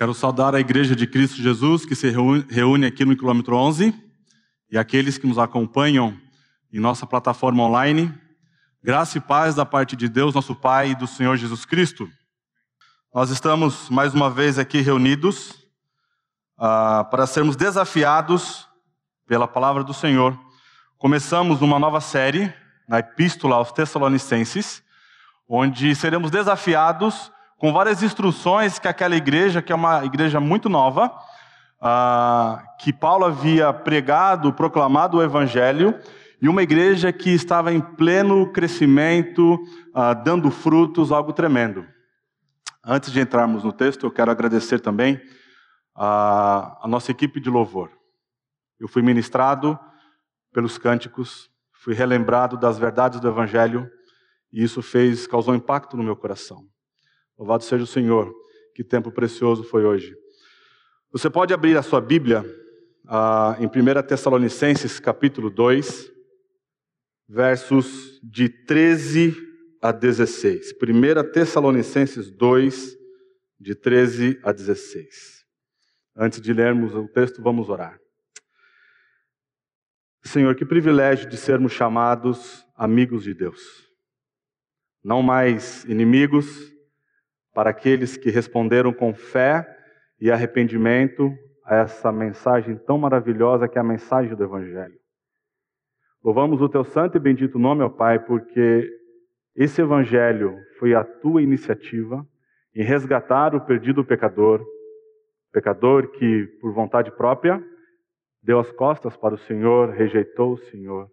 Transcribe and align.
Quero 0.00 0.14
saudar 0.14 0.54
a 0.54 0.60
Igreja 0.60 0.96
de 0.96 1.06
Cristo 1.06 1.42
Jesus, 1.42 1.84
que 1.84 1.94
se 1.94 2.08
reúne 2.08 2.86
aqui 2.86 3.04
no 3.04 3.14
quilômetro 3.14 3.54
11, 3.54 3.94
e 4.70 4.78
aqueles 4.78 5.18
que 5.18 5.26
nos 5.26 5.38
acompanham 5.38 6.18
em 6.72 6.80
nossa 6.80 7.06
plataforma 7.06 7.64
online. 7.64 8.10
Graça 8.82 9.18
e 9.18 9.20
paz 9.20 9.54
da 9.54 9.66
parte 9.66 9.94
de 9.96 10.08
Deus, 10.08 10.34
nosso 10.34 10.54
Pai 10.54 10.92
e 10.92 10.94
do 10.94 11.06
Senhor 11.06 11.36
Jesus 11.36 11.66
Cristo. 11.66 12.08
Nós 13.14 13.28
estamos 13.28 13.90
mais 13.90 14.14
uma 14.14 14.30
vez 14.30 14.58
aqui 14.58 14.80
reunidos 14.80 15.50
uh, 16.58 17.04
para 17.10 17.26
sermos 17.26 17.54
desafiados 17.54 18.66
pela 19.26 19.46
palavra 19.46 19.84
do 19.84 19.92
Senhor. 19.92 20.34
Começamos 20.96 21.60
uma 21.60 21.78
nova 21.78 22.00
série 22.00 22.50
na 22.88 23.00
Epístola 23.00 23.56
aos 23.56 23.70
Tessalonicenses, 23.70 24.82
onde 25.46 25.94
seremos 25.94 26.30
desafiados 26.30 27.30
com 27.60 27.74
várias 27.74 28.02
instruções 28.02 28.78
que 28.78 28.88
aquela 28.88 29.14
igreja, 29.14 29.60
que 29.60 29.70
é 29.70 29.74
uma 29.74 30.02
igreja 30.02 30.40
muito 30.40 30.70
nova, 30.70 31.12
uh, 31.78 32.58
que 32.78 32.90
Paulo 32.90 33.26
havia 33.26 33.70
pregado, 33.70 34.50
proclamado 34.50 35.18
o 35.18 35.22
Evangelho, 35.22 35.94
e 36.40 36.48
uma 36.48 36.62
igreja 36.62 37.12
que 37.12 37.28
estava 37.28 37.70
em 37.70 37.78
pleno 37.78 38.50
crescimento, 38.50 39.56
uh, 39.94 40.24
dando 40.24 40.50
frutos, 40.50 41.12
algo 41.12 41.34
tremendo. 41.34 41.86
Antes 42.82 43.12
de 43.12 43.20
entrarmos 43.20 43.62
no 43.62 43.74
texto, 43.74 44.06
eu 44.06 44.10
quero 44.10 44.30
agradecer 44.30 44.80
também 44.80 45.20
a, 45.94 46.78
a 46.82 46.88
nossa 46.88 47.10
equipe 47.10 47.38
de 47.40 47.50
louvor. 47.50 47.90
Eu 48.80 48.88
fui 48.88 49.02
ministrado 49.02 49.78
pelos 50.50 50.78
cânticos, 50.78 51.50
fui 51.74 51.92
relembrado 51.92 52.56
das 52.56 52.78
verdades 52.78 53.20
do 53.20 53.28
Evangelho, 53.28 53.86
e 54.50 54.64
isso 54.64 54.80
fez, 54.80 55.26
causou 55.26 55.54
impacto 55.54 55.94
no 55.94 56.02
meu 56.02 56.16
coração. 56.16 56.64
Louvado 57.40 57.64
seja 57.64 57.84
o 57.84 57.86
Senhor, 57.86 58.30
que 58.74 58.84
tempo 58.84 59.10
precioso 59.10 59.64
foi 59.64 59.82
hoje. 59.82 60.14
Você 61.10 61.30
pode 61.30 61.54
abrir 61.54 61.74
a 61.74 61.82
sua 61.82 61.98
Bíblia 61.98 62.44
ah, 63.08 63.56
em 63.58 63.64
1 63.64 64.06
Tessalonicenses, 64.06 65.00
capítulo 65.00 65.48
2, 65.48 66.12
versos 67.26 68.20
de 68.22 68.50
13 68.50 69.34
a 69.80 69.90
16. 69.90 70.74
1 70.74 71.32
Tessalonicenses 71.32 72.30
2, 72.30 72.94
de 73.58 73.74
13 73.74 74.38
a 74.42 74.52
16. 74.52 75.46
Antes 76.14 76.42
de 76.42 76.52
lermos 76.52 76.94
o 76.94 77.08
texto, 77.08 77.40
vamos 77.40 77.70
orar. 77.70 77.98
Senhor, 80.22 80.54
que 80.54 80.66
privilégio 80.66 81.26
de 81.26 81.38
sermos 81.38 81.72
chamados 81.72 82.66
amigos 82.76 83.24
de 83.24 83.32
Deus. 83.32 83.88
Não 85.02 85.22
mais 85.22 85.86
inimigos, 85.86 86.69
para 87.52 87.70
aqueles 87.70 88.16
que 88.16 88.30
responderam 88.30 88.92
com 88.92 89.12
fé 89.12 89.66
e 90.20 90.30
arrependimento 90.30 91.32
a 91.64 91.76
essa 91.76 92.12
mensagem 92.12 92.76
tão 92.76 92.98
maravilhosa 92.98 93.68
que 93.68 93.78
é 93.78 93.80
a 93.80 93.84
mensagem 93.84 94.34
do 94.34 94.44
Evangelho. 94.44 94.98
Louvamos 96.22 96.60
o 96.60 96.68
teu 96.68 96.84
santo 96.84 97.16
e 97.16 97.20
bendito 97.20 97.58
nome, 97.58 97.82
ó 97.82 97.88
Pai, 97.88 98.18
porque 98.18 98.88
esse 99.56 99.80
Evangelho 99.80 100.56
foi 100.78 100.94
a 100.94 101.02
tua 101.02 101.42
iniciativa 101.42 102.26
em 102.74 102.84
resgatar 102.84 103.54
o 103.54 103.60
perdido 103.60 104.04
pecador, 104.04 104.64
pecador 105.52 106.10
que, 106.12 106.46
por 106.60 106.72
vontade 106.72 107.10
própria, 107.10 107.62
deu 108.42 108.58
as 108.58 108.70
costas 108.72 109.16
para 109.16 109.34
o 109.34 109.38
Senhor, 109.38 109.90
rejeitou 109.90 110.52
o 110.52 110.58
Senhor. 110.58 111.08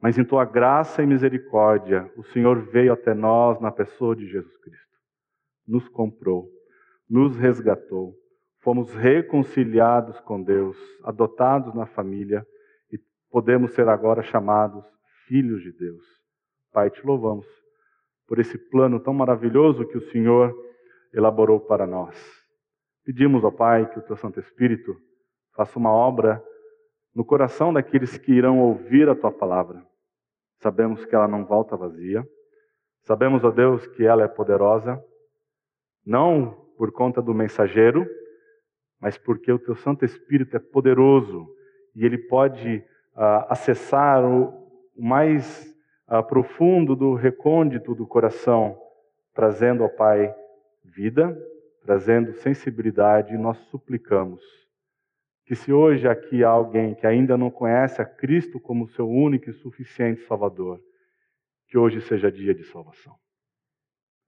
Mas 0.00 0.16
em 0.16 0.24
tua 0.24 0.44
graça 0.44 1.02
e 1.02 1.06
misericórdia, 1.06 2.10
o 2.16 2.22
Senhor 2.24 2.60
veio 2.70 2.92
até 2.92 3.14
nós 3.14 3.60
na 3.60 3.70
pessoa 3.70 4.14
de 4.16 4.26
Jesus 4.26 4.56
Cristo 4.58 4.93
nos 5.66 5.88
comprou, 5.88 6.48
nos 7.08 7.36
resgatou, 7.36 8.14
fomos 8.60 8.92
reconciliados 8.94 10.18
com 10.20 10.42
Deus, 10.42 10.76
adotados 11.02 11.74
na 11.74 11.86
família 11.86 12.46
e 12.90 12.98
podemos 13.30 13.72
ser 13.72 13.88
agora 13.88 14.22
chamados 14.22 14.84
filhos 15.26 15.62
de 15.62 15.72
Deus. 15.72 16.04
Pai, 16.72 16.90
te 16.90 17.04
louvamos 17.06 17.46
por 18.26 18.38
esse 18.38 18.58
plano 18.58 18.98
tão 19.00 19.12
maravilhoso 19.12 19.86
que 19.86 19.98
o 19.98 20.10
Senhor 20.10 20.54
elaborou 21.12 21.60
para 21.60 21.86
nós. 21.86 22.16
Pedimos 23.04 23.44
ao 23.44 23.52
Pai 23.52 23.88
que 23.90 23.98
o 23.98 24.02
teu 24.02 24.16
Santo 24.16 24.40
Espírito 24.40 24.96
faça 25.54 25.78
uma 25.78 25.92
obra 25.92 26.42
no 27.14 27.24
coração 27.24 27.72
daqueles 27.72 28.16
que 28.18 28.32
irão 28.32 28.58
ouvir 28.58 29.08
a 29.08 29.14
tua 29.14 29.30
palavra. 29.30 29.86
Sabemos 30.60 31.04
que 31.04 31.14
ela 31.14 31.28
não 31.28 31.44
volta 31.44 31.76
vazia. 31.76 32.26
Sabemos, 33.02 33.44
ó 33.44 33.50
Deus, 33.50 33.86
que 33.86 34.04
ela 34.04 34.24
é 34.24 34.28
poderosa 34.28 35.00
não 36.04 36.50
por 36.76 36.92
conta 36.92 37.22
do 37.22 37.34
mensageiro, 37.34 38.06
mas 39.00 39.16
porque 39.16 39.50
o 39.52 39.58
teu 39.58 39.74
Santo 39.74 40.04
Espírito 40.04 40.56
é 40.56 40.60
poderoso 40.60 41.48
e 41.94 42.04
ele 42.04 42.18
pode 42.18 42.78
uh, 43.14 43.46
acessar 43.48 44.24
o, 44.24 44.64
mais 44.96 45.74
uh, 46.08 46.22
profundo 46.22 46.94
do 46.96 47.14
recôndito 47.14 47.94
do 47.94 48.06
coração, 48.06 48.78
trazendo 49.32 49.82
ao 49.82 49.90
Pai 49.90 50.34
vida, 50.84 51.36
trazendo 51.82 52.32
sensibilidade, 52.34 53.36
nós 53.36 53.58
suplicamos 53.70 54.42
que 55.44 55.54
se 55.54 55.72
hoje 55.72 56.08
aqui 56.08 56.42
há 56.42 56.48
alguém 56.48 56.94
que 56.94 57.06
ainda 57.06 57.36
não 57.36 57.50
conhece 57.50 58.00
a 58.00 58.06
Cristo 58.06 58.58
como 58.58 58.88
seu 58.88 59.08
único 59.08 59.50
e 59.50 59.52
suficiente 59.52 60.22
Salvador, 60.22 60.80
que 61.68 61.76
hoje 61.76 62.00
seja 62.00 62.32
dia 62.32 62.54
de 62.54 62.64
salvação. 62.64 63.14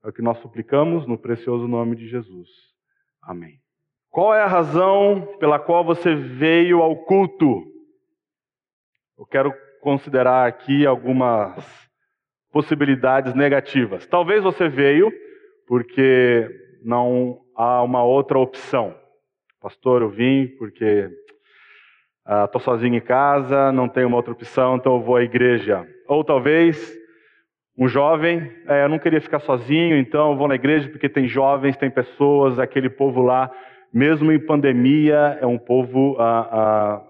É 0.07 0.09
o 0.09 0.13
que 0.13 0.23
nós 0.23 0.39
suplicamos 0.39 1.05
no 1.05 1.19
precioso 1.19 1.67
nome 1.67 1.97
de 1.97 2.07
Jesus. 2.07 2.49
Amém. 3.21 3.59
Qual 4.09 4.33
é 4.33 4.41
a 4.41 4.47
razão 4.47 5.37
pela 5.41 5.59
qual 5.59 5.85
você 5.85 6.15
veio 6.15 6.81
ao 6.81 6.95
culto? 6.95 7.65
Eu 9.19 9.27
quero 9.27 9.53
considerar 9.81 10.47
aqui 10.47 10.87
algumas 10.87 11.91
possibilidades 12.53 13.35
negativas. 13.35 14.07
Talvez 14.07 14.45
você 14.45 14.69
veio 14.69 15.13
porque 15.67 16.49
não 16.85 17.41
há 17.57 17.83
uma 17.83 18.05
outra 18.05 18.39
opção. 18.39 18.95
Pastor, 19.61 20.03
eu 20.03 20.09
vim 20.09 20.47
porque 20.57 21.11
estou 22.45 22.61
uh, 22.61 22.65
sozinho 22.65 22.95
em 22.95 23.01
casa, 23.01 23.73
não 23.73 23.89
tenho 23.89 24.07
uma 24.07 24.19
outra 24.19 24.33
opção, 24.33 24.77
então 24.77 24.95
eu 24.95 25.03
vou 25.03 25.17
à 25.17 25.25
igreja. 25.25 25.85
Ou 26.07 26.23
talvez 26.23 26.97
um 27.79 27.87
jovem, 27.87 28.51
é, 28.67 28.85
eu 28.85 28.89
não 28.89 28.99
queria 28.99 29.21
ficar 29.21 29.41
sozinho, 29.41 29.99
então 29.99 30.37
vou 30.37 30.49
na 30.49 30.55
igreja 30.55 30.89
porque 30.89 31.09
tem 31.09 31.29
jovens, 31.29 31.77
tem 31.77 31.91
pessoas, 31.91 32.59
aquele 32.59 32.89
povo 32.89 33.21
lá, 33.21 33.51
mesmo 33.93 34.33
em 34.33 34.39
pandemia, 34.39 35.39
é 35.41 35.47
um 35.47 35.59
povo 35.59 36.17
ah, 36.19 36.49
ah, 36.51 37.03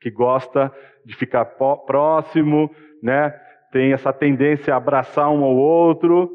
que 0.00 0.10
gosta 0.10 0.72
de 1.04 1.14
ficar 1.14 1.44
próximo, 1.44 2.70
né? 3.02 3.34
tem 3.70 3.92
essa 3.92 4.12
tendência 4.12 4.72
a 4.72 4.78
abraçar 4.78 5.30
um 5.30 5.44
ao 5.44 5.54
outro. 5.54 6.30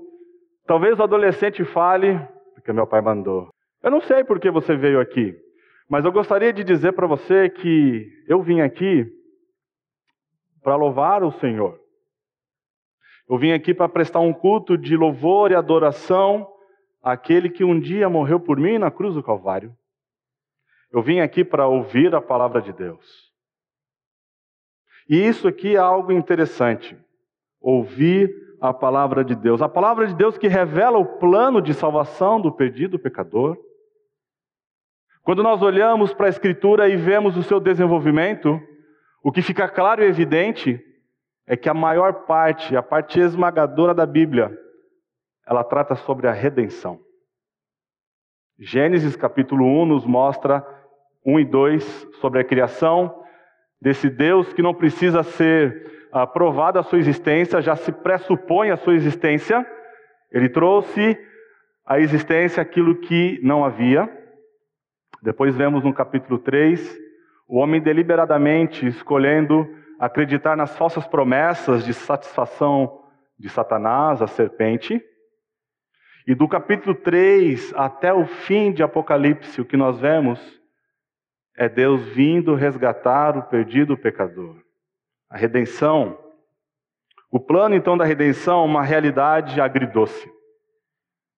Talvez 0.66 1.00
o 1.00 1.03
adolescente 1.03 1.63
fale, 1.66 2.19
porque 2.53 2.72
meu 2.72 2.88
pai 2.88 3.01
mandou. 3.01 3.50
Eu 3.81 3.91
não 3.91 4.01
sei 4.01 4.23
por 4.23 4.39
que 4.39 4.50
você 4.50 4.75
veio 4.75 5.00
aqui, 5.00 5.35
mas 5.89 6.06
eu 6.06 6.12
gostaria 6.12 6.53
de 6.53 6.63
dizer 6.63 6.94
para 6.94 7.07
você 7.07 7.50
que 7.50 8.07
eu 8.28 8.41
vim 8.41 8.62
aqui 8.62 9.06
para 10.63 10.75
louvar 10.75 11.23
o 11.23 11.31
Senhor. 11.33 11.82
Eu 13.33 13.39
vim 13.39 13.51
aqui 13.51 13.73
para 13.73 13.89
prestar 13.89 14.19
um 14.19 14.31
culto 14.31 14.77
de 14.77 14.95
louvor 14.95 15.49
e 15.49 15.55
adoração 15.55 16.47
àquele 17.01 17.49
que 17.49 17.63
um 17.63 17.79
dia 17.79 18.07
morreu 18.07 18.39
por 18.39 18.59
mim 18.59 18.77
na 18.77 18.91
cruz 18.91 19.16
do 19.16 19.23
Calvário. 19.23 19.75
Eu 20.91 21.01
vim 21.01 21.19
aqui 21.19 21.44
para 21.44 21.67
ouvir 21.67 22.13
a 22.13 22.21
palavra 22.21 22.61
de 22.61 22.71
Deus. 22.71 23.31
E 25.09 25.17
isso 25.17 25.47
aqui 25.47 25.75
é 25.75 25.79
algo 25.79 26.11
interessante. 26.11 26.95
Ouvir 27.59 28.31
a 28.61 28.71
palavra 28.71 29.25
de 29.25 29.33
Deus. 29.33 29.63
A 29.63 29.67
palavra 29.67 30.05
de 30.05 30.13
Deus 30.13 30.38
que 30.38 30.47
revela 30.47 31.00
o 31.00 31.17
plano 31.17 31.59
de 31.59 31.73
salvação 31.73 32.39
do 32.39 32.51
perdido 32.51 33.00
pecador. 33.00 33.57
Quando 35.23 35.41
nós 35.41 35.59
olhamos 35.63 36.13
para 36.13 36.27
a 36.27 36.30
Escritura 36.30 36.88
e 36.88 36.95
vemos 36.95 37.35
o 37.35 37.41
seu 37.41 37.59
desenvolvimento, 37.59 38.62
o 39.24 39.31
que 39.31 39.41
fica 39.41 39.68
claro 39.68 40.03
e 40.03 40.07
evidente 40.07 40.93
é 41.45 41.57
que 41.57 41.69
a 41.69 41.74
maior 41.74 42.25
parte, 42.25 42.75
a 42.75 42.81
parte 42.81 43.19
esmagadora 43.19 43.94
da 43.94 44.06
Bíblia, 44.06 44.57
ela 45.45 45.63
trata 45.63 45.95
sobre 45.95 46.28
a 46.28 46.31
redenção. 46.31 47.00
Gênesis 48.57 49.16
capítulo 49.16 49.66
1 49.66 49.86
nos 49.86 50.06
mostra 50.06 50.66
1 51.25 51.40
e 51.40 51.45
2 51.45 52.07
sobre 52.22 52.40
a 52.40 52.44
criação 52.44 53.24
desse 53.81 54.10
Deus 54.10 54.54
que 54.54 54.62
não 54.62 54.74
precisa 54.74 55.24
ser 55.24 56.07
uh, 56.13 56.25
provada 56.31 56.80
a 56.80 56.84
sua 56.84 57.00
existência, 57.00 57.62
já 57.62 57.75
se 57.75 57.92
pressupõe 57.92 58.72
a 58.72 58.78
sua 58.78 58.95
existência. 58.95 59.66
Ele 60.31 60.48
trouxe 60.48 61.18
à 61.86 62.00
existência 62.00 62.62
aquilo 62.62 62.95
que 62.95 63.40
não 63.44 63.66
havia. 63.66 64.10
Depois 65.22 65.56
vemos 65.56 65.84
no 65.84 65.94
capítulo 65.94 66.40
3 66.40 67.04
o 67.48 67.57
homem 67.57 67.81
deliberadamente 67.81 68.88
escolhendo 68.88 69.68
acreditar 70.05 70.57
nas 70.57 70.75
falsas 70.75 71.07
promessas 71.07 71.85
de 71.85 71.94
satisfação 71.94 73.01
de 73.39 73.50
Satanás, 73.50 74.21
a 74.21 74.27
serpente. 74.27 75.01
E 76.27 76.35
do 76.35 76.45
capítulo 76.47 76.94
3 76.94 77.73
até 77.73 78.13
o 78.13 78.25
fim 78.25 78.73
de 78.73 78.83
Apocalipse, 78.83 79.61
o 79.61 79.65
que 79.65 79.77
nós 79.77 80.00
vemos 80.00 80.39
é 81.55 81.69
Deus 81.69 82.01
vindo 82.09 82.53
resgatar 82.53 83.38
o 83.38 83.44
perdido 83.44 83.97
pecador. 83.97 84.61
A 85.29 85.38
redenção. 85.38 86.17
O 87.31 87.39
plano 87.39 87.73
então 87.73 87.97
da 87.97 88.03
redenção 88.03 88.61
é 88.61 88.65
uma 88.65 88.83
realidade 88.83 89.61
agridoce. 89.61 90.29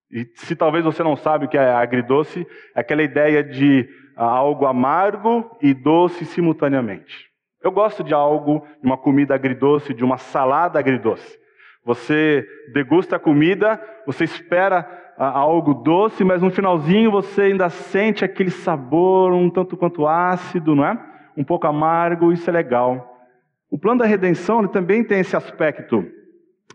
E 0.10 0.26
se 0.36 0.56
talvez 0.56 0.84
você 0.84 1.04
não 1.04 1.16
sabe 1.16 1.46
o 1.46 1.50
que 1.50 1.58
é 1.58 1.72
agridoce, 1.72 2.48
é 2.74 2.80
aquela 2.80 3.04
ideia 3.04 3.44
de 3.44 3.88
ah, 4.16 4.26
algo 4.26 4.66
amargo 4.66 5.56
e 5.62 5.74
doce 5.74 6.26
simultaneamente. 6.26 7.35
Eu 7.66 7.72
gosto 7.72 8.04
de 8.04 8.14
algo, 8.14 8.64
de 8.80 8.86
uma 8.86 8.96
comida 8.96 9.34
agridoce, 9.34 9.92
de 9.92 10.04
uma 10.04 10.20
salada 10.20 10.78
agridoce. 10.78 11.40
Você 11.84 12.48
degusta 12.72 13.16
a 13.16 13.20
comida, 13.20 13.82
você 14.06 14.24
espera 14.24 14.88
ah, 15.18 15.30
algo 15.30 15.74
doce, 15.74 16.24
mas 16.24 16.44
no 16.44 16.52
finalzinho 16.52 17.10
você 17.10 17.42
ainda 17.42 17.68
sente 17.72 18.24
aquele 18.24 18.52
sabor 18.52 19.34
um 19.34 19.50
tanto 19.50 19.76
quanto 19.76 20.08
ácido, 20.08 20.76
não 20.76 20.86
é? 20.86 20.96
Um 21.36 21.44
pouco 21.44 21.66
amargo, 21.66 22.32
isso 22.32 22.48
é 22.48 22.54
legal. 22.54 23.20
O 23.68 23.80
plano 23.80 24.02
da 24.02 24.06
redenção 24.06 24.68
também 24.68 25.04
tem 25.04 25.22
esse 25.22 25.36
aspecto. 25.36 26.06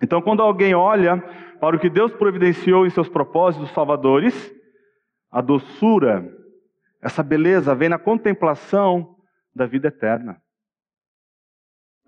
Então, 0.03 0.21
quando 0.21 0.43
alguém 0.43 0.75
olha 0.75 1.23
para 1.61 1.77
o 1.77 1.79
que 1.79 1.89
Deus 1.89 2.13
providenciou 2.13 2.85
em 2.85 2.91
seus 2.91 3.09
propósitos 3.09 3.71
salvadores, 3.71 4.53
a 5.31 5.41
doçura, 5.41 6.29
essa 7.01 7.23
beleza 7.23 7.77
vem 7.77 7.89
na 7.89 7.99
contemplação 7.99 9.15
da 9.55 9.67
vida 9.67 9.87
eterna 9.87 10.37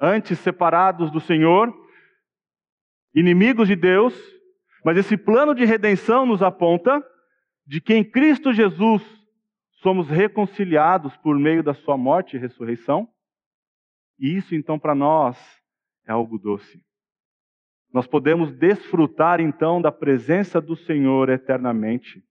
antes 0.03 0.41
separados 0.41 1.13
do 1.13 1.21
Senhor, 1.21 1.73
inimigos 3.15 3.69
de 3.69 3.77
Deus, 3.77 4.13
mas 4.85 4.99
esse 4.99 5.17
plano 5.17 5.55
de 5.55 5.65
redenção 5.65 6.27
nos 6.27 6.43
aponta 6.43 7.01
de 7.65 7.81
que 7.81 7.95
em 7.95 8.03
Cristo 8.03 8.53
Jesus 8.53 9.01
somos 9.75 10.09
reconciliados 10.09 11.17
por 11.19 11.39
meio 11.39 11.63
da 11.63 11.73
sua 11.73 11.97
morte 11.97 12.37
e 12.37 12.41
ressurreição. 12.41 13.09
E 14.19 14.37
isso 14.37 14.57
então 14.57 14.77
para 14.77 14.95
nós 14.95 15.39
é 16.05 16.11
algo 16.11 16.37
doce. 16.37 16.85
Nós 17.93 18.07
podemos 18.07 18.51
desfrutar 18.53 19.41
então 19.41 19.81
da 19.81 19.93
presença 19.93 20.61
do 20.61 20.75
Senhor 20.75 21.29
eternamente. 21.29 22.25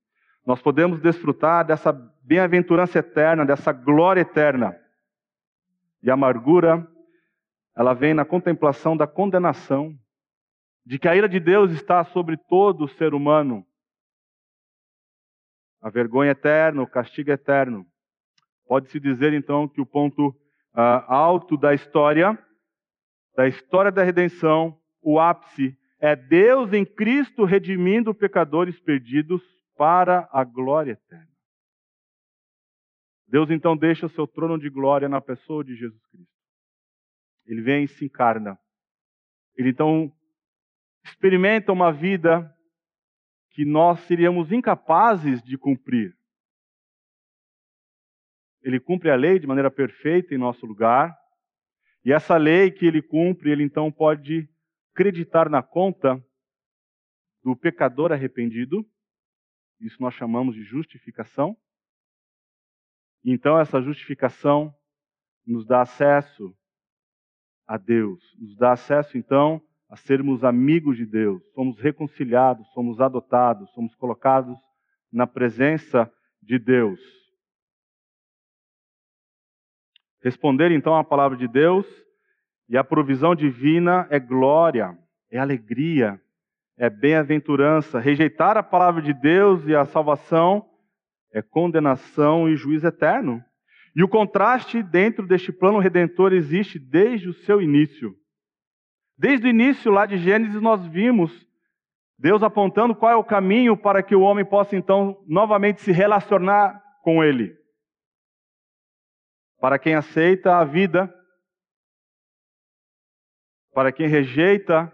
Nós 0.46 0.62
podemos 0.62 1.00
desfrutar 1.00 1.66
dessa 1.66 1.94
bem-aventurança 2.22 3.00
eterna, 3.00 3.46
dessa 3.46 3.72
glória 3.72 4.22
eterna. 4.22 4.76
E 6.04 6.10
a 6.10 6.16
amargura 6.16 6.86
ela 7.76 7.94
vem 7.94 8.14
na 8.14 8.26
contemplação 8.26 8.96
da 8.96 9.08
condenação, 9.08 9.98
de 10.86 11.00
que 11.00 11.08
a 11.08 11.16
ira 11.16 11.30
de 11.30 11.40
Deus 11.40 11.72
está 11.72 12.04
sobre 12.06 12.38
todo 12.38 12.88
ser 12.88 13.14
humano. 13.14 13.66
A 15.82 15.90
vergonha 15.90 16.32
eterna, 16.32 16.82
o 16.82 16.88
castigo 16.88 17.32
eterno. 17.32 17.86
Pode-se 18.68 19.00
dizer 19.00 19.34
então 19.34 19.68
que 19.68 19.82
o 19.82 19.86
ponto 19.86 20.30
uh, 20.30 21.04
alto 21.08 21.58
da 21.58 21.74
história, 21.74 22.38
da 23.36 23.48
história 23.48 23.92
da 23.92 24.04
redenção, 24.04 24.80
o 25.02 25.20
ápice, 25.20 25.78
é 26.00 26.16
Deus 26.16 26.74
em 26.74 26.86
Cristo 26.86 27.46
redimindo 27.46 28.14
pecadores 28.14 28.80
perdidos 28.80 29.42
para 29.78 30.28
a 30.32 30.44
glória 30.44 30.94
eterna. 30.94 31.32
Deus 33.28 33.50
então 33.50 33.78
deixa 33.78 34.08
o 34.08 34.10
seu 34.10 34.28
trono 34.28 34.60
de 34.60 34.70
glória 34.70 35.08
na 35.08 35.22
pessoa 35.22 35.64
de 35.64 35.76
Jesus 35.76 36.06
Cristo. 36.08 36.31
Ele 37.52 37.62
vem 37.62 37.84
e 37.84 37.88
se 37.90 38.06
encarna. 38.06 38.58
Ele 39.58 39.72
então 39.72 40.10
experimenta 41.04 41.74
uma 41.74 41.92
vida 41.92 42.50
que 43.50 43.66
nós 43.66 44.00
seríamos 44.06 44.54
incapazes 44.54 45.44
de 45.44 45.58
cumprir. 45.58 46.18
Ele 48.62 48.80
cumpre 48.80 49.12
a 49.12 49.18
lei 49.18 49.38
de 49.38 49.48
maneira 49.48 49.70
perfeita 49.70 50.34
em 50.34 50.38
nosso 50.38 50.66
lugar, 50.66 51.14
e 52.06 52.14
essa 52.14 52.38
lei 52.38 52.72
que 52.72 52.86
ele 52.86 53.02
cumpre, 53.02 53.52
ele 53.52 53.64
então 53.64 53.92
pode 53.92 54.50
acreditar 54.94 55.50
na 55.50 55.62
conta 55.62 56.26
do 57.44 57.54
pecador 57.54 58.14
arrependido, 58.14 58.90
isso 59.82 60.02
nós 60.02 60.14
chamamos 60.14 60.56
de 60.56 60.64
justificação. 60.64 61.58
Então, 63.26 63.60
essa 63.60 63.82
justificação 63.82 64.74
nos 65.46 65.66
dá 65.66 65.82
acesso 65.82 66.56
a 67.72 67.78
Deus. 67.78 68.20
Nos 68.38 68.58
dá 68.58 68.74
acesso, 68.74 69.18
então, 69.18 69.62
a 69.90 69.96
sermos 69.96 70.44
amigos 70.44 70.98
de 70.98 71.06
Deus. 71.06 71.42
Somos 71.54 71.80
reconciliados, 71.80 72.68
somos 72.74 73.00
adotados, 73.00 73.72
somos 73.72 73.96
colocados 73.96 74.58
na 75.10 75.26
presença 75.26 76.12
de 76.44 76.60
Deus. 76.60 77.00
Responder, 80.22 80.72
então, 80.72 80.98
à 80.98 81.04
palavra 81.04 81.38
de 81.38 81.48
Deus 81.48 81.88
e 82.68 82.78
a 82.78 82.84
provisão 82.84 83.34
divina 83.34 84.06
é 84.10 84.20
glória, 84.20 84.98
é 85.32 85.40
alegria, 85.40 86.22
é 86.78 86.90
bem-aventurança. 86.90 88.02
Rejeitar 88.02 88.58
a 88.58 88.64
palavra 88.64 89.02
de 89.02 89.14
Deus 89.14 89.66
e 89.66 89.74
a 89.74 89.86
salvação 89.86 90.70
é 91.32 91.42
condenação 91.42 92.50
e 92.50 92.58
juízo 92.58 92.86
eterno. 92.86 93.42
E 93.96 94.04
o 94.04 94.08
contraste 94.08 94.82
dentro 94.82 95.28
deste 95.28 95.52
plano 95.52 95.80
redentor 95.80 96.34
existe 96.34 96.80
desde 96.80 97.28
o 97.28 97.34
seu 97.34 97.62
início. 97.62 98.16
Desde 99.18 99.48
o 99.48 99.50
início 99.50 99.92
lá 99.92 100.06
de 100.06 100.18
Gênesis 100.18 100.62
nós 100.62 100.86
vimos 100.88 101.48
Deus 102.18 102.44
apontando 102.44 102.96
qual 102.96 103.12
é 103.12 103.16
o 103.16 103.24
caminho 103.24 103.76
para 103.76 104.04
que 104.04 104.16
o 104.16 104.22
homem 104.22 104.46
possa 104.46 104.76
então 104.76 105.24
novamente 105.28 105.82
se 105.82 105.92
relacionar 105.92 106.80
com 107.02 107.24
ele. 107.24 107.58
Para 109.60 109.80
quem 109.80 109.96
aceita 109.96 110.58
a 110.58 110.64
vida, 110.64 111.12
para 113.74 113.92
quem 113.92 114.08
rejeita 114.08 114.92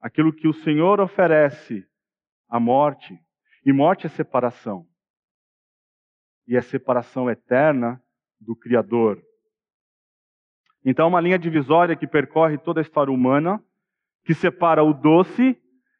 aquilo 0.00 0.32
que 0.32 0.48
o 0.48 0.52
Senhor 0.52 1.00
oferece, 1.00 1.86
a 2.48 2.58
morte. 2.58 3.16
E 3.64 3.72
morte 3.72 4.06
é 4.06 4.10
separação 4.10 4.91
e 6.46 6.56
a 6.56 6.62
separação 6.62 7.30
eterna 7.30 8.02
do 8.40 8.56
Criador. 8.56 9.22
Então, 10.84 11.08
uma 11.08 11.20
linha 11.20 11.38
divisória 11.38 11.96
que 11.96 12.06
percorre 12.06 12.58
toda 12.58 12.80
a 12.80 12.82
história 12.82 13.12
humana, 13.12 13.62
que 14.24 14.34
separa 14.34 14.82
o 14.82 14.92
doce, 14.92 15.56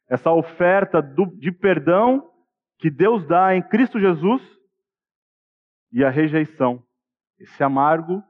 essa 0.09 0.31
oferta 0.31 1.01
de 1.01 1.51
perdão 1.51 2.29
que 2.77 2.89
Deus 2.89 3.25
dá 3.25 3.55
em 3.55 3.61
Cristo 3.61 3.99
Jesus, 3.99 4.41
e 5.91 6.03
a 6.03 6.09
rejeição, 6.09 6.83
esse 7.39 7.63
amargo 7.63 8.23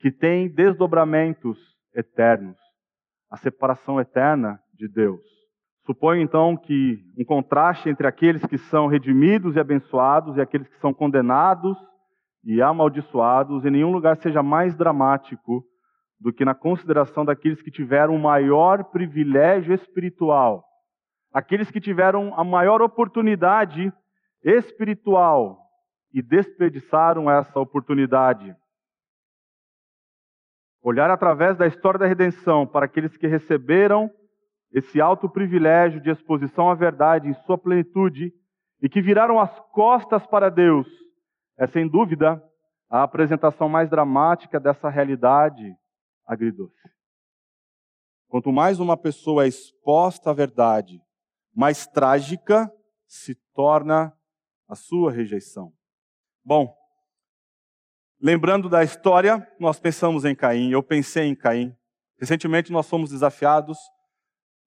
que 0.00 0.10
tem 0.10 0.48
desdobramentos 0.48 1.58
eternos, 1.94 2.56
a 3.30 3.36
separação 3.36 4.00
eterna 4.00 4.60
de 4.72 4.88
Deus. 4.88 5.35
Suponho 5.86 6.20
então 6.20 6.56
que 6.56 6.98
um 7.16 7.24
contraste 7.24 7.88
entre 7.88 8.08
aqueles 8.08 8.44
que 8.44 8.58
são 8.58 8.88
redimidos 8.88 9.54
e 9.54 9.60
abençoados 9.60 10.36
e 10.36 10.40
aqueles 10.40 10.66
que 10.66 10.80
são 10.80 10.92
condenados 10.92 11.78
e 12.42 12.60
amaldiçoados 12.60 13.64
em 13.64 13.70
nenhum 13.70 13.92
lugar 13.92 14.16
seja 14.16 14.42
mais 14.42 14.76
dramático 14.76 15.64
do 16.18 16.32
que 16.32 16.44
na 16.44 16.56
consideração 16.56 17.24
daqueles 17.24 17.62
que 17.62 17.70
tiveram 17.70 18.16
o 18.16 18.18
maior 18.18 18.82
privilégio 18.84 19.72
espiritual, 19.72 20.64
aqueles 21.32 21.70
que 21.70 21.80
tiveram 21.80 22.34
a 22.36 22.42
maior 22.42 22.82
oportunidade 22.82 23.92
espiritual 24.42 25.56
e 26.12 26.20
desperdiçaram 26.20 27.30
essa 27.30 27.60
oportunidade. 27.60 28.56
Olhar 30.82 31.10
através 31.10 31.56
da 31.56 31.66
história 31.66 31.98
da 31.98 32.06
redenção 32.06 32.66
para 32.66 32.86
aqueles 32.86 33.16
que 33.16 33.28
receberam 33.28 34.10
esse 34.72 35.00
alto 35.00 35.28
privilégio 35.28 36.00
de 36.00 36.10
exposição 36.10 36.68
à 36.70 36.74
verdade 36.74 37.28
em 37.28 37.34
sua 37.44 37.56
plenitude 37.56 38.32
e 38.82 38.88
que 38.88 39.00
viraram 39.00 39.40
as 39.40 39.58
costas 39.70 40.26
para 40.26 40.50
Deus, 40.50 40.86
é 41.58 41.66
sem 41.66 41.88
dúvida 41.88 42.42
a 42.88 43.02
apresentação 43.02 43.68
mais 43.68 43.88
dramática 43.88 44.60
dessa 44.60 44.88
realidade 44.88 45.74
agridoce. 46.26 46.74
Quanto 48.28 48.52
mais 48.52 48.78
uma 48.80 48.96
pessoa 48.96 49.44
é 49.44 49.48
exposta 49.48 50.30
à 50.30 50.32
verdade, 50.32 51.00
mais 51.54 51.86
trágica 51.86 52.70
se 53.06 53.34
torna 53.54 54.12
a 54.68 54.74
sua 54.74 55.10
rejeição. 55.10 55.72
Bom, 56.44 56.74
lembrando 58.20 58.68
da 58.68 58.84
história, 58.84 59.46
nós 59.58 59.80
pensamos 59.80 60.24
em 60.24 60.34
Caim, 60.34 60.70
eu 60.70 60.82
pensei 60.82 61.24
em 61.24 61.34
Caim. 61.34 61.74
Recentemente 62.18 62.72
nós 62.72 62.88
fomos 62.88 63.10
desafiados 63.10 63.78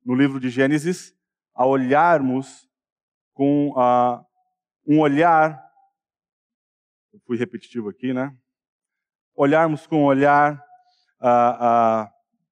no 0.06 0.16
livro 0.16 0.40
de 0.40 0.50
Gênesis 0.50 1.14
a 1.54 1.66
olharmos 1.66 2.68
com 3.34 3.74
um 4.88 5.00
olhar, 5.00 5.62
eu 7.14 7.20
fui 7.26 7.38
repetitivo 7.38 7.90
aqui, 7.90 8.14
né? 8.14 8.36
Olharmos 9.36 9.86
com 9.88 10.04
um 10.04 10.06
olhar 10.06 10.64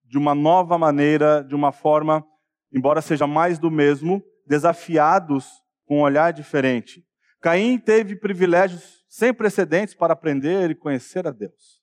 de 0.05 0.17
uma 0.17 0.33
nova 0.35 0.77
maneira, 0.77 1.43
de 1.43 1.55
uma 1.55 1.71
forma, 1.71 2.25
embora 2.71 3.01
seja 3.01 3.27
mais 3.27 3.59
do 3.59 3.69
mesmo, 3.69 4.23
desafiados 4.45 5.49
com 5.85 5.99
um 5.99 6.01
olhar 6.01 6.31
diferente. 6.31 7.05
Caim 7.41 7.77
teve 7.77 8.15
privilégios 8.15 9.05
sem 9.07 9.33
precedentes 9.33 9.93
para 9.93 10.13
aprender 10.13 10.71
e 10.71 10.75
conhecer 10.75 11.27
a 11.27 11.31
Deus. 11.31 11.81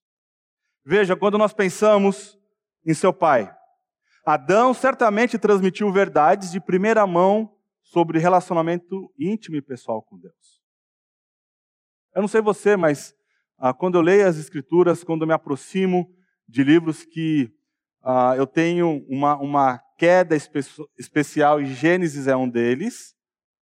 Veja, 0.84 1.16
quando 1.16 1.38
nós 1.38 1.52
pensamos 1.52 2.38
em 2.86 2.92
seu 2.92 3.12
pai, 3.12 3.54
Adão 4.24 4.72
certamente 4.72 5.38
transmitiu 5.38 5.92
verdades 5.92 6.50
de 6.50 6.60
primeira 6.60 7.06
mão 7.06 7.54
sobre 7.82 8.18
relacionamento 8.18 9.12
íntimo 9.18 9.56
e 9.56 9.62
pessoal 9.62 10.02
com 10.02 10.18
Deus. 10.18 10.62
Eu 12.14 12.22
não 12.22 12.28
sei 12.28 12.40
você, 12.40 12.76
mas 12.76 13.14
ah, 13.58 13.74
quando 13.74 13.96
eu 13.96 14.00
leio 14.00 14.26
as 14.26 14.38
Escrituras, 14.38 15.04
quando 15.04 15.22
eu 15.22 15.26
me 15.26 15.34
aproximo 15.34 16.10
de 16.48 16.64
livros 16.64 17.04
que 17.04 17.52
ah, 18.02 18.34
eu 18.36 18.46
tenho 18.46 19.04
uma, 19.08 19.36
uma 19.36 19.78
queda 19.98 20.34
espe 20.34 20.60
especial, 20.98 21.60
e 21.60 21.66
Gênesis 21.66 22.26
é 22.26 22.36
um 22.36 22.48
deles, 22.48 23.14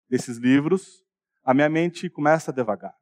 desses 0.08 0.38
livros, 0.38 1.04
a 1.44 1.54
minha 1.54 1.68
mente 1.68 2.10
começa 2.10 2.50
a 2.50 2.54
devagar. 2.54 2.94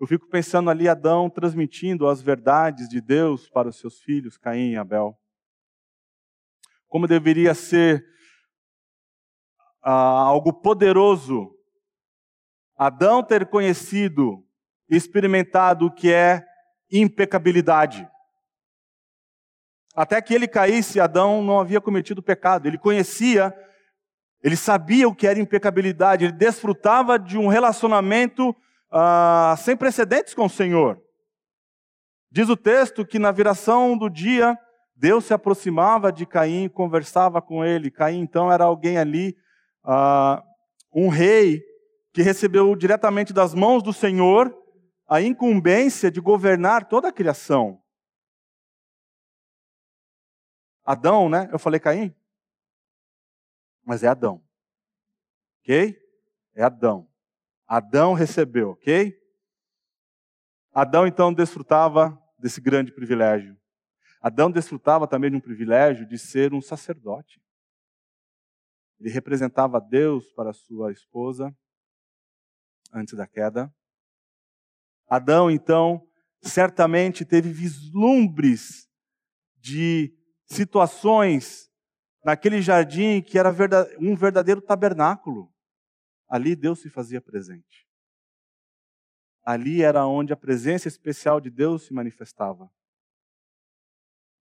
Eu 0.00 0.06
fico 0.06 0.28
pensando 0.28 0.68
ali 0.70 0.88
Adão 0.88 1.30
transmitindo 1.30 2.06
as 2.06 2.20
verdades 2.20 2.88
de 2.88 3.00
Deus 3.00 3.48
para 3.48 3.68
os 3.68 3.78
seus 3.78 4.00
filhos, 4.00 4.36
Caim 4.36 4.72
e 4.72 4.76
Abel. 4.76 5.18
Como 6.96 7.06
deveria 7.06 7.52
ser 7.52 8.06
ah, 9.82 9.92
algo 9.92 10.50
poderoso 10.50 11.54
Adão 12.74 13.22
ter 13.22 13.44
conhecido 13.44 14.42
e 14.88 14.96
experimentado 14.96 15.84
o 15.84 15.94
que 15.94 16.10
é 16.10 16.42
impecabilidade. 16.90 18.08
Até 19.94 20.22
que 20.22 20.32
ele 20.32 20.48
caísse, 20.48 20.98
Adão 20.98 21.42
não 21.42 21.60
havia 21.60 21.82
cometido 21.82 22.22
pecado. 22.22 22.66
Ele 22.66 22.78
conhecia, 22.78 23.54
ele 24.42 24.56
sabia 24.56 25.06
o 25.06 25.14
que 25.14 25.26
era 25.26 25.38
impecabilidade, 25.38 26.24
ele 26.24 26.32
desfrutava 26.32 27.18
de 27.18 27.36
um 27.36 27.48
relacionamento 27.48 28.56
ah, 28.90 29.54
sem 29.58 29.76
precedentes 29.76 30.32
com 30.32 30.46
o 30.46 30.50
Senhor. 30.50 30.98
Diz 32.30 32.48
o 32.48 32.56
texto 32.56 33.04
que 33.04 33.18
na 33.18 33.32
viração 33.32 33.98
do 33.98 34.08
dia, 34.08 34.58
Deus 34.96 35.26
se 35.26 35.34
aproximava 35.34 36.10
de 36.10 36.24
Caim 36.24 36.64
e 36.64 36.70
conversava 36.70 37.42
com 37.42 37.62
ele. 37.62 37.90
Caim, 37.90 38.18
então, 38.20 38.50
era 38.50 38.64
alguém 38.64 38.96
ali, 38.96 39.36
ah, 39.84 40.42
um 40.92 41.08
rei, 41.08 41.62
que 42.12 42.22
recebeu 42.22 42.74
diretamente 42.74 43.30
das 43.30 43.52
mãos 43.52 43.82
do 43.82 43.92
Senhor 43.92 44.56
a 45.06 45.20
incumbência 45.20 46.10
de 46.10 46.18
governar 46.18 46.88
toda 46.88 47.08
a 47.08 47.12
criação. 47.12 47.82
Adão, 50.82 51.28
né? 51.28 51.46
Eu 51.52 51.58
falei 51.58 51.78
Caim? 51.78 52.14
Mas 53.84 54.02
é 54.02 54.08
Adão. 54.08 54.42
Ok? 55.60 55.94
É 56.54 56.62
Adão. 56.62 57.06
Adão 57.66 58.14
recebeu, 58.14 58.70
ok? 58.70 59.14
Adão 60.72 61.06
então 61.06 61.34
desfrutava 61.34 62.18
desse 62.38 62.60
grande 62.60 62.92
privilégio. 62.92 63.58
Adão 64.26 64.50
desfrutava 64.50 65.06
também 65.06 65.30
de 65.30 65.36
um 65.36 65.40
privilégio 65.40 66.04
de 66.04 66.18
ser 66.18 66.52
um 66.52 66.60
sacerdote. 66.60 67.40
Ele 68.98 69.08
representava 69.08 69.80
Deus 69.80 70.32
para 70.32 70.52
sua 70.52 70.90
esposa 70.90 71.56
antes 72.92 73.14
da 73.14 73.24
queda. 73.24 73.72
Adão, 75.08 75.48
então, 75.48 76.04
certamente 76.42 77.24
teve 77.24 77.52
vislumbres 77.52 78.88
de 79.58 80.12
situações 80.44 81.70
naquele 82.24 82.60
jardim 82.60 83.22
que 83.22 83.38
era 83.38 83.54
um 84.00 84.16
verdadeiro 84.16 84.60
tabernáculo. 84.60 85.54
Ali 86.28 86.56
Deus 86.56 86.80
se 86.80 86.90
fazia 86.90 87.20
presente. 87.20 87.86
Ali 89.44 89.82
era 89.82 90.04
onde 90.04 90.32
a 90.32 90.36
presença 90.36 90.88
especial 90.88 91.40
de 91.40 91.48
Deus 91.48 91.84
se 91.84 91.94
manifestava. 91.94 92.68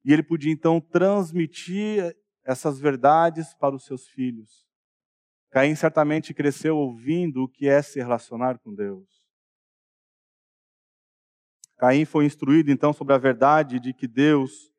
E 0.05 0.13
ele 0.13 0.23
podia 0.23 0.53
então 0.53 0.79
transmitir 0.79 2.15
essas 2.45 2.79
verdades 2.79 3.53
para 3.55 3.75
os 3.75 3.83
seus 3.83 4.07
filhos. 4.07 4.65
Caim 5.49 5.75
certamente 5.75 6.33
cresceu 6.33 6.77
ouvindo 6.77 7.43
o 7.43 7.49
que 7.49 7.67
é 7.67 7.81
se 7.81 7.99
relacionar 7.99 8.59
com 8.59 8.73
Deus. 8.73 9.09
Caim 11.77 12.05
foi 12.05 12.25
instruído 12.25 12.71
então 12.71 12.93
sobre 12.93 13.13
a 13.13 13.17
verdade 13.17 13.79
de 13.79 13.93
que 13.93 14.07
Deus 14.07 14.71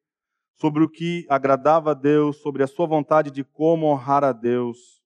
sobre 0.59 0.83
o 0.83 0.88
que 0.88 1.26
agradava 1.28 1.90
a 1.90 1.95
Deus, 1.95 2.38
sobre 2.38 2.62
a 2.62 2.66
sua 2.66 2.87
vontade 2.87 3.30
de 3.30 3.45
como 3.45 3.87
honrar 3.87 4.25
a 4.25 4.33
Deus. 4.33 5.02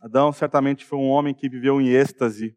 Adão 0.00 0.32
certamente 0.32 0.84
foi 0.84 0.98
um 0.98 1.08
homem 1.08 1.34
que 1.34 1.48
viveu 1.48 1.80
em 1.80 1.88
êxtase. 1.88 2.56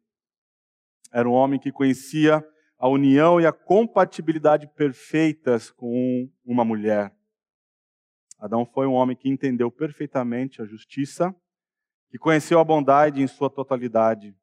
Era 1.11 1.29
um 1.29 1.33
homem 1.33 1.59
que 1.59 1.71
conhecia 1.71 2.43
a 2.81 2.87
união 2.87 3.39
e 3.39 3.45
a 3.45 3.53
compatibilidade 3.53 4.65
perfeitas 4.65 5.69
com 5.69 6.27
uma 6.43 6.65
mulher. 6.65 7.15
Adão 8.39 8.65
foi 8.65 8.87
um 8.87 8.93
homem 8.93 9.15
que 9.15 9.29
entendeu 9.29 9.69
perfeitamente 9.69 10.63
a 10.63 10.65
justiça, 10.65 11.31
que 12.09 12.17
conheceu 12.17 12.57
a 12.57 12.63
bondade 12.63 13.21
em 13.21 13.27
sua 13.27 13.51
totalidade. 13.51 14.35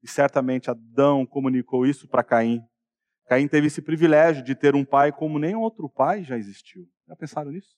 E 0.00 0.06
certamente 0.06 0.70
Adão 0.70 1.26
comunicou 1.26 1.84
isso 1.84 2.06
para 2.06 2.22
Caim. 2.22 2.64
Caim 3.26 3.48
teve 3.48 3.66
esse 3.66 3.82
privilégio 3.82 4.44
de 4.44 4.54
ter 4.54 4.76
um 4.76 4.84
pai 4.84 5.10
como 5.10 5.36
nenhum 5.36 5.62
outro 5.62 5.88
pai 5.90 6.22
já 6.22 6.38
existiu. 6.38 6.88
Já 7.08 7.16
pensaram 7.16 7.50
nisso? 7.50 7.76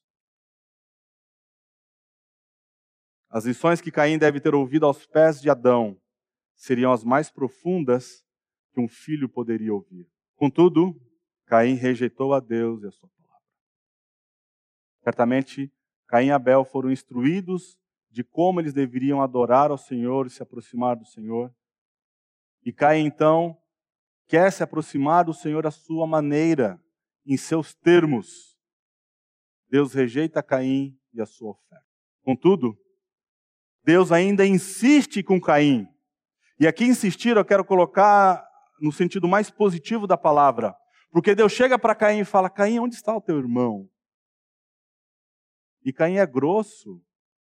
As 3.31 3.47
lições 3.47 3.81
que 3.81 3.91
Caim 3.91 4.19
deve 4.19 4.41
ter 4.41 4.55
ouvido 4.55 4.85
aos 4.85 5.07
pés 5.07 5.41
de 5.41 5.49
Adão 5.49 5.99
seriam 6.55 6.93
as 6.93 7.03
mais 7.03 7.31
profundas 7.31 8.23
que 8.73 8.81
um 8.81 8.89
filho 8.89 9.29
poderia 9.29 9.73
ouvir. 9.73 10.09
Contudo, 10.37 10.95
Caim 11.47 11.75
rejeitou 11.75 12.33
a 12.33 12.41
Deus 12.41 12.83
e 12.83 12.87
a 12.87 12.91
sua 12.91 13.09
palavra. 13.09 13.45
Certamente, 15.03 15.73
Caim 16.07 16.27
e 16.27 16.31
Abel 16.31 16.65
foram 16.65 16.91
instruídos 16.91 17.79
de 18.11 18.25
como 18.25 18.61
eles 18.61 18.73
deveriam 18.73 19.23
adorar 19.23 19.71
ao 19.71 19.79
Senhor 19.79 20.27
e 20.27 20.31
se 20.31 20.43
aproximar 20.43 20.97
do 20.97 21.07
Senhor. 21.07 21.55
E 22.65 22.73
Caim, 22.73 23.05
então, 23.05 23.57
quer 24.27 24.53
se 24.53 24.63
aproximar 24.63 25.25
do 25.25 25.35
Senhor 25.35 25.67
à 25.67 25.71
sua 25.71 26.07
maneira, 26.07 26.81
em 27.25 27.37
seus 27.37 27.75
termos. 27.75 28.57
Deus 29.69 29.95
rejeita 29.95 30.43
Caim 30.43 30.99
e 31.13 31.21
a 31.21 31.27
sua 31.27 31.51
oferta. 31.51 31.85
Contudo, 32.23 32.77
Deus 33.85 34.13
ainda 34.13 34.47
insiste 34.47 35.23
com 35.23 35.41
Caim. 35.41 35.89
E 36.59 36.67
aqui 36.67 36.85
insistir 36.85 37.37
eu 37.37 37.45
quero 37.45 37.65
colocar 37.65 38.50
no 38.81 38.91
sentido 38.91 39.29
mais 39.29 39.51
positivo 39.51 40.07
da 40.07 40.17
palavra. 40.17 40.75
Porque 41.11 41.35
Deus 41.35 41.53
chega 41.53 41.79
para 41.79 41.95
Caim 41.95 42.21
e 42.21 42.25
fala: 42.25 42.49
Caim, 42.49 42.79
onde 42.79 42.95
está 42.95 43.15
o 43.15 43.21
teu 43.21 43.39
irmão? 43.39 43.89
E 45.83 45.93
Caim 45.93 46.17
é 46.17 46.27
grosso, 46.27 47.03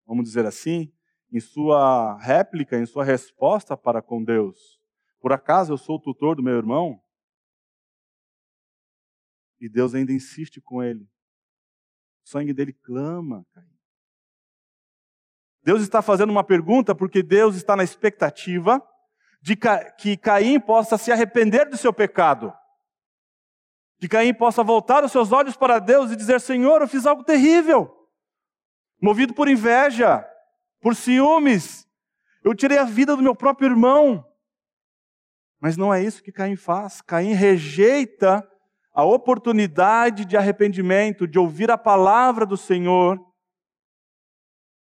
vamos 0.06 0.24
dizer 0.24 0.46
assim, 0.46 0.92
em 1.32 1.40
sua 1.40 2.16
réplica, 2.18 2.78
em 2.78 2.86
sua 2.86 3.04
resposta 3.04 3.76
para 3.76 4.00
com 4.02 4.22
Deus. 4.22 4.80
Por 5.20 5.32
acaso 5.32 5.72
eu 5.72 5.78
sou 5.78 5.96
o 5.96 6.00
tutor 6.00 6.36
do 6.36 6.42
meu 6.42 6.56
irmão? 6.56 7.00
E 9.60 9.68
Deus 9.68 9.94
ainda 9.94 10.12
insiste 10.12 10.60
com 10.60 10.82
ele. 10.82 11.04
O 12.24 12.28
sangue 12.28 12.54
dele 12.54 12.72
clama, 12.72 13.44
Caim. 13.52 13.70
Deus 15.62 15.82
está 15.82 16.00
fazendo 16.00 16.30
uma 16.30 16.42
pergunta 16.42 16.94
porque 16.94 17.22
Deus 17.22 17.54
está 17.54 17.76
na 17.76 17.84
expectativa 17.84 18.82
de 19.40 19.56
que 19.96 20.16
Caim 20.16 20.60
possa 20.60 20.98
se 20.98 21.10
arrepender 21.10 21.68
do 21.68 21.76
seu 21.76 21.92
pecado. 21.92 22.52
Que 23.98 24.08
Caim 24.08 24.34
possa 24.34 24.62
voltar 24.62 25.04
os 25.04 25.12
seus 25.12 25.32
olhos 25.32 25.56
para 25.56 25.78
Deus 25.78 26.10
e 26.10 26.16
dizer: 26.16 26.40
Senhor, 26.40 26.80
eu 26.80 26.88
fiz 26.88 27.06
algo 27.06 27.24
terrível. 27.24 27.96
Movido 29.00 29.34
por 29.34 29.48
inveja, 29.48 30.26
por 30.80 30.94
ciúmes, 30.94 31.86
eu 32.44 32.54
tirei 32.54 32.78
a 32.78 32.84
vida 32.84 33.16
do 33.16 33.22
meu 33.22 33.34
próprio 33.34 33.68
irmão. 33.68 34.26
Mas 35.58 35.76
não 35.76 35.92
é 35.92 36.02
isso 36.02 36.22
que 36.22 36.32
Caim 36.32 36.56
faz. 36.56 37.02
Caim 37.02 37.32
rejeita 37.32 38.46
a 38.92 39.04
oportunidade 39.04 40.24
de 40.24 40.36
arrependimento, 40.36 41.26
de 41.26 41.38
ouvir 41.38 41.70
a 41.70 41.78
palavra 41.78 42.44
do 42.44 42.56
Senhor. 42.56 43.18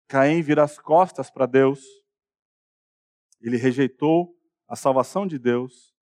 Caim 0.07 0.41
vira 0.41 0.63
as 0.63 0.79
costas 0.79 1.29
para 1.29 1.45
Deus. 1.45 1.83
Ele 3.41 3.57
rejeitou 3.57 4.38
a 4.69 4.75
salvação 4.75 5.27
de 5.27 5.37
Deus. 5.37 5.93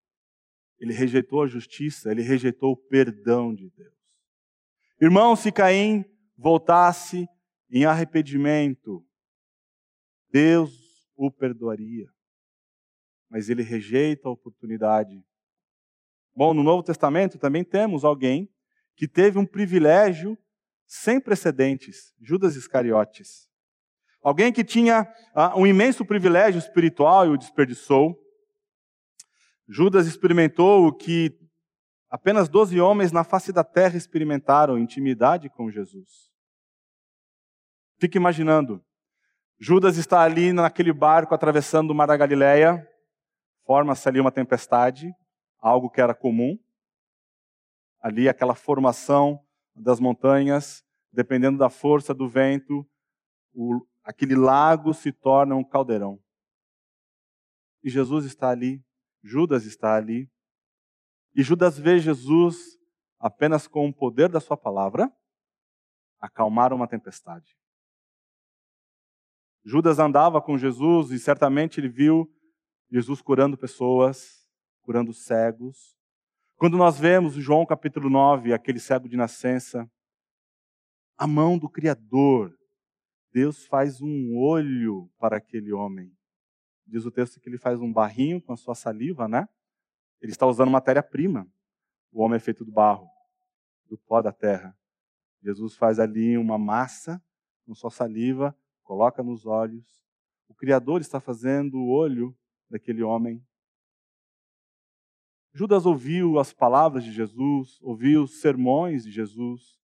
Ele 0.80 0.94
rejeitou 0.94 1.42
a 1.42 1.48
justiça, 1.48 2.12
ele 2.12 2.22
rejeitou 2.22 2.74
o 2.74 2.78
perdão 2.78 3.56
de 3.56 3.70
Deus. 3.72 3.96
Irmão, 5.02 5.36
se 5.36 5.52
Caim 5.52 6.06
voltasse 6.38 7.28
em 7.72 7.86
arrependimento, 7.86 9.04
Deus 10.30 10.72
o 11.16 11.32
perdoaria 11.32 12.08
mas 13.30 13.50
ele 13.50 13.64
rejeita 13.64 14.28
a 14.28 14.32
oportunidade. 14.32 15.24
Bom, 16.36 16.54
no 16.54 16.64
Novo 16.64 16.84
Testamento 16.84 17.38
também 17.38 17.64
temos 17.64 18.04
alguém 18.04 18.50
que 18.96 19.08
teve 19.08 19.38
um 19.38 19.46
privilégio 19.46 20.38
sem 20.86 21.20
precedentes, 21.20 22.14
Judas 22.22 22.56
Iscariotes. 22.56 23.50
Alguém 24.22 24.52
que 24.52 24.64
tinha 24.64 25.04
uh, 25.36 25.60
um 25.60 25.68
imenso 25.68 26.06
privilégio 26.06 26.60
espiritual 26.60 27.26
e 27.26 27.30
o 27.30 27.38
desperdiçou. 27.38 28.18
Judas 29.68 30.08
experimentou 30.08 30.88
o 30.88 30.94
que 30.94 31.38
apenas 32.10 32.48
doze 32.48 32.80
homens 32.80 33.12
na 33.12 33.24
face 33.24 33.52
da 33.52 33.64
terra 33.64 33.98
experimentaram 33.98 34.78
intimidade 34.78 35.50
com 35.50 35.70
Jesus. 35.70 36.32
Fique 38.00 38.18
imaginando. 38.18 38.84
Judas 39.60 39.98
está 39.98 40.22
ali 40.22 40.54
naquele 40.54 40.94
barco 40.94 41.34
atravessando 41.34 41.92
o 41.92 41.96
mar 41.96 42.08
da 42.08 42.16
Galileia, 42.16 42.88
forma-se 43.66 44.08
ali 44.08 44.20
uma 44.20 44.32
tempestade, 44.32 45.12
algo 45.60 45.90
que 45.90 46.00
era 46.00 46.14
comum. 46.14 46.58
Ali 48.00 48.30
aquela 48.30 48.54
formação 48.56 49.44
das 49.76 50.00
montanhas, 50.00 50.86
dependendo 51.12 51.58
da 51.58 51.70
força 51.70 52.14
do 52.14 52.30
vento, 52.30 52.88
o, 53.54 53.86
aquele 54.04 54.36
lago 54.36 54.94
se 54.94 55.12
torna 55.12 55.56
um 55.56 55.64
caldeirão. 55.64 56.20
E 57.84 57.90
Jesus 57.90 58.26
está 58.26 58.50
ali, 58.50 58.84
Judas 59.24 59.66
está 59.66 59.96
ali. 59.96 60.30
E 61.36 61.44
Judas 61.44 61.78
vê 61.78 62.00
Jesus 62.00 62.78
apenas 63.20 63.68
com 63.68 63.88
o 63.88 63.94
poder 63.94 64.30
da 64.30 64.40
sua 64.40 64.58
palavra 64.58 65.12
acalmar 66.20 66.74
uma 66.74 66.88
tempestade. 66.88 67.58
Judas 69.64 70.00
andava 70.00 70.42
com 70.42 70.58
Jesus 70.58 71.12
e 71.12 71.20
certamente 71.20 71.80
ele 71.80 71.90
viu 71.90 72.32
Jesus 72.90 73.22
curando 73.22 73.58
pessoas, 73.58 74.48
curando 74.82 75.14
cegos. 75.14 75.98
Quando 76.56 76.78
nós 76.78 76.98
vemos 76.98 77.34
João 77.34 77.66
capítulo 77.66 78.10
9, 78.10 78.54
aquele 78.54 78.80
cego 78.80 79.08
de 79.10 79.18
nascença, 79.18 79.90
a 81.18 81.28
mão 81.28 81.58
do 81.58 81.70
Criador 81.70 82.58
Deus 83.38 83.68
faz 83.68 84.02
um 84.02 84.36
olho 84.36 85.12
para 85.20 85.38
aquele 85.38 85.72
homem. 85.72 86.17
Diz 86.88 87.06
o 87.06 87.12
texto 87.12 87.40
que 87.40 87.50
ele 87.50 87.58
faz 87.58 87.82
um 87.82 87.92
barrinho 87.92 88.42
com 88.42 88.54
a 88.54 88.58
sua 88.58 88.74
saliva, 88.74 89.28
né? 89.28 89.48
Ele 90.22 90.32
está 90.32 90.48
usando 90.48 90.72
matéria-prima. 90.72 91.48
O 92.12 92.24
homem 92.24 92.38
é 92.38 92.40
feito 92.40 92.64
do 92.64 92.72
barro, 92.72 93.08
do 93.86 93.98
pó 93.98 94.22
da 94.22 94.32
terra. 94.32 94.76
Jesus 95.42 95.76
faz 95.76 96.00
ali 96.00 96.38
uma 96.38 96.58
massa 96.58 97.22
com 97.66 97.76
sua 97.76 97.92
saliva, 97.92 98.58
coloca 98.84 99.22
nos 99.22 99.46
olhos. 99.46 100.02
O 100.48 100.56
Criador 100.56 101.02
está 101.02 101.20
fazendo 101.20 101.78
o 101.78 101.90
olho 101.90 102.36
daquele 102.70 103.04
homem. 103.04 103.46
Judas 105.54 105.86
ouviu 105.86 106.40
as 106.40 106.54
palavras 106.54 107.04
de 107.04 107.12
Jesus, 107.12 107.78
ouviu 107.82 108.24
os 108.24 108.40
sermões 108.40 109.04
de 109.04 109.12
Jesus, 109.12 109.78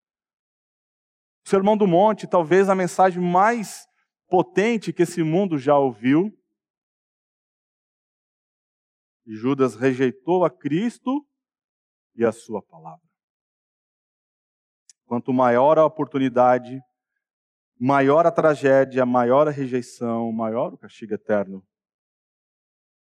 o 1.46 1.50
Sermão 1.50 1.76
do 1.76 1.86
Monte, 1.86 2.26
talvez 2.26 2.70
a 2.70 2.76
mensagem 2.76 3.22
mais 3.22 3.86
potente 4.30 4.94
que 4.94 5.04
esse 5.04 5.22
mundo 5.22 5.58
já 5.58 5.78
ouviu. 5.78 6.34
Judas 9.26 9.76
rejeitou 9.76 10.44
a 10.44 10.50
Cristo 10.50 11.26
e 12.16 12.26
a 12.26 12.32
sua 12.32 12.62
palavra. 12.62 13.02
Quanto 15.06 15.34
maior 15.34 15.78
a 15.78 15.86
oportunidade, 15.86 16.82
maior 17.80 18.26
a 18.26 18.32
tragédia, 18.32 19.06
maior 19.06 19.48
a 19.48 19.52
rejeição, 19.52 20.32
maior 20.32 20.74
o 20.74 20.78
castigo 20.78 21.14
eterno. 21.14 21.66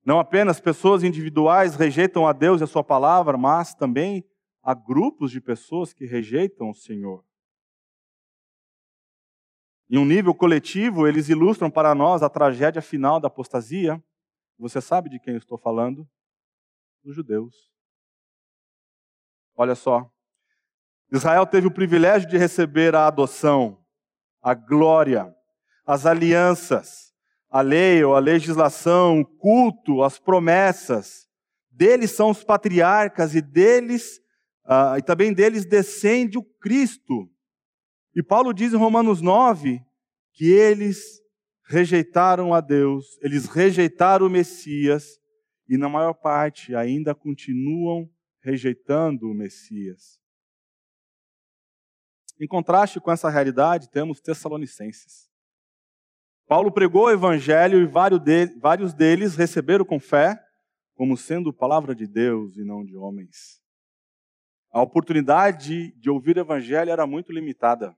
Não 0.05 0.19
apenas 0.19 0.59
pessoas 0.59 1.03
individuais 1.03 1.75
rejeitam 1.75 2.27
a 2.27 2.33
Deus 2.33 2.59
e 2.59 2.63
a 2.63 2.67
sua 2.67 2.83
palavra, 2.83 3.37
mas 3.37 3.73
também 3.73 4.23
há 4.61 4.73
grupos 4.73 5.31
de 5.31 5.39
pessoas 5.39 5.93
que 5.93 6.05
rejeitam 6.05 6.69
o 6.69 6.75
Senhor. 6.75 7.23
Em 9.89 9.97
um 9.97 10.05
nível 10.05 10.33
coletivo, 10.33 11.07
eles 11.07 11.29
ilustram 11.29 11.69
para 11.69 11.93
nós 11.93 12.23
a 12.23 12.29
tragédia 12.29 12.81
final 12.81 13.19
da 13.19 13.27
apostasia. 13.27 14.03
Você 14.57 14.79
sabe 14.81 15.09
de 15.09 15.19
quem 15.19 15.33
eu 15.33 15.39
estou 15.39 15.57
falando? 15.57 16.07
Dos 17.03 17.15
judeus. 17.15 17.71
Olha 19.55 19.75
só. 19.75 20.09
Israel 21.11 21.45
teve 21.45 21.67
o 21.67 21.73
privilégio 21.73 22.27
de 22.27 22.37
receber 22.37 22.95
a 22.95 23.05
adoção, 23.05 23.83
a 24.41 24.53
glória, 24.53 25.33
as 25.85 26.05
alianças, 26.05 27.13
a 27.49 27.61
lei 27.61 28.03
ou 28.03 28.15
a 28.15 28.19
legislação, 28.19 29.19
o 29.19 29.25
culto, 29.25 30.01
as 30.01 30.17
promessas. 30.17 31.27
Deles 31.69 32.11
são 32.11 32.31
os 32.31 32.43
patriarcas 32.43 33.35
e 33.35 33.41
deles 33.41 34.19
uh, 34.65 34.97
e 34.97 35.01
também 35.01 35.33
deles 35.33 35.65
descende 35.65 36.37
o 36.37 36.43
Cristo. 36.43 37.29
E 38.15 38.23
Paulo 38.23 38.53
diz 38.53 38.73
em 38.73 38.77
Romanos 38.77 39.21
9 39.21 39.81
que 40.33 40.51
eles 40.51 41.22
rejeitaram 41.65 42.53
a 42.53 42.61
Deus, 42.61 43.17
eles 43.21 43.45
rejeitaram 43.45 44.27
o 44.27 44.29
Messias 44.29 45.19
e, 45.67 45.77
na 45.77 45.87
maior 45.87 46.13
parte, 46.13 46.75
ainda 46.75 47.15
continuam 47.15 48.09
rejeitando 48.41 49.29
o 49.29 49.33
Messias. 49.33 50.19
Em 52.39 52.47
contraste 52.47 52.99
com 52.99 53.11
essa 53.11 53.29
realidade, 53.29 53.89
temos 53.89 54.19
Tessalonicenses. 54.19 55.29
Paulo 56.45 56.71
pregou 56.71 57.05
o 57.05 57.11
evangelho 57.11 57.79
e 57.81 57.85
vários 57.85 58.93
deles 58.93 59.35
receberam 59.35 59.85
com 59.85 59.99
fé, 59.99 60.37
como 60.93 61.15
sendo 61.15 61.53
palavra 61.53 61.95
de 61.95 62.05
Deus 62.05 62.57
e 62.57 62.63
não 62.63 62.83
de 62.83 62.97
homens. 62.97 63.61
A 64.71 64.81
oportunidade 64.81 65.91
de 65.93 66.09
ouvir 66.09 66.37
o 66.37 66.41
evangelho 66.41 66.91
era 66.91 67.07
muito 67.07 67.31
limitada. 67.31 67.95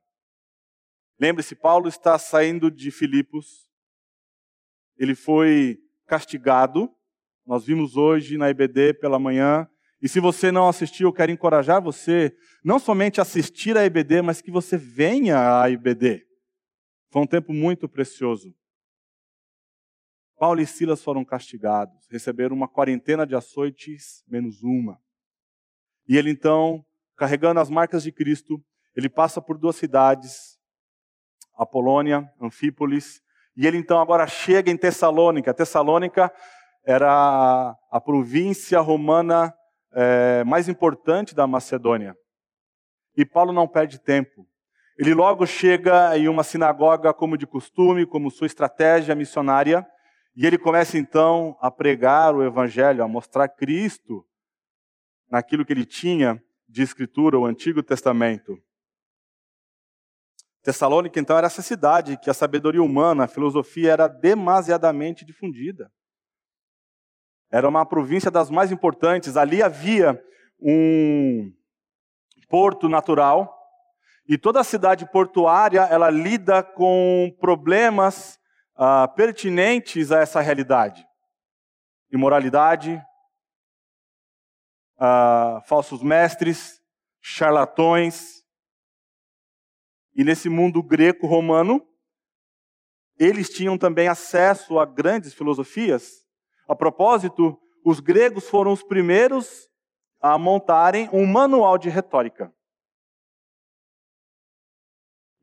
Lembre-se, 1.20 1.56
Paulo 1.56 1.88
está 1.88 2.18
saindo 2.20 2.70
de 2.70 2.92
Filipos, 2.92 3.70
ele 4.98 5.16
foi 5.16 5.80
castigado, 6.06 6.94
nós 7.46 7.66
vimos 7.66 7.96
hoje 7.96 8.38
na 8.38 8.50
IBD 8.50 8.96
pela 8.96 9.20
manhã, 9.20 9.70
e 10.02 10.10
se 10.10 10.20
você 10.20 10.52
não 10.52 10.68
assistiu, 10.68 11.08
eu 11.08 11.14
quero 11.14 11.32
encorajar 11.32 11.82
você, 11.82 12.36
não 12.64 12.80
somente 12.80 13.22
assistir 13.22 13.78
à 13.78 13.86
IBD, 13.86 14.22
mas 14.22 14.42
que 14.42 14.52
você 14.52 14.78
venha 14.78 15.62
à 15.62 15.70
IBD. 15.70 16.26
Foi 17.12 17.22
um 17.22 17.28
tempo 17.28 17.54
muito 17.54 17.88
precioso. 17.88 18.54
Paulo 20.38 20.60
e 20.60 20.68
Silas 20.68 21.02
foram 21.02 21.24
castigados, 21.24 22.08
receberam 22.10 22.56
uma 22.56 22.68
quarentena 22.68 23.26
de 23.26 23.36
açoites, 23.36 24.24
menos 24.28 24.62
uma. 24.64 25.02
E 26.08 26.18
ele 26.18 26.30
então, 26.30 26.86
carregando 27.16 27.60
as 27.60 27.70
marcas 27.70 28.04
de 28.04 28.12
Cristo, 28.12 28.64
ele 28.96 29.10
passa 29.10 29.42
por 29.42 29.58
duas 29.58 29.78
cidades, 29.78 30.55
Apolônia, 31.58 32.30
Anfípolis, 32.42 33.22
e 33.56 33.66
ele 33.66 33.78
então 33.78 34.00
agora 34.02 34.28
chega 34.28 34.70
em 34.70 34.78
Tessalônica. 34.78 35.54
Tessalônica 35.54 36.32
era 36.86 37.76
a, 37.90 38.02
província 38.02 38.80
romana 38.80 39.54
é, 39.94 40.44
mais 40.44 40.68
importante 40.68 41.34
da 41.34 41.48
Macedônia. 41.48 42.16
E 43.16 43.26
Paulo 43.26 43.54
não 43.54 43.68
perde 43.68 43.98
tempo. 43.98 44.46
Ele 44.98 45.14
logo 45.14 45.46
chega 45.46 46.18
em 46.18 46.28
uma 46.28 46.44
sinagoga 46.44 47.14
como 47.14 47.38
de 47.38 47.48
costume, 47.48 48.06
como 48.06 48.30
sua 48.30 48.48
estratégia 48.48 49.16
missionária, 49.16 49.86
e 50.36 50.46
ele 50.46 50.58
começa 50.58 50.98
então 50.98 51.58
a 51.62 51.72
pregar 51.72 52.36
o 52.36 52.44
evangelho, 52.44 53.04
a 53.04 53.08
mostrar 53.08 53.48
Cristo 53.48 54.26
naquilo 55.30 55.66
que 55.66 55.74
ele 55.74 55.86
tinha 55.86 56.42
de 56.68 56.82
escritura, 56.82 57.40
o 57.40 57.46
Antigo 57.46 57.82
Testamento. 57.82 58.58
Tessalônica, 60.66 61.20
então, 61.20 61.38
era 61.38 61.46
essa 61.46 61.62
cidade 61.62 62.18
que 62.18 62.28
a 62.28 62.34
sabedoria 62.34 62.82
humana, 62.82 63.26
a 63.26 63.28
filosofia 63.28 63.92
era 63.92 64.08
demasiadamente 64.08 65.24
difundida. 65.24 65.92
Era 67.52 67.70
uma 67.70 67.86
província 67.86 68.32
das 68.32 68.50
mais 68.50 68.72
importantes. 68.72 69.38
Ali 69.38 69.62
havia 69.62 70.20
um 70.60 71.54
porto 72.50 72.90
natural 72.90 73.56
e 74.28 74.40
toda 74.40 74.60
a 74.60 74.64
cidade 74.64 75.08
portuária 75.12 75.82
ela 75.82 76.10
lida 76.10 76.64
com 76.64 77.32
problemas 77.40 78.40
ah, 78.76 79.08
pertinentes 79.08 80.12
a 80.12 80.20
essa 80.20 80.42
realidade: 80.42 81.06
imoralidade, 82.12 83.00
ah, 84.98 85.62
falsos 85.68 86.02
mestres, 86.02 86.82
charlatões, 87.22 88.45
e 90.16 90.24
nesse 90.24 90.48
mundo 90.48 90.82
greco-romano, 90.82 91.86
eles 93.20 93.50
tinham 93.50 93.78
também 93.78 94.08
acesso 94.08 94.80
a 94.80 94.86
grandes 94.86 95.34
filosofias. 95.34 96.26
A 96.68 96.76
propósito, 96.76 97.60
os 97.84 98.00
gregos 98.00 98.48
foram 98.48 98.72
os 98.72 98.82
primeiros 98.82 99.70
a 100.22 100.38
montarem 100.38 101.10
um 101.14 101.26
manual 101.26 101.78
de 101.78 101.90
retórica. 101.90 102.54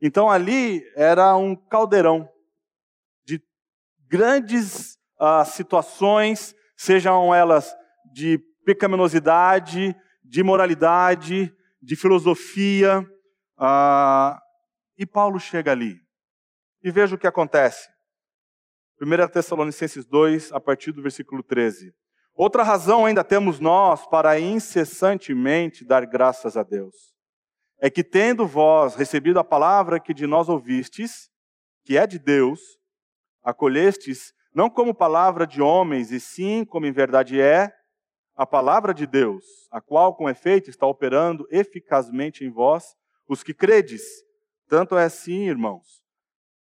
Então 0.01 0.29
ali 0.29 0.83
era 0.95 1.35
um 1.37 1.55
caldeirão 1.55 2.29
de 3.23 3.41
grandes 4.09 4.97
uh, 5.19 5.45
situações, 5.45 6.53
sejam 6.75 7.33
elas 7.33 7.73
de 8.11 8.37
pecaminosidade, 8.65 9.95
de 10.23 10.43
moralidade, 10.43 11.55
de 11.81 11.95
filosofia, 11.95 12.99
uh, 13.57 14.42
e 14.97 15.05
Paulo 15.05 15.39
chega 15.39 15.71
ali. 15.71 15.99
E 16.83 16.91
veja 16.91 17.15
o 17.15 17.17
que 17.17 17.27
acontece. 17.27 17.89
1 19.01 19.27
Tessalonicenses 19.29 20.05
2, 20.05 20.51
a 20.51 20.59
partir 20.59 20.91
do 20.91 21.01
versículo 21.01 21.41
13. 21.43 21.93
Outra 22.35 22.63
razão 22.63 23.05
ainda 23.05 23.23
temos 23.23 23.59
nós 23.59 24.05
para 24.07 24.39
incessantemente 24.39 25.85
dar 25.85 26.05
graças 26.05 26.57
a 26.57 26.63
Deus. 26.63 27.13
É 27.79 27.89
que, 27.89 28.03
tendo 28.03 28.47
vós 28.47 28.95
recebido 28.95 29.39
a 29.39 29.43
palavra 29.43 29.99
que 29.99 30.13
de 30.13 30.25
nós 30.25 30.49
ouvistes, 30.49 31.29
que 31.83 31.97
é 31.97 32.07
de 32.07 32.17
Deus, 32.17 32.59
acolhestes 33.43 34.33
não 34.53 34.69
como 34.69 34.93
palavra 34.93 35.47
de 35.47 35.61
homens, 35.61 36.11
e 36.11 36.19
sim 36.19 36.63
como 36.63 36.85
em 36.85 36.91
verdade 36.91 37.41
é 37.41 37.73
a 38.35 38.45
palavra 38.45 38.93
de 38.93 39.05
Deus, 39.05 39.43
a 39.71 39.81
qual 39.81 40.15
com 40.15 40.29
efeito 40.29 40.69
está 40.69 40.85
operando 40.85 41.47
eficazmente 41.51 42.43
em 42.43 42.49
vós, 42.49 42.95
os 43.27 43.43
que 43.43 43.53
credes. 43.53 44.03
Tanto 44.73 44.97
é 44.97 45.03
assim, 45.03 45.47
irmãos, 45.47 46.01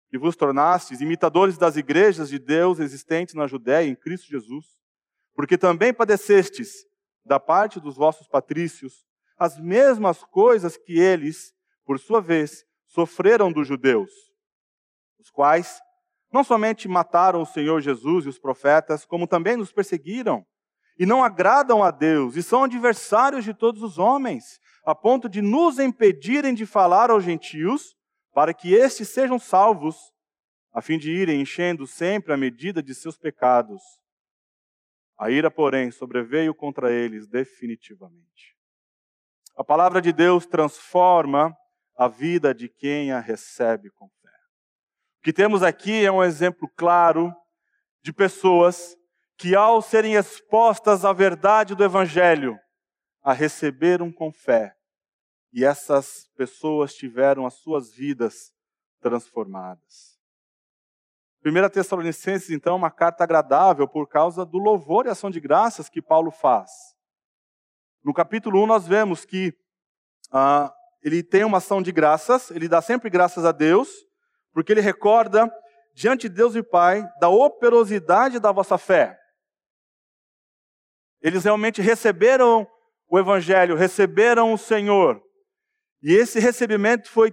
que 0.10 0.18
vos 0.18 0.36
tornastes 0.36 1.02
imitadores 1.02 1.56
das 1.56 1.78
igrejas 1.78 2.30
de 2.30 2.40
Deus 2.40 2.80
existentes 2.80 3.36
na 3.36 3.46
Judéia 3.46 3.88
em 3.88 3.94
Cristo 3.94 4.26
Jesus, 4.26 4.66
porque 5.36 5.56
também 5.56 5.94
padecestes 5.94 6.84
da 7.24 7.40
parte 7.40 7.80
dos 7.80 7.96
vossos 7.96 8.28
patrícios 8.28 9.06
as 9.38 9.60
mesmas 9.60 10.24
coisas 10.24 10.78
que 10.78 11.00
eles, 11.00 11.54
por 11.86 12.00
sua 12.00 12.20
vez, 12.20 12.66
sofreram 12.88 13.52
dos 13.52 13.68
judeus, 13.68 14.10
os 15.20 15.30
quais 15.30 15.80
não 16.34 16.44
somente 16.44 16.88
mataram 16.88 17.44
o 17.44 17.46
Senhor 17.46 17.82
Jesus 17.82 18.26
e 18.26 18.30
os 18.30 18.40
profetas, 18.40 19.06
como 19.06 19.28
também 19.28 19.56
nos 19.56 19.72
perseguiram 19.72 20.44
e 20.98 21.06
não 21.06 21.24
agradam 21.24 21.84
a 21.84 21.92
Deus 21.92 22.36
e 22.36 22.42
são 22.42 22.64
adversários 22.64 23.46
de 23.46 23.54
todos 23.54 23.84
os 23.84 24.00
homens, 24.00 24.60
a 24.84 24.96
ponto 24.96 25.30
de 25.30 25.42
nos 25.42 25.80
impedirem 25.80 26.54
de 26.54 26.66
falar 26.66 27.10
aos 27.10 27.24
gentios, 27.24 27.96
para 28.34 28.54
que 28.54 28.74
estes 28.74 29.10
sejam 29.10 29.38
salvos, 29.38 29.98
a 30.74 30.82
fim 30.82 30.98
de 30.98 31.12
irem 31.12 31.42
enchendo 31.42 31.86
sempre 31.86 32.34
a 32.34 32.38
medida 32.38 32.82
de 32.82 32.96
seus 32.96 33.18
pecados. 33.18 33.82
A 35.20 35.30
ira, 35.30 35.52
porém, 35.52 35.92
sobreveio 35.92 36.56
contra 36.56 36.92
eles 36.92 37.28
definitivamente. 37.28 38.56
A 39.56 39.64
palavra 39.64 40.02
de 40.02 40.12
Deus 40.14 40.46
transforma 40.46 41.56
a 41.98 42.08
vida 42.08 42.54
de 42.54 42.70
quem 42.70 43.12
a 43.12 43.20
recebe 43.20 43.92
com 43.92 44.06
o 44.06 44.12
que 45.24 45.32
temos 45.32 45.62
aqui 45.62 46.04
é 46.04 46.12
um 46.12 46.24
exemplo 46.24 46.68
claro 46.76 47.32
de 48.04 48.12
pessoas 48.12 48.96
que, 49.38 49.56
ao 49.56 49.80
serem 49.82 50.16
expostas 50.16 51.06
à 51.06 51.14
verdade 51.14 51.76
do 51.76 51.84
Evangelho, 51.84 52.58
a 53.22 53.34
receberam 53.34 54.12
com 54.12 54.32
fé. 54.32 54.76
E 55.54 55.66
essas 55.66 56.30
pessoas 56.36 56.94
tiveram 56.94 57.46
as 57.46 57.56
suas 57.56 57.92
vidas 57.94 58.54
transformadas. 59.00 60.20
1 61.44 61.70
Tessalonicenses, 61.70 62.52
então, 62.52 62.74
é 62.74 62.78
uma 62.78 62.92
carta 62.92 63.24
agradável 63.24 63.88
por 63.88 64.08
causa 64.08 64.46
do 64.46 64.58
louvor 64.58 65.06
e 65.06 65.10
ação 65.10 65.30
de 65.30 65.40
graças 65.40 65.90
que 65.90 66.02
Paulo 66.02 66.30
faz. 66.30 66.72
No 68.04 68.14
capítulo 68.14 68.64
1, 68.64 68.68
nós 68.68 68.88
vemos 68.88 69.26
que 69.26 69.54
ah, 70.32 70.74
ele 71.02 71.24
tem 71.24 71.44
uma 71.44 71.58
ação 71.58 71.82
de 71.82 71.92
graças, 71.92 72.52
ele 72.52 72.68
dá 72.68 72.82
sempre 72.82 73.10
graças 73.10 73.44
a 73.44 73.52
Deus, 73.52 73.90
porque 74.54 74.72
ele 74.72 74.82
recorda 74.82 75.52
diante 75.94 76.30
de 76.30 76.36
Deus 76.36 76.56
e 76.56 76.62
Pai 76.62 77.08
da 77.20 77.30
operosidade 77.30 78.40
da 78.40 78.52
vossa 78.52 78.78
fé. 78.78 79.20
Eles 81.22 81.44
realmente 81.44 81.82
receberam 81.82 82.68
o 83.12 83.20
Evangelho, 83.20 83.76
receberam 83.76 84.54
o 84.54 84.58
Senhor. 84.58 85.22
E 86.02 86.14
esse 86.14 86.40
recebimento 86.40 87.10
foi 87.10 87.30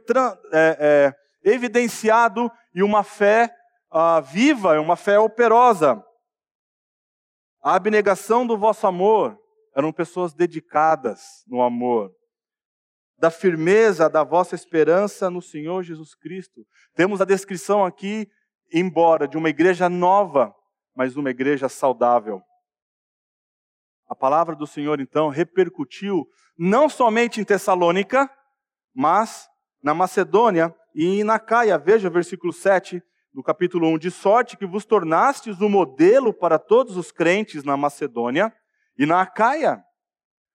é, 0.52 0.76
é, 0.80 1.14
evidenciado 1.48 2.50
em 2.74 2.82
uma 2.82 3.04
fé 3.04 3.54
ah, 3.90 4.20
viva, 4.20 4.78
uma 4.80 4.96
fé 4.96 5.20
operosa. 5.20 6.04
A 7.62 7.76
abnegação 7.76 8.44
do 8.44 8.58
vosso 8.58 8.86
amor 8.88 9.38
eram 9.74 9.92
pessoas 9.92 10.34
dedicadas 10.34 11.44
no 11.46 11.62
amor 11.62 12.12
da 13.18 13.30
firmeza 13.30 14.08
da 14.08 14.22
vossa 14.22 14.54
esperança 14.54 15.28
no 15.28 15.42
Senhor 15.42 15.82
Jesus 15.82 16.14
Cristo. 16.14 16.64
Temos 16.94 17.20
a 17.20 17.24
descrição 17.24 17.84
aqui, 17.84 18.28
embora 18.72 19.26
de 19.26 19.36
uma 19.36 19.48
igreja 19.48 19.88
nova, 19.88 20.54
mas 20.94 21.16
uma 21.16 21.30
igreja 21.30 21.68
saudável. 21.68 22.40
A 24.08 24.14
palavra 24.14 24.56
do 24.56 24.66
Senhor, 24.66 25.00
então, 25.00 25.28
repercutiu 25.28 26.28
não 26.56 26.88
somente 26.88 27.40
em 27.40 27.44
Tessalônica, 27.44 28.30
mas 28.94 29.48
na 29.82 29.94
Macedônia 29.94 30.74
e 30.94 31.22
na 31.22 31.38
Caia. 31.38 31.78
Veja 31.78 32.08
o 32.08 32.12
versículo 32.12 32.52
7 32.52 33.02
do 33.32 33.42
capítulo 33.42 33.86
1. 33.88 33.98
De 33.98 34.10
sorte 34.10 34.56
que 34.56 34.66
vos 34.66 34.84
tornastes 34.84 35.60
um 35.60 35.68
modelo 35.68 36.32
para 36.32 36.58
todos 36.58 36.96
os 36.96 37.12
crentes 37.12 37.62
na 37.62 37.76
Macedônia 37.76 38.52
e 38.96 39.04
na 39.04 39.26
Caia. 39.26 39.84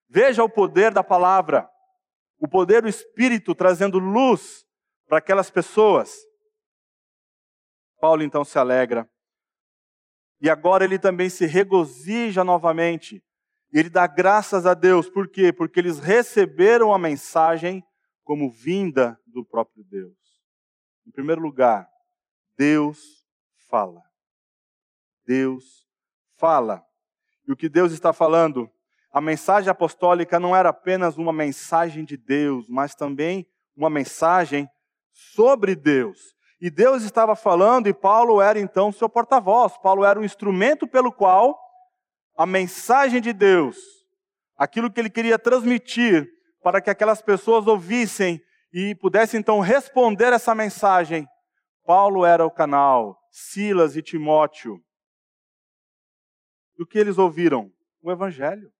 Veja 0.08 0.42
o 0.42 0.48
poder 0.48 0.92
da 0.92 1.02
palavra 1.02 1.70
o 2.44 2.48
poder 2.48 2.82
do 2.82 2.88
Espírito 2.88 3.54
trazendo 3.54 3.98
luz 3.98 4.66
para 5.08 5.16
aquelas 5.16 5.50
pessoas. 5.50 6.14
Paulo 7.98 8.22
então 8.22 8.44
se 8.44 8.58
alegra. 8.58 9.08
E 10.42 10.50
agora 10.50 10.84
ele 10.84 10.98
também 10.98 11.30
se 11.30 11.46
regozija 11.46 12.44
novamente. 12.44 13.24
Ele 13.74 13.90
dá 13.90 14.06
graças 14.06 14.64
a 14.64 14.72
Deus, 14.72 15.10
por 15.10 15.28
quê? 15.28 15.52
Porque 15.52 15.80
eles 15.80 15.98
receberam 15.98 16.94
a 16.94 16.98
mensagem 16.98 17.84
como 18.22 18.50
vinda 18.50 19.20
do 19.26 19.44
próprio 19.44 19.84
Deus. 19.84 20.16
Em 21.06 21.10
primeiro 21.10 21.42
lugar, 21.42 21.86
Deus 22.56 23.26
fala. 23.68 24.00
Deus 25.26 25.86
fala. 26.38 26.82
E 27.46 27.52
o 27.52 27.56
que 27.56 27.68
Deus 27.68 27.92
está 27.92 28.12
falando 28.12 28.70
a 29.14 29.20
mensagem 29.20 29.70
apostólica 29.70 30.40
não 30.40 30.56
era 30.56 30.70
apenas 30.70 31.16
uma 31.16 31.32
mensagem 31.32 32.04
de 32.04 32.16
Deus, 32.16 32.68
mas 32.68 32.96
também 32.96 33.46
uma 33.76 33.88
mensagem 33.88 34.68
sobre 35.12 35.76
Deus. 35.76 36.34
E 36.60 36.68
Deus 36.68 37.04
estava 37.04 37.36
falando 37.36 37.86
e 37.86 37.94
Paulo 37.94 38.40
era 38.40 38.58
então 38.58 38.90
seu 38.90 39.08
porta-voz. 39.08 39.78
Paulo 39.78 40.04
era 40.04 40.18
o 40.18 40.24
instrumento 40.24 40.88
pelo 40.88 41.12
qual 41.12 41.56
a 42.36 42.46
mensagem 42.46 43.20
de 43.20 43.32
Deus, 43.32 43.76
aquilo 44.56 44.90
que 44.90 45.00
ele 45.00 45.10
queria 45.10 45.38
transmitir 45.38 46.28
para 46.62 46.80
que 46.80 46.90
aquelas 46.90 47.22
pessoas 47.22 47.66
ouvissem 47.66 48.40
e 48.72 48.94
pudessem 48.96 49.38
então 49.38 49.60
responder 49.60 50.32
essa 50.32 50.54
mensagem. 50.54 51.26
Paulo 51.84 52.24
era 52.24 52.44
o 52.44 52.50
canal, 52.50 53.16
Silas 53.30 53.96
e 53.96 54.02
Timóteo. 54.02 54.82
E 56.78 56.82
o 56.82 56.86
que 56.86 56.98
eles 56.98 57.18
ouviram? 57.18 57.70
O 58.02 58.10
Evangelho. 58.10 58.72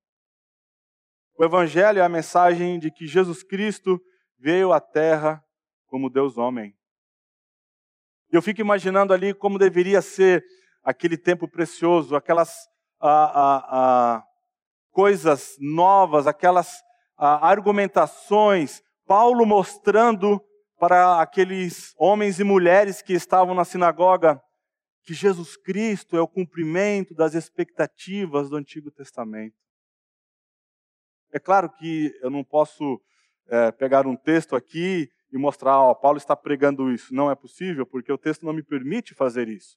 O 1.39 1.45
Evangelho 1.45 2.01
é 2.01 2.03
a 2.03 2.09
mensagem 2.09 2.79
de 2.79 2.91
que 2.91 3.07
Jesus 3.07 3.43
Cristo 3.43 4.01
veio 4.39 4.73
à 4.73 4.81
Terra 4.81 5.45
como 5.87 6.11
Deus 6.11 6.37
homem. 6.37 6.75
Eu 8.31 8.43
fico 8.43 8.61
imaginando 8.61 9.13
ali 9.13 9.33
como 9.33 9.59
deveria 9.59 10.03
ser 10.03 10.45
aquele 10.83 11.17
tempo 11.17 11.47
precioso, 11.47 12.17
aquelas 12.17 12.69
coisas 14.91 15.57
novas, 15.59 16.27
aquelas 16.27 16.83
argumentações, 17.17 18.83
Paulo 19.07 19.45
mostrando 19.45 20.41
para 20.79 21.21
aqueles 21.21 21.95
homens 21.99 22.41
e 22.41 22.45
mulheres 22.45 23.01
que 23.03 23.13
estavam 23.13 23.55
na 23.55 23.65
sinagoga 23.65 24.41
que 25.05 25.13
Jesus 25.13 25.57
Cristo 25.57 26.17
é 26.17 26.21
o 26.21 26.29
cumprimento 26.29 27.15
das 27.15 27.35
expectativas 27.35 28.49
do 28.49 28.57
Antigo 28.57 28.91
Testamento. 28.91 29.55
É 31.31 31.39
claro 31.39 31.71
que 31.71 32.19
eu 32.23 32.31
não 32.31 32.43
posso 32.43 33.01
é, 33.47 33.71
pegar 33.71 34.07
um 34.07 34.17
texto 34.17 34.57
aqui 34.57 35.11
e 35.31 35.37
mostrar, 35.37 35.79
ó, 35.79 35.95
Paulo 35.95 36.17
está 36.17 36.35
pregando 36.35 36.91
isso. 36.91 37.15
Não 37.15 37.31
é 37.31 37.35
possível, 37.35 37.85
porque 37.85 38.11
o 38.11 38.17
texto 38.17 38.47
não 38.47 38.53
me 38.53 38.63
permite 38.63 39.15
fazer 39.15 39.49
isso. 39.49 39.77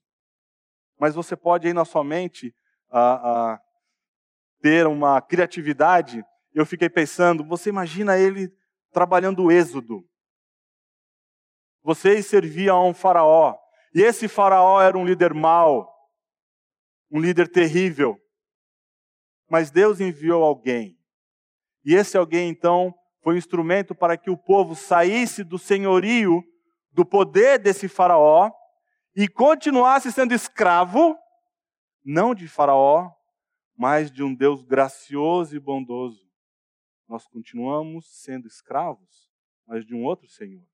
Mas 0.98 1.14
você 1.14 1.36
pode 1.36 1.68
aí 1.68 1.74
na 1.74 1.84
sua 1.84 2.04
mente 2.04 2.56
a, 2.90 3.54
a, 3.54 3.62
ter 4.62 4.88
uma 4.88 5.22
criatividade. 5.22 6.24
Eu 6.54 6.66
fiquei 6.66 6.90
pensando, 6.90 7.44
você 7.44 7.70
imagina 7.70 8.18
ele 8.18 8.52
trabalhando 8.92 9.44
o 9.44 9.52
êxodo. 9.52 10.08
Vocês 11.84 12.26
serviam 12.26 12.78
a 12.78 12.86
um 12.86 12.94
faraó. 12.94 13.56
E 13.94 14.02
esse 14.02 14.28
faraó 14.28 14.82
era 14.82 14.98
um 14.98 15.06
líder 15.06 15.34
mau, 15.34 15.90
um 17.10 17.20
líder 17.20 17.48
terrível. 17.48 18.20
Mas 19.50 19.72
Deus 19.72 20.02
enviou 20.02 20.44
alguém 20.44 20.98
e 21.88 21.96
esse 21.96 22.18
alguém, 22.18 22.50
então, 22.50 22.94
foi 23.24 23.36
um 23.36 23.38
instrumento 23.38 23.96
para 23.96 24.18
que 24.18 24.30
o 24.30 24.36
povo 24.36 24.76
saísse 24.76 25.42
do 25.42 25.58
senhorio, 25.58 26.44
do 26.92 27.06
poder 27.06 27.58
desse 27.58 27.88
Faraó, 27.88 28.52
e 29.16 29.26
continuasse 29.26 30.12
sendo 30.12 30.34
escravo, 30.34 31.18
não 32.08 32.34
de 32.34 32.48
Faraó, 32.48 33.14
mas 33.76 34.10
de 34.10 34.24
um 34.24 34.34
Deus 34.34 34.64
gracioso 34.64 35.54
e 35.58 35.60
bondoso. 35.60 36.26
Nós 37.06 37.28
continuamos 37.28 38.08
sendo 38.24 38.48
escravos, 38.48 39.30
mas 39.66 39.86
de 39.86 39.94
um 39.94 40.06
outro 40.06 40.26
Senhor. 40.30 40.66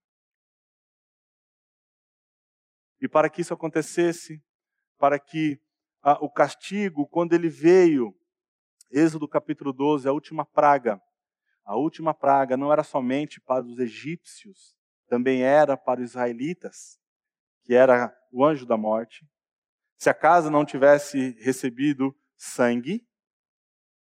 E 3.02 3.08
para 3.08 3.32
que 3.32 3.42
isso 3.42 3.54
acontecesse, 3.54 4.44
para 5.00 5.20
que 5.20 5.60
ah, 6.04 6.24
o 6.24 6.30
castigo, 6.30 7.08
quando 7.08 7.34
ele 7.34 7.50
veio, 7.50 8.16
Êxodo 8.92 9.28
capítulo 9.28 9.74
12, 9.74 10.08
a 10.08 10.12
última 10.12 10.46
praga, 10.46 11.02
a 11.66 11.76
última 11.76 12.14
praga 12.14 12.56
não 12.56 12.72
era 12.72 12.84
somente 12.84 13.42
para 13.42 13.66
os 13.66 13.80
egípcios, 13.80 14.78
também 15.08 15.42
era 15.42 15.76
para 15.76 16.00
os 16.00 16.12
israelitas, 16.12 17.00
que 17.64 17.74
era 17.74 18.16
o 18.32 18.46
anjo 18.46 18.68
da 18.68 18.78
morte. 18.78 19.28
Se 19.98 20.10
a 20.10 20.14
casa 20.14 20.50
não 20.50 20.66
tivesse 20.66 21.32
recebido 21.40 22.16
sangue, 22.36 23.08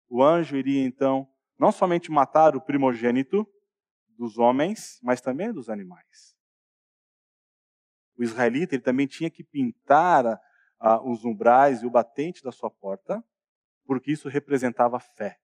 o 0.09 0.23
anjo 0.23 0.57
iria 0.57 0.83
então 0.83 1.27
não 1.57 1.71
somente 1.71 2.11
matar 2.11 2.55
o 2.55 2.61
primogênito 2.61 3.47
dos 4.17 4.37
homens, 4.37 4.99
mas 5.01 5.21
também 5.21 5.53
dos 5.53 5.69
animais. 5.69 6.35
O 8.17 8.23
israelita 8.23 8.75
ele 8.75 8.83
também 8.83 9.07
tinha 9.07 9.29
que 9.29 9.43
pintar 9.43 10.25
a, 10.25 10.41
a, 10.79 11.01
os 11.01 11.23
umbrais 11.23 11.81
e 11.81 11.85
o 11.85 11.89
batente 11.89 12.43
da 12.43 12.51
sua 12.51 12.69
porta, 12.69 13.23
porque 13.85 14.11
isso 14.11 14.27
representava 14.27 14.99
fé. 14.99 15.39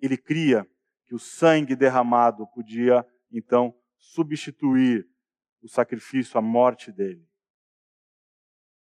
Ele 0.00 0.16
cria 0.16 0.68
que 1.06 1.14
o 1.14 1.18
sangue 1.18 1.76
derramado 1.76 2.46
podia 2.48 3.06
então 3.30 3.74
substituir 3.96 5.08
o 5.62 5.68
sacrifício, 5.68 6.38
a 6.38 6.42
morte 6.42 6.92
dele. 6.92 7.26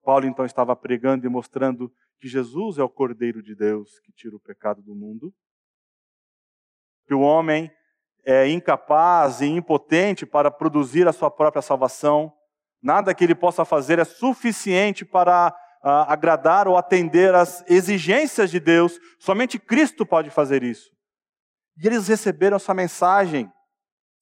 Paulo 0.05 0.27
então 0.27 0.45
estava 0.45 0.77
pregando 0.77 1.27
e 1.27 1.29
mostrando 1.29 1.91
que 2.21 2.29
Jesus 2.29 2.79
é 2.79 2.83
o 2.83 2.89
Cordeiro 2.89 3.43
de 3.43 3.55
Deus 3.55 3.99
que 4.01 4.13
tira 4.13 4.37
o 4.37 4.41
pecado 4.41 4.83
do 4.83 4.95
mundo, 4.95 5.35
que 7.07 7.15
o 7.15 7.21
homem 7.21 7.71
é 8.25 8.49
incapaz 8.49 9.41
e 9.41 9.47
impotente 9.47 10.25
para 10.25 10.51
produzir 10.51 11.09
a 11.09 11.13
sua 11.13 11.31
própria 11.31 11.63
salvação, 11.63 12.33
nada 12.83 13.15
que 13.15 13.25
ele 13.25 13.35
possa 13.35 13.65
fazer 13.65 13.99
é 13.99 14.05
suficiente 14.05 15.05
para 15.05 15.49
uh, 15.83 15.89
agradar 16.09 16.69
ou 16.69 16.77
atender 16.77 17.35
às 17.35 17.63
exigências 17.69 18.51
de 18.51 18.61
Deus, 18.61 18.99
somente 19.19 19.59
Cristo 19.59 20.07
pode 20.07 20.31
fazer 20.31 20.63
isso. 20.63 20.91
E 21.83 21.87
eles 21.87 22.09
receberam 22.09 22.57
essa 22.57 22.73
mensagem, 22.73 23.51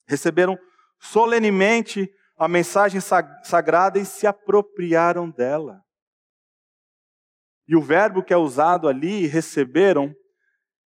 receberam 0.09 0.59
solenemente 0.99 2.11
a 2.43 2.49
mensagem 2.49 3.01
sagrada 3.45 3.99
e 3.99 4.05
se 4.05 4.27
apropriaram 4.27 5.31
dela. 5.31 5.85
E 7.69 7.77
o 7.77 7.81
verbo 7.81 8.23
que 8.23 8.33
é 8.33 8.37
usado 8.37 8.89
ali, 8.89 9.27
receberam, 9.27 10.13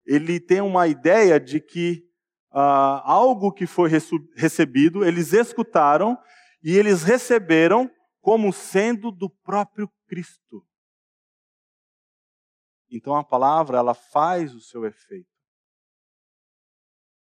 ele 0.06 0.40
tem 0.40 0.60
uma 0.60 0.88
ideia 0.88 1.40
de 1.40 1.62
que 1.62 2.04
uh, 2.52 3.00
algo 3.04 3.54
que 3.54 3.66
foi 3.66 3.90
recebido, 4.36 5.06
eles 5.06 5.32
escutaram 5.32 6.18
e 6.62 6.76
eles 6.76 7.04
receberam 7.04 7.90
como 8.20 8.52
sendo 8.52 9.10
do 9.10 9.30
próprio 9.30 9.90
Cristo. 10.06 10.68
Então 12.90 13.16
a 13.16 13.24
palavra 13.24 13.78
ela 13.78 13.94
faz 13.94 14.54
o 14.54 14.60
seu 14.60 14.86
efeito. 14.86 15.30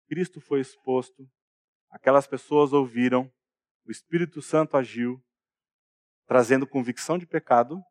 Cristo 0.08 0.41
foi 0.41 0.62
exposto, 0.62 1.30
aquelas 1.91 2.26
pessoas 2.26 2.74
ouviram, 2.74 3.32
o 3.89 3.91
Espírito 3.91 4.39
Santo 4.39 4.78
agiu, 4.78 5.19
trazendo 6.28 6.67
convicção 6.67 7.17
de 7.17 7.25
pecado, 7.25 7.84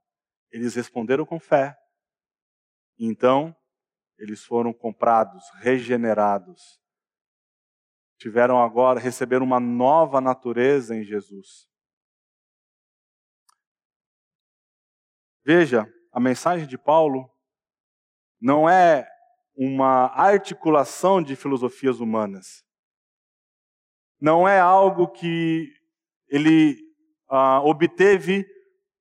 eles 0.48 0.76
responderam 0.76 1.26
com 1.26 1.40
fé. 1.40 1.76
Então, 2.96 3.52
eles 4.16 4.44
foram 4.44 4.72
comprados, 4.72 5.44
regenerados. 5.56 6.80
Tiveram 8.16 8.62
agora, 8.62 9.00
receberam 9.00 9.44
uma 9.44 9.58
nova 9.58 10.20
natureza 10.20 10.94
em 10.94 11.02
Jesus. 11.02 11.68
Veja, 15.44 15.92
a 16.12 16.20
mensagem 16.20 16.68
de 16.68 16.78
Paulo 16.78 17.28
não 18.40 18.70
é 18.70 19.10
uma 19.52 20.06
articulação 20.14 21.20
de 21.20 21.34
filosofias 21.34 21.98
humanas. 21.98 22.64
Não 24.20 24.48
é 24.48 24.60
algo 24.60 25.08
que 25.08 25.77
ele 26.28 26.78
ah, 27.28 27.60
obteve 27.62 28.46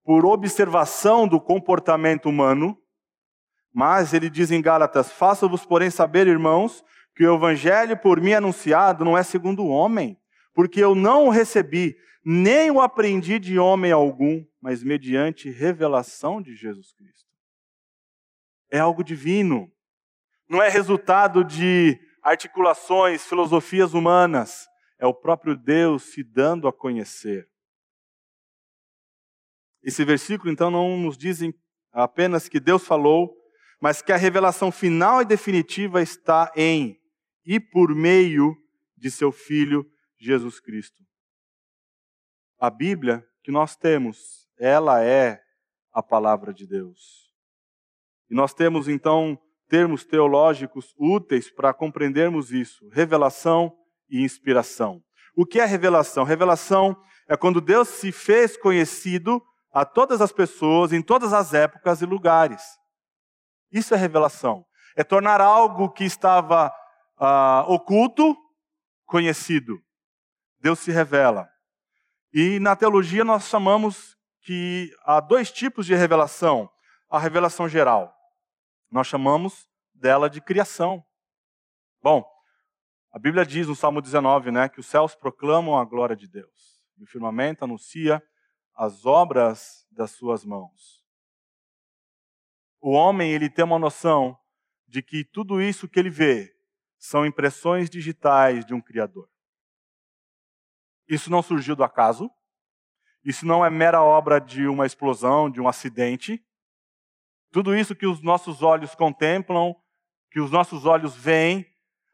por 0.03 0.25
observação 0.25 1.27
do 1.27 1.39
comportamento 1.39 2.29
humano, 2.29 2.77
mas 3.73 4.13
ele 4.13 4.29
diz 4.29 4.51
em 4.51 4.61
Gálatas: 4.61 5.11
Faça-vos, 5.11 5.65
porém, 5.65 5.89
saber, 5.89 6.27
irmãos, 6.27 6.83
que 7.15 7.25
o 7.25 7.35
evangelho 7.35 7.97
por 7.97 8.21
mim 8.21 8.33
anunciado 8.33 9.03
não 9.03 9.17
é 9.17 9.23
segundo 9.23 9.63
o 9.63 9.69
homem, 9.69 10.17
porque 10.53 10.83
eu 10.83 10.95
não 10.95 11.27
o 11.27 11.29
recebi, 11.29 11.97
nem 12.23 12.71
o 12.71 12.79
aprendi 12.79 13.39
de 13.39 13.57
homem 13.57 13.91
algum, 13.91 14.45
mas 14.61 14.83
mediante 14.83 15.49
revelação 15.49 16.41
de 16.41 16.55
Jesus 16.55 16.93
Cristo. 16.93 17.27
É 18.71 18.79
algo 18.79 19.03
divino. 19.03 19.71
Não 20.49 20.61
é 20.61 20.69
resultado 20.69 21.43
de 21.43 21.99
articulações, 22.21 23.25
filosofias 23.25 23.93
humanas. 23.93 24.67
É 24.99 25.05
o 25.05 25.13
próprio 25.13 25.55
Deus 25.55 26.03
se 26.03 26.23
dando 26.23 26.67
a 26.67 26.73
conhecer. 26.73 27.49
Esse 29.83 30.03
versículo, 30.03 30.51
então, 30.51 30.69
não 30.69 30.97
nos 30.97 31.17
diz 31.17 31.39
apenas 31.91 32.49
que 32.49 32.59
Deus 32.59 32.85
falou, 32.85 33.35
mas 33.79 34.01
que 34.01 34.11
a 34.11 34.17
revelação 34.17 34.71
final 34.71 35.21
e 35.21 35.25
definitiva 35.25 36.01
está 36.01 36.51
em 36.55 36.99
e 37.45 37.59
por 37.59 37.95
meio 37.95 38.55
de 38.97 39.09
seu 39.11 39.31
Filho 39.31 39.89
Jesus 40.17 40.59
Cristo. 40.59 41.03
A 42.59 42.69
Bíblia 42.69 43.25
que 43.43 43.51
nós 43.51 43.77
temos, 43.77 44.45
ela 44.59 45.01
é 45.01 45.41
a 45.93 46.03
palavra 46.03 46.53
de 46.53 46.67
Deus. 46.67 47.31
E 48.29 48.35
nós 48.35 48.53
temos 48.53 48.89
então 48.89 49.39
termos 49.69 50.03
teológicos 50.03 50.93
úteis 50.97 51.49
para 51.49 51.73
compreendermos 51.73 52.51
isso: 52.51 52.89
revelação 52.89 53.73
e 54.09 54.23
inspiração. 54.23 55.03
O 55.35 55.45
que 55.45 55.59
é 55.59 55.65
revelação? 55.65 56.23
Revelação 56.23 56.95
é 57.27 57.37
quando 57.37 57.61
Deus 57.61 57.87
se 57.87 58.11
fez 58.11 58.57
conhecido 58.57 59.41
a 59.71 59.85
todas 59.85 60.21
as 60.21 60.31
pessoas, 60.31 60.91
em 60.91 61.01
todas 61.01 61.33
as 61.33 61.53
épocas 61.53 62.01
e 62.01 62.05
lugares. 62.05 62.63
Isso 63.71 63.93
é 63.93 63.97
revelação. 63.97 64.65
É 64.95 65.03
tornar 65.03 65.41
algo 65.41 65.89
que 65.89 66.03
estava 66.03 66.73
uh, 67.19 67.71
oculto 67.71 68.35
conhecido. 69.05 69.79
Deus 70.59 70.79
se 70.79 70.91
revela. 70.91 71.47
E 72.33 72.59
na 72.59 72.75
teologia 72.75 73.23
nós 73.23 73.43
chamamos 73.43 74.17
que 74.41 74.91
há 75.03 75.19
dois 75.19 75.51
tipos 75.51 75.85
de 75.85 75.93
revelação. 75.93 76.69
A 77.09 77.19
revelação 77.19 77.69
geral. 77.69 78.13
Nós 78.91 79.07
chamamos 79.07 79.67
dela 79.93 80.29
de 80.29 80.41
criação. 80.41 81.03
Bom, 82.01 82.25
a 83.17 83.19
Bíblia 83.19 83.43
diz 83.43 83.67
no 83.67 83.75
Salmo 83.75 83.99
19, 83.99 84.51
né, 84.51 84.69
que 84.69 84.79
os 84.79 84.85
céus 84.85 85.15
proclamam 85.15 85.75
a 85.75 85.83
glória 85.83 86.15
de 86.15 86.27
Deus. 86.27 86.79
E 86.99 87.03
o 87.03 87.07
firmamento 87.07 87.63
anuncia 87.63 88.21
as 88.75 89.07
obras 89.07 89.87
das 89.89 90.11
suas 90.11 90.45
mãos. 90.45 91.03
O 92.79 92.91
homem, 92.91 93.31
ele 93.31 93.49
tem 93.49 93.65
uma 93.65 93.79
noção 93.79 94.37
de 94.87 95.01
que 95.01 95.25
tudo 95.25 95.59
isso 95.59 95.89
que 95.89 95.99
ele 95.99 96.11
vê 96.11 96.55
são 96.99 97.25
impressões 97.25 97.89
digitais 97.89 98.63
de 98.63 98.75
um 98.75 98.79
criador. 98.79 99.27
Isso 101.07 101.31
não 101.31 101.41
surgiu 101.41 101.75
do 101.75 101.83
acaso. 101.83 102.29
Isso 103.23 103.47
não 103.47 103.65
é 103.65 103.69
mera 103.71 104.03
obra 104.03 104.39
de 104.39 104.67
uma 104.67 104.85
explosão, 104.85 105.49
de 105.49 105.59
um 105.59 105.67
acidente. 105.67 106.39
Tudo 107.51 107.75
isso 107.75 107.95
que 107.95 108.05
os 108.05 108.21
nossos 108.21 108.61
olhos 108.61 108.93
contemplam, 108.93 109.75
que 110.29 110.39
os 110.39 110.51
nossos 110.51 110.85
olhos 110.85 111.15
veem, 111.15 111.65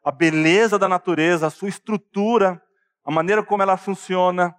a 0.04 0.12
beleza 0.12 0.78
da 0.78 0.86
natureza, 0.86 1.46
a 1.46 1.50
sua 1.50 1.68
estrutura, 1.68 2.62
a 3.04 3.10
maneira 3.10 3.42
como 3.42 3.62
ela 3.62 3.76
funciona, 3.76 4.54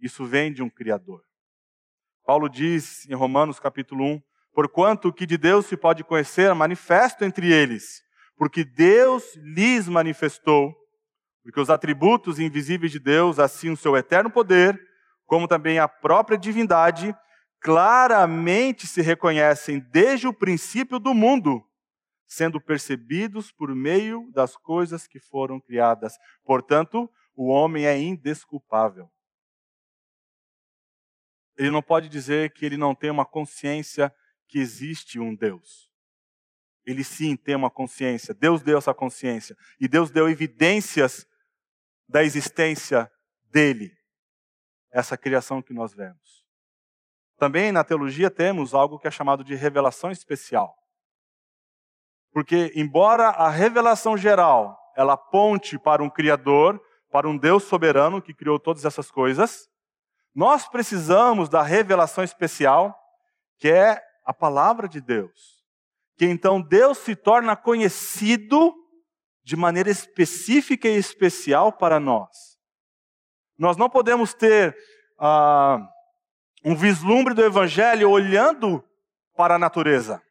isso 0.00 0.24
vem 0.24 0.52
de 0.52 0.62
um 0.62 0.70
Criador. 0.70 1.22
Paulo 2.24 2.48
diz 2.48 3.06
em 3.08 3.14
Romanos 3.14 3.60
capítulo 3.60 4.04
1: 4.04 4.22
Porquanto 4.54 5.08
o 5.08 5.12
que 5.12 5.26
de 5.26 5.36
Deus 5.36 5.66
se 5.66 5.76
pode 5.76 6.02
conhecer 6.02 6.54
manifesto 6.54 7.24
entre 7.24 7.52
eles, 7.52 8.02
porque 8.36 8.64
Deus 8.64 9.36
lhes 9.36 9.86
manifestou, 9.88 10.74
porque 11.42 11.60
os 11.60 11.68
atributos 11.68 12.38
invisíveis 12.38 12.90
de 12.90 12.98
Deus, 12.98 13.38
assim 13.38 13.70
o 13.70 13.76
seu 13.76 13.96
eterno 13.96 14.30
poder, 14.30 14.80
como 15.26 15.46
também 15.46 15.78
a 15.78 15.86
própria 15.86 16.38
divindade, 16.38 17.14
claramente 17.60 18.86
se 18.86 19.02
reconhecem 19.02 19.80
desde 19.90 20.26
o 20.26 20.32
princípio 20.32 20.98
do 20.98 21.12
mundo, 21.12 21.62
sendo 22.32 22.58
percebidos 22.58 23.52
por 23.52 23.74
meio 23.74 24.30
das 24.32 24.56
coisas 24.56 25.06
que 25.06 25.20
foram 25.20 25.60
criadas. 25.60 26.16
Portanto, 26.42 27.10
o 27.34 27.48
homem 27.48 27.84
é 27.84 27.98
indesculpável. 27.98 29.10
Ele 31.58 31.70
não 31.70 31.82
pode 31.82 32.08
dizer 32.08 32.54
que 32.54 32.64
ele 32.64 32.78
não 32.78 32.94
tem 32.94 33.10
uma 33.10 33.26
consciência 33.26 34.10
que 34.48 34.58
existe 34.58 35.20
um 35.20 35.34
Deus. 35.34 35.90
Ele 36.86 37.04
sim 37.04 37.36
tem 37.36 37.54
uma 37.54 37.70
consciência. 37.70 38.32
Deus 38.32 38.62
deu 38.62 38.78
essa 38.78 38.94
consciência. 38.94 39.54
E 39.78 39.86
Deus 39.86 40.10
deu 40.10 40.26
evidências 40.26 41.26
da 42.08 42.24
existência 42.24 43.12
dele. 43.50 43.94
Essa 44.90 45.18
criação 45.18 45.60
que 45.60 45.74
nós 45.74 45.92
vemos. 45.92 46.46
Também 47.36 47.70
na 47.70 47.84
teologia 47.84 48.30
temos 48.30 48.72
algo 48.72 48.98
que 48.98 49.06
é 49.06 49.10
chamado 49.10 49.44
de 49.44 49.54
revelação 49.54 50.10
especial. 50.10 50.81
Porque, 52.32 52.72
embora 52.74 53.28
a 53.28 53.50
revelação 53.50 54.16
geral 54.16 54.78
ela 54.96 55.14
aponte 55.14 55.78
para 55.78 56.02
um 56.02 56.10
Criador, 56.10 56.80
para 57.10 57.28
um 57.28 57.36
Deus 57.36 57.64
soberano 57.64 58.22
que 58.22 58.34
criou 58.34 58.58
todas 58.58 58.84
essas 58.84 59.10
coisas, 59.10 59.68
nós 60.34 60.66
precisamos 60.68 61.48
da 61.48 61.62
revelação 61.62 62.24
especial, 62.24 62.98
que 63.58 63.68
é 63.68 64.02
a 64.24 64.32
palavra 64.32 64.88
de 64.88 65.00
Deus. 65.00 65.62
Que 66.16 66.26
então 66.26 66.60
Deus 66.60 66.98
se 66.98 67.14
torna 67.14 67.56
conhecido 67.56 68.74
de 69.44 69.56
maneira 69.56 69.90
específica 69.90 70.88
e 70.88 70.96
especial 70.96 71.72
para 71.72 71.98
nós. 71.98 72.56
Nós 73.58 73.76
não 73.76 73.90
podemos 73.90 74.32
ter 74.32 74.76
ah, 75.18 75.78
um 76.64 76.74
vislumbre 76.74 77.34
do 77.34 77.44
Evangelho 77.44 78.10
olhando 78.10 78.82
para 79.36 79.56
a 79.56 79.58
natureza. 79.58 80.22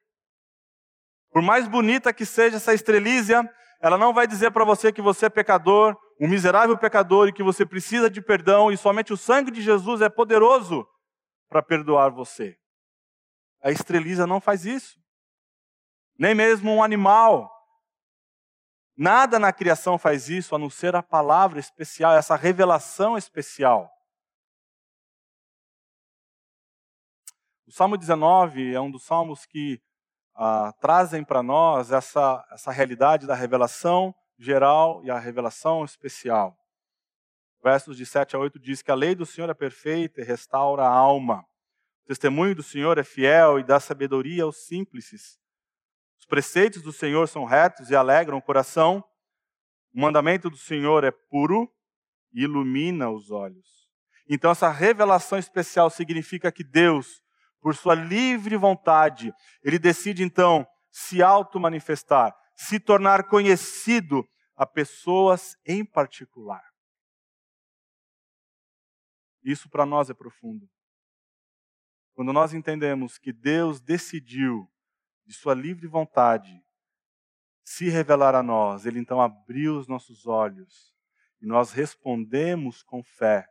Por 1.31 1.41
mais 1.41 1.67
bonita 1.67 2.13
que 2.13 2.25
seja 2.25 2.57
essa 2.57 2.73
estrelízia, 2.73 3.49
ela 3.79 3.97
não 3.97 4.13
vai 4.13 4.27
dizer 4.27 4.51
para 4.51 4.65
você 4.65 4.91
que 4.91 5.01
você 5.01 5.25
é 5.25 5.29
pecador, 5.29 5.97
um 6.19 6.27
miserável 6.27 6.77
pecador 6.77 7.27
e 7.27 7.33
que 7.33 7.41
você 7.41 7.65
precisa 7.65 8.09
de 8.09 8.21
perdão 8.21 8.71
e 8.71 8.77
somente 8.77 9.11
o 9.11 9.17
sangue 9.17 9.49
de 9.49 9.61
Jesus 9.61 10.01
é 10.01 10.09
poderoso 10.09 10.87
para 11.49 11.63
perdoar 11.63 12.11
você. 12.11 12.57
A 13.63 13.71
estrelízia 13.71 14.27
não 14.27 14.41
faz 14.41 14.65
isso. 14.65 14.99
Nem 16.17 16.35
mesmo 16.35 16.71
um 16.71 16.83
animal. 16.83 17.49
Nada 18.95 19.39
na 19.39 19.51
criação 19.51 19.97
faz 19.97 20.29
isso 20.29 20.53
a 20.53 20.59
não 20.59 20.69
ser 20.69 20.95
a 20.95 21.01
palavra 21.01 21.59
especial, 21.59 22.13
essa 22.13 22.35
revelação 22.35 23.17
especial. 23.17 23.89
O 27.65 27.71
Salmo 27.71 27.97
19 27.97 28.73
é 28.75 28.79
um 28.79 28.91
dos 28.91 29.05
salmos 29.05 29.45
que 29.45 29.81
ah, 30.35 30.73
trazem 30.79 31.23
para 31.23 31.43
nós 31.43 31.91
essa, 31.91 32.45
essa 32.51 32.71
realidade 32.71 33.27
da 33.27 33.35
revelação 33.35 34.13
geral 34.37 35.03
e 35.03 35.11
a 35.11 35.19
revelação 35.19 35.85
especial. 35.85 36.57
Versos 37.63 37.95
de 37.95 38.05
7 38.05 38.35
a 38.35 38.39
8 38.39 38.59
diz 38.59 38.81
que 38.81 38.89
a 38.91 38.95
lei 38.95 39.13
do 39.13 39.25
Senhor 39.25 39.49
é 39.49 39.53
perfeita 39.53 40.19
e 40.19 40.23
restaura 40.23 40.83
a 40.83 40.89
alma. 40.89 41.45
O 42.03 42.07
testemunho 42.07 42.55
do 42.55 42.63
Senhor 42.63 42.97
é 42.97 43.03
fiel 43.03 43.59
e 43.59 43.63
dá 43.63 43.79
sabedoria 43.79 44.43
aos 44.43 44.65
simples. 44.65 45.37
Os 46.19 46.25
preceitos 46.25 46.81
do 46.81 46.91
Senhor 46.91 47.27
são 47.27 47.45
retos 47.45 47.91
e 47.91 47.95
alegram 47.95 48.37
o 48.37 48.41
coração. 48.41 49.03
O 49.93 50.01
mandamento 50.01 50.49
do 50.49 50.57
Senhor 50.57 51.03
é 51.03 51.11
puro 51.11 51.71
e 52.33 52.43
ilumina 52.43 53.11
os 53.11 53.29
olhos. 53.29 53.87
Então, 54.27 54.49
essa 54.49 54.69
revelação 54.69 55.37
especial 55.37 55.89
significa 55.89 56.51
que 56.51 56.63
Deus 56.63 57.21
por 57.61 57.75
sua 57.75 57.95
livre 57.95 58.57
vontade, 58.57 59.33
ele 59.63 59.77
decide 59.77 60.23
então 60.23 60.67
se 60.91 61.21
auto-manifestar, 61.21 62.35
se 62.55 62.79
tornar 62.79 63.27
conhecido 63.27 64.27
a 64.55 64.65
pessoas 64.65 65.55
em 65.65 65.85
particular. 65.85 66.63
Isso 69.43 69.69
para 69.69 69.85
nós 69.85 70.09
é 70.09 70.13
profundo. 70.13 70.69
Quando 72.13 72.33
nós 72.33 72.53
entendemos 72.53 73.17
que 73.17 73.31
Deus 73.31 73.79
decidiu, 73.79 74.69
de 75.25 75.33
sua 75.33 75.53
livre 75.53 75.87
vontade, 75.87 76.61
se 77.63 77.89
revelar 77.89 78.35
a 78.35 78.43
nós, 78.43 78.85
Ele 78.85 78.99
então 78.99 79.21
abriu 79.21 79.77
os 79.77 79.87
nossos 79.87 80.27
olhos 80.27 80.93
e 81.41 81.45
nós 81.45 81.71
respondemos 81.71 82.83
com 82.83 83.03
fé, 83.03 83.47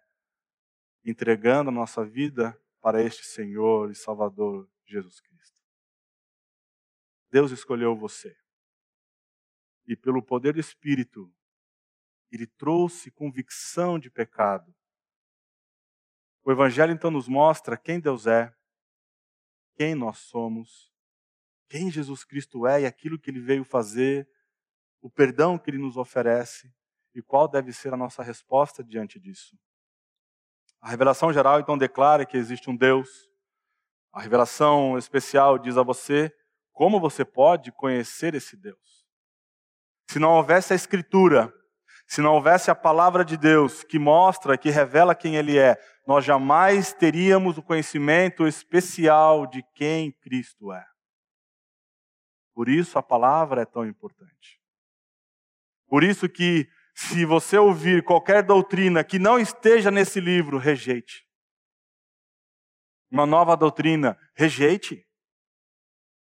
entregando 1.05 1.71
a 1.71 1.73
nossa 1.73 2.05
vida 2.05 2.57
para 2.81 3.03
este 3.03 3.25
Senhor 3.25 3.91
e 3.91 3.95
Salvador 3.95 4.69
Jesus 4.87 5.21
Cristo. 5.21 5.61
Deus 7.31 7.51
escolheu 7.51 7.97
você. 7.97 8.37
E 9.87 9.97
pelo 9.97 10.23
poder 10.23 10.55
do 10.55 10.61
Espírito, 10.61 11.33
Ele 12.31 12.47
trouxe 12.47 13.11
convicção 13.11 13.99
de 13.99 14.11
pecado. 14.11 14.75
O 16.43 16.51
Evangelho 16.51 16.93
então 16.93 17.11
nos 17.11 17.29
mostra 17.29 17.77
quem 17.77 18.01
Deus 18.01 18.27
é, 18.27 18.55
quem 19.75 19.95
nós 19.95 20.19
somos, 20.19 20.93
quem 21.69 21.91
Jesus 21.91 22.25
Cristo 22.25 22.67
é 22.67 22.83
e 22.83 22.87
aquilo 22.87 23.19
que 23.19 23.31
Ele 23.31 23.41
veio 23.41 23.65
fazer, 23.65 24.29
o 25.01 25.11
perdão 25.11 25.59
que 25.59 25.71
Ele 25.71 25.79
nos 25.79 25.97
oferece 25.97 26.73
e 27.15 27.23
qual 27.23 27.49
deve 27.49 27.73
ser 27.73 27.93
a 27.93 27.97
nossa 27.97 28.23
resposta 28.23 28.83
diante 28.83 29.19
disso. 29.19 29.59
A 30.81 30.89
revelação 30.89 31.33
geral 31.33 31.61
então 31.61 31.77
declara 31.77 32.25
que 32.25 32.37
existe 32.37 32.71
um 32.71 32.77
Deus. 32.77 33.29
A 34.13 34.21
revelação 34.21 34.97
especial 34.97 35.59
diz 35.59 35.77
a 35.77 35.83
você 35.83 36.35
como 36.73 36.99
você 36.99 37.25
pode 37.25 37.71
conhecer 37.73 38.35
esse 38.35 38.57
Deus. 38.57 39.07
Se 40.11 40.19
não 40.19 40.31
houvesse 40.31 40.73
a 40.73 40.77
Escritura, 40.77 41.53
se 42.07 42.21
não 42.21 42.35
houvesse 42.35 42.71
a 42.71 42.75
palavra 42.75 43.25
de 43.25 43.37
Deus 43.37 43.85
que 43.85 43.99
mostra, 43.99 44.59
que 44.59 44.71
revela 44.71 45.15
quem 45.15 45.37
Ele 45.37 45.59
é, 45.59 45.79
nós 46.07 46.25
jamais 46.25 46.93
teríamos 46.93 47.59
o 47.59 47.63
conhecimento 47.63 48.47
especial 48.47 49.47
de 49.47 49.63
quem 49.75 50.11
Cristo 50.11 50.73
é. 50.73 50.85
Por 52.55 52.69
isso 52.69 52.99
a 52.99 53.03
palavra 53.03 53.63
é 53.63 53.65
tão 53.65 53.87
importante. 53.87 54.61
Por 55.87 56.03
isso 56.03 56.29
que 56.29 56.69
se 57.01 57.25
você 57.25 57.57
ouvir 57.57 58.05
qualquer 58.05 58.43
doutrina 58.43 59.03
que 59.03 59.19
não 59.19 59.39
esteja 59.39 59.91
nesse 59.91 60.21
livro, 60.21 60.59
rejeite. 60.59 61.27
Uma 63.11 63.25
nova 63.25 63.57
doutrina, 63.57 64.19
rejeite. 64.35 65.03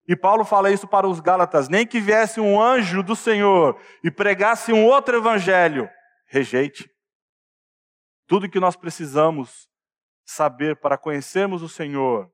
E 0.06 0.18
Paulo 0.18 0.44
fala 0.44 0.70
isso 0.70 0.86
para 0.86 1.08
os 1.08 1.22
Gálatas: 1.22 1.70
nem 1.70 1.88
que 1.88 2.02
viesse 2.02 2.42
um 2.42 2.62
anjo 2.62 3.02
do 3.02 3.16
Senhor 3.16 3.82
e 4.04 4.12
pregasse 4.12 4.74
um 4.74 4.86
outro 4.86 5.16
evangelho, 5.16 5.90
rejeite. 6.28 6.92
Tudo 8.28 8.50
que 8.50 8.60
nós 8.60 8.76
precisamos 8.76 9.70
saber 10.26 10.76
para 10.76 10.98
conhecermos 10.98 11.64
o 11.64 11.70
Senhor, 11.70 12.30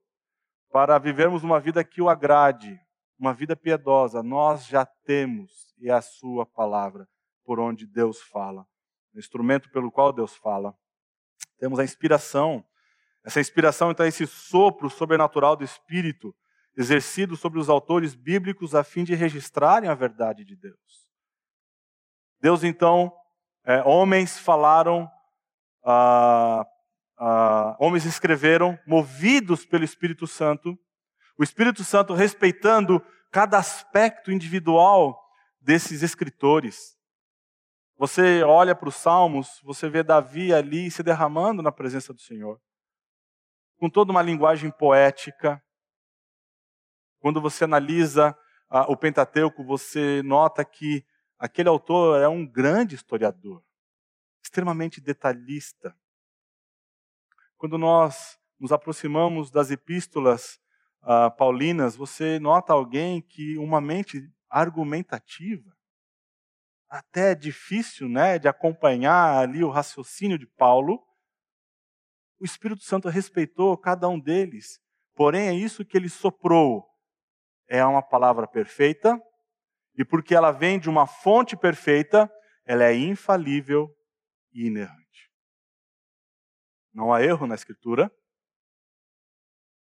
para 0.71 0.97
vivermos 0.97 1.43
uma 1.43 1.59
vida 1.59 1.83
que 1.83 2.01
o 2.01 2.09
agrade, 2.09 2.75
uma 3.19 3.35
vida 3.35 3.55
piedosa, 3.55 4.23
nós 4.23 4.65
já 4.65 4.83
temos, 5.05 5.75
e 5.77 5.89
é 5.89 5.93
a 5.93 6.01
Sua 6.01 6.43
palavra 6.43 7.07
por 7.43 7.59
onde 7.59 7.85
Deus 7.85 8.21
fala, 8.21 8.65
o 9.13 9.19
instrumento 9.19 9.69
pelo 9.71 9.91
qual 9.91 10.13
Deus 10.13 10.35
fala. 10.35 10.75
Temos 11.59 11.79
a 11.79 11.83
inspiração. 11.83 12.65
Essa 13.23 13.39
inspiração, 13.39 13.91
então, 13.91 14.05
é 14.05 14.09
esse 14.09 14.25
sopro 14.25 14.89
sobrenatural 14.89 15.55
do 15.55 15.63
Espírito 15.63 16.35
exercido 16.75 17.35
sobre 17.35 17.59
os 17.59 17.69
autores 17.69 18.15
bíblicos 18.15 18.73
a 18.73 18.83
fim 18.83 19.03
de 19.03 19.13
registrarem 19.13 19.89
a 19.89 19.93
verdade 19.93 20.43
de 20.43 20.55
Deus. 20.55 21.09
Deus, 22.39 22.63
então, 22.63 23.13
é, 23.63 23.83
homens 23.83 24.39
falaram, 24.39 25.09
ah, 25.83 26.65
ah, 27.17 27.75
homens 27.79 28.05
escreveram, 28.05 28.79
movidos 28.87 29.65
pelo 29.65 29.83
Espírito 29.83 30.25
Santo, 30.25 30.77
o 31.37 31.43
Espírito 31.43 31.83
Santo 31.83 32.13
respeitando 32.13 33.03
cada 33.31 33.57
aspecto 33.57 34.31
individual 34.31 35.19
desses 35.59 36.01
escritores. 36.01 36.97
Você 38.01 38.41
olha 38.41 38.73
para 38.73 38.89
os 38.89 38.95
Salmos, 38.95 39.61
você 39.63 39.87
vê 39.87 40.01
Davi 40.01 40.51
ali 40.51 40.89
se 40.89 41.03
derramando 41.03 41.61
na 41.61 41.71
presença 41.71 42.11
do 42.11 42.19
Senhor, 42.19 42.59
com 43.77 43.91
toda 43.91 44.11
uma 44.11 44.23
linguagem 44.23 44.71
poética. 44.71 45.63
Quando 47.19 47.39
você 47.39 47.63
analisa 47.63 48.35
ah, 48.67 48.91
o 48.91 48.97
Pentateuco, 48.97 49.63
você 49.63 50.23
nota 50.23 50.65
que 50.65 51.05
aquele 51.37 51.69
autor 51.69 52.19
é 52.19 52.27
um 52.27 52.43
grande 52.43 52.95
historiador, 52.95 53.63
extremamente 54.43 54.99
detalhista. 54.99 55.95
Quando 57.55 57.77
nós 57.77 58.39
nos 58.59 58.71
aproximamos 58.71 59.51
das 59.51 59.69
epístolas 59.69 60.59
ah, 61.03 61.29
paulinas, 61.29 61.95
você 61.95 62.39
nota 62.39 62.73
alguém 62.73 63.21
que 63.21 63.59
uma 63.59 63.79
mente 63.79 64.27
argumentativa 64.49 65.79
até 66.91 67.33
difícil 67.33 68.09
né, 68.09 68.37
de 68.37 68.49
acompanhar 68.49 69.37
ali 69.37 69.63
o 69.63 69.69
raciocínio 69.69 70.37
de 70.37 70.45
Paulo, 70.45 71.01
o 72.37 72.43
Espírito 72.43 72.83
Santo 72.83 73.07
respeitou 73.07 73.77
cada 73.77 74.09
um 74.09 74.19
deles. 74.19 74.77
Porém, 75.15 75.47
é 75.47 75.53
isso 75.53 75.85
que 75.85 75.95
ele 75.95 76.09
soprou. 76.09 76.85
É 77.65 77.83
uma 77.85 78.01
palavra 78.01 78.45
perfeita, 78.45 79.17
e 79.97 80.03
porque 80.03 80.35
ela 80.35 80.51
vem 80.51 80.77
de 80.77 80.89
uma 80.89 81.07
fonte 81.07 81.55
perfeita, 81.55 82.29
ela 82.65 82.83
é 82.83 82.93
infalível 82.93 83.89
e 84.51 84.67
inerrante. 84.67 85.31
Não 86.93 87.13
há 87.13 87.23
erro 87.23 87.47
na 87.47 87.55
Escritura. 87.55 88.11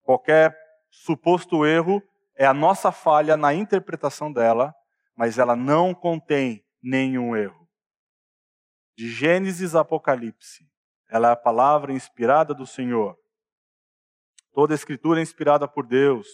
Qualquer 0.02 0.58
suposto 0.90 1.64
erro 1.64 2.02
é 2.34 2.44
a 2.44 2.54
nossa 2.54 2.90
falha 2.90 3.36
na 3.36 3.54
interpretação 3.54 4.32
dela, 4.32 4.74
mas 5.14 5.38
ela 5.38 5.54
não 5.54 5.94
contém 5.94 6.65
nenhum 6.86 7.34
erro. 7.34 7.68
De 8.96 9.10
Gênesis 9.10 9.74
a 9.74 9.80
Apocalipse, 9.80 10.64
ela 11.10 11.28
é 11.28 11.32
a 11.32 11.36
palavra 11.36 11.92
inspirada 11.92 12.54
do 12.54 12.64
Senhor. 12.64 13.16
Toda 14.52 14.72
a 14.72 14.76
escritura 14.76 15.18
é 15.18 15.22
inspirada 15.22 15.66
por 15.66 15.84
Deus, 15.84 16.26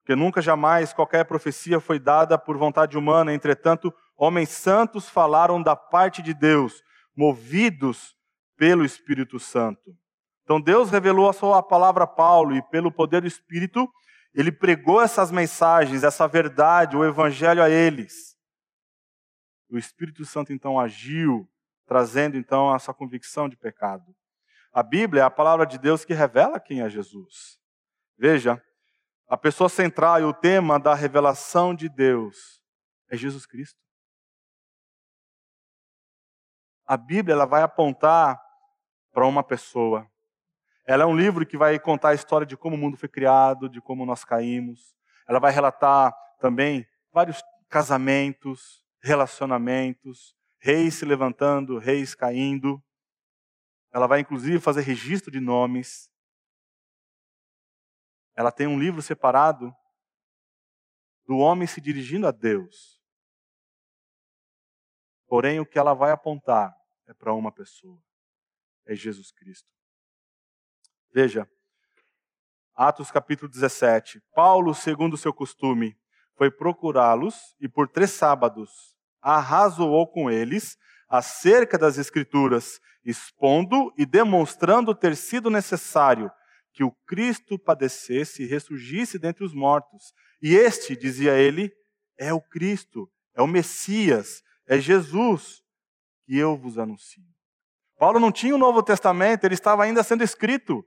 porque 0.00 0.16
nunca 0.16 0.42
jamais 0.42 0.92
qualquer 0.92 1.24
profecia 1.24 1.78
foi 1.78 1.98
dada 1.98 2.36
por 2.36 2.58
vontade 2.58 2.98
humana, 2.98 3.32
entretanto, 3.32 3.94
homens 4.16 4.50
santos 4.50 5.08
falaram 5.08 5.62
da 5.62 5.76
parte 5.76 6.20
de 6.20 6.34
Deus, 6.34 6.82
movidos 7.16 8.16
pelo 8.56 8.84
Espírito 8.84 9.38
Santo. 9.38 9.96
Então 10.42 10.60
Deus 10.60 10.90
revelou 10.90 11.30
a 11.30 11.32
sua 11.32 11.62
palavra 11.62 12.04
a 12.04 12.08
Paulo 12.08 12.56
e 12.56 12.62
pelo 12.70 12.90
poder 12.90 13.22
do 13.22 13.28
Espírito, 13.28 13.88
ele 14.34 14.50
pregou 14.50 15.00
essas 15.00 15.30
mensagens, 15.30 16.02
essa 16.02 16.26
verdade, 16.26 16.96
o 16.96 17.04
evangelho 17.04 17.62
a 17.62 17.70
eles. 17.70 18.39
O 19.70 19.78
Espírito 19.78 20.24
Santo 20.24 20.52
então 20.52 20.78
agiu, 20.78 21.48
trazendo 21.86 22.36
então 22.36 22.74
essa 22.74 22.92
convicção 22.92 23.48
de 23.48 23.56
pecado. 23.56 24.14
A 24.72 24.82
Bíblia 24.82 25.22
é 25.22 25.24
a 25.24 25.30
palavra 25.30 25.66
de 25.66 25.78
Deus 25.78 26.04
que 26.04 26.12
revela 26.12 26.60
quem 26.60 26.82
é 26.82 26.88
Jesus. 26.88 27.58
Veja, 28.18 28.62
a 29.28 29.36
pessoa 29.36 29.68
central 29.68 30.20
e 30.20 30.24
o 30.24 30.34
tema 30.34 30.78
da 30.78 30.94
revelação 30.94 31.74
de 31.74 31.88
Deus 31.88 32.60
é 33.08 33.16
Jesus 33.16 33.46
Cristo. 33.46 33.80
A 36.84 36.96
Bíblia 36.96 37.34
ela 37.34 37.46
vai 37.46 37.62
apontar 37.62 38.40
para 39.12 39.24
uma 39.24 39.44
pessoa. 39.44 40.10
Ela 40.84 41.04
é 41.04 41.06
um 41.06 41.16
livro 41.16 41.46
que 41.46 41.56
vai 41.56 41.78
contar 41.78 42.08
a 42.08 42.14
história 42.14 42.46
de 42.46 42.56
como 42.56 42.74
o 42.74 42.78
mundo 42.78 42.96
foi 42.96 43.08
criado, 43.08 43.68
de 43.68 43.80
como 43.80 44.04
nós 44.04 44.24
caímos. 44.24 44.96
Ela 45.28 45.38
vai 45.38 45.52
relatar 45.52 46.12
também 46.40 46.84
vários 47.12 47.40
casamentos, 47.68 48.84
relacionamentos, 49.02 50.36
reis 50.58 50.94
se 50.94 51.04
levantando, 51.04 51.78
reis 51.78 52.14
caindo. 52.14 52.82
Ela 53.92 54.06
vai 54.06 54.20
inclusive 54.20 54.60
fazer 54.60 54.82
registro 54.82 55.30
de 55.30 55.40
nomes. 55.40 56.10
Ela 58.34 58.52
tem 58.52 58.66
um 58.66 58.78
livro 58.78 59.02
separado 59.02 59.74
do 61.26 61.38
homem 61.38 61.66
se 61.66 61.80
dirigindo 61.80 62.26
a 62.26 62.30
Deus. 62.30 63.00
Porém, 65.26 65.60
o 65.60 65.66
que 65.66 65.78
ela 65.78 65.94
vai 65.94 66.10
apontar 66.10 66.76
é 67.06 67.14
para 67.14 67.32
uma 67.32 67.52
pessoa: 67.52 68.02
é 68.86 68.94
Jesus 68.94 69.30
Cristo. 69.30 69.68
Veja, 71.12 71.48
Atos 72.74 73.10
capítulo 73.10 73.48
17. 73.50 74.22
Paulo, 74.34 74.74
segundo 74.74 75.14
o 75.14 75.18
seu 75.18 75.34
costume, 75.34 75.98
foi 76.40 76.50
procurá-los 76.50 77.54
e 77.60 77.68
por 77.68 77.86
três 77.86 78.12
sábados 78.12 78.96
arrazoou 79.20 80.10
com 80.10 80.30
eles 80.30 80.78
acerca 81.06 81.76
das 81.76 81.98
Escrituras, 81.98 82.80
expondo 83.04 83.92
e 83.98 84.06
demonstrando 84.06 84.94
ter 84.94 85.16
sido 85.16 85.50
necessário 85.50 86.32
que 86.72 86.82
o 86.82 86.92
Cristo 87.06 87.58
padecesse 87.58 88.42
e 88.42 88.46
ressurgisse 88.46 89.18
dentre 89.18 89.44
os 89.44 89.52
mortos. 89.52 90.14
E 90.40 90.56
este, 90.56 90.96
dizia 90.96 91.34
ele, 91.34 91.70
é 92.18 92.32
o 92.32 92.40
Cristo, 92.40 93.06
é 93.34 93.42
o 93.42 93.46
Messias, 93.46 94.42
é 94.66 94.78
Jesus 94.78 95.62
que 96.24 96.38
eu 96.38 96.56
vos 96.56 96.78
anuncio. 96.78 97.22
Paulo 97.98 98.18
não 98.18 98.32
tinha 98.32 98.54
o 98.54 98.58
Novo 98.58 98.82
Testamento, 98.82 99.44
ele 99.44 99.52
estava 99.52 99.84
ainda 99.84 100.02
sendo 100.02 100.24
escrito. 100.24 100.82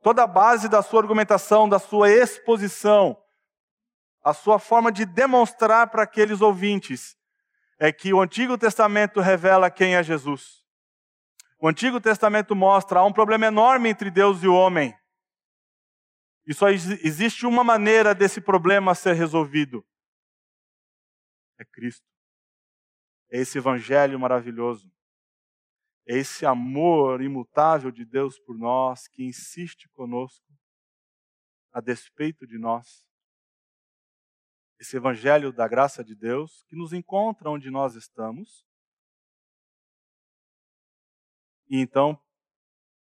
Toda 0.00 0.22
a 0.22 0.28
base 0.28 0.68
da 0.68 0.80
sua 0.80 1.00
argumentação, 1.00 1.68
da 1.68 1.80
sua 1.80 2.08
exposição, 2.08 3.20
a 4.22 4.32
sua 4.32 4.58
forma 4.58 4.92
de 4.92 5.04
demonstrar 5.04 5.90
para 5.90 6.04
aqueles 6.04 6.40
ouvintes 6.40 7.16
é 7.78 7.92
que 7.92 8.14
o 8.14 8.20
Antigo 8.20 8.56
Testamento 8.56 9.20
revela 9.20 9.70
quem 9.70 9.96
é 9.96 10.02
Jesus. 10.02 10.64
O 11.58 11.68
Antigo 11.68 12.00
Testamento 12.00 12.54
mostra 12.54 13.00
há 13.00 13.04
um 13.04 13.12
problema 13.12 13.46
enorme 13.46 13.88
entre 13.88 14.10
Deus 14.10 14.42
e 14.42 14.48
o 14.48 14.54
homem. 14.54 14.96
E 16.46 16.54
só 16.54 16.68
existe 16.68 17.46
uma 17.46 17.64
maneira 17.64 18.14
desse 18.14 18.40
problema 18.40 18.94
ser 18.94 19.14
resolvido: 19.14 19.84
é 21.58 21.64
Cristo. 21.64 22.06
É 23.30 23.38
esse 23.38 23.58
evangelho 23.58 24.18
maravilhoso. 24.18 24.92
É 26.06 26.16
esse 26.16 26.44
amor 26.44 27.22
imutável 27.22 27.90
de 27.90 28.04
Deus 28.04 28.38
por 28.40 28.58
nós 28.58 29.06
que 29.08 29.24
insiste 29.24 29.88
conosco 29.90 30.44
a 31.72 31.80
despeito 31.80 32.46
de 32.46 32.58
nós 32.58 33.06
esse 34.82 34.96
evangelho 34.96 35.52
da 35.52 35.68
graça 35.68 36.02
de 36.02 36.12
Deus 36.12 36.64
que 36.68 36.74
nos 36.74 36.92
encontra 36.92 37.48
onde 37.48 37.70
nós 37.70 37.94
estamos. 37.94 38.66
E 41.68 41.78
então 41.78 42.20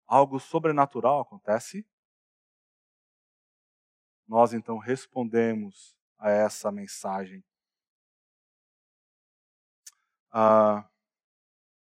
algo 0.06 0.38
sobrenatural 0.38 1.20
acontece. 1.20 1.84
Nós 4.28 4.52
então 4.52 4.78
respondemos 4.78 5.98
a 6.16 6.30
essa 6.30 6.70
mensagem. 6.70 7.44
Ah, 10.30 10.88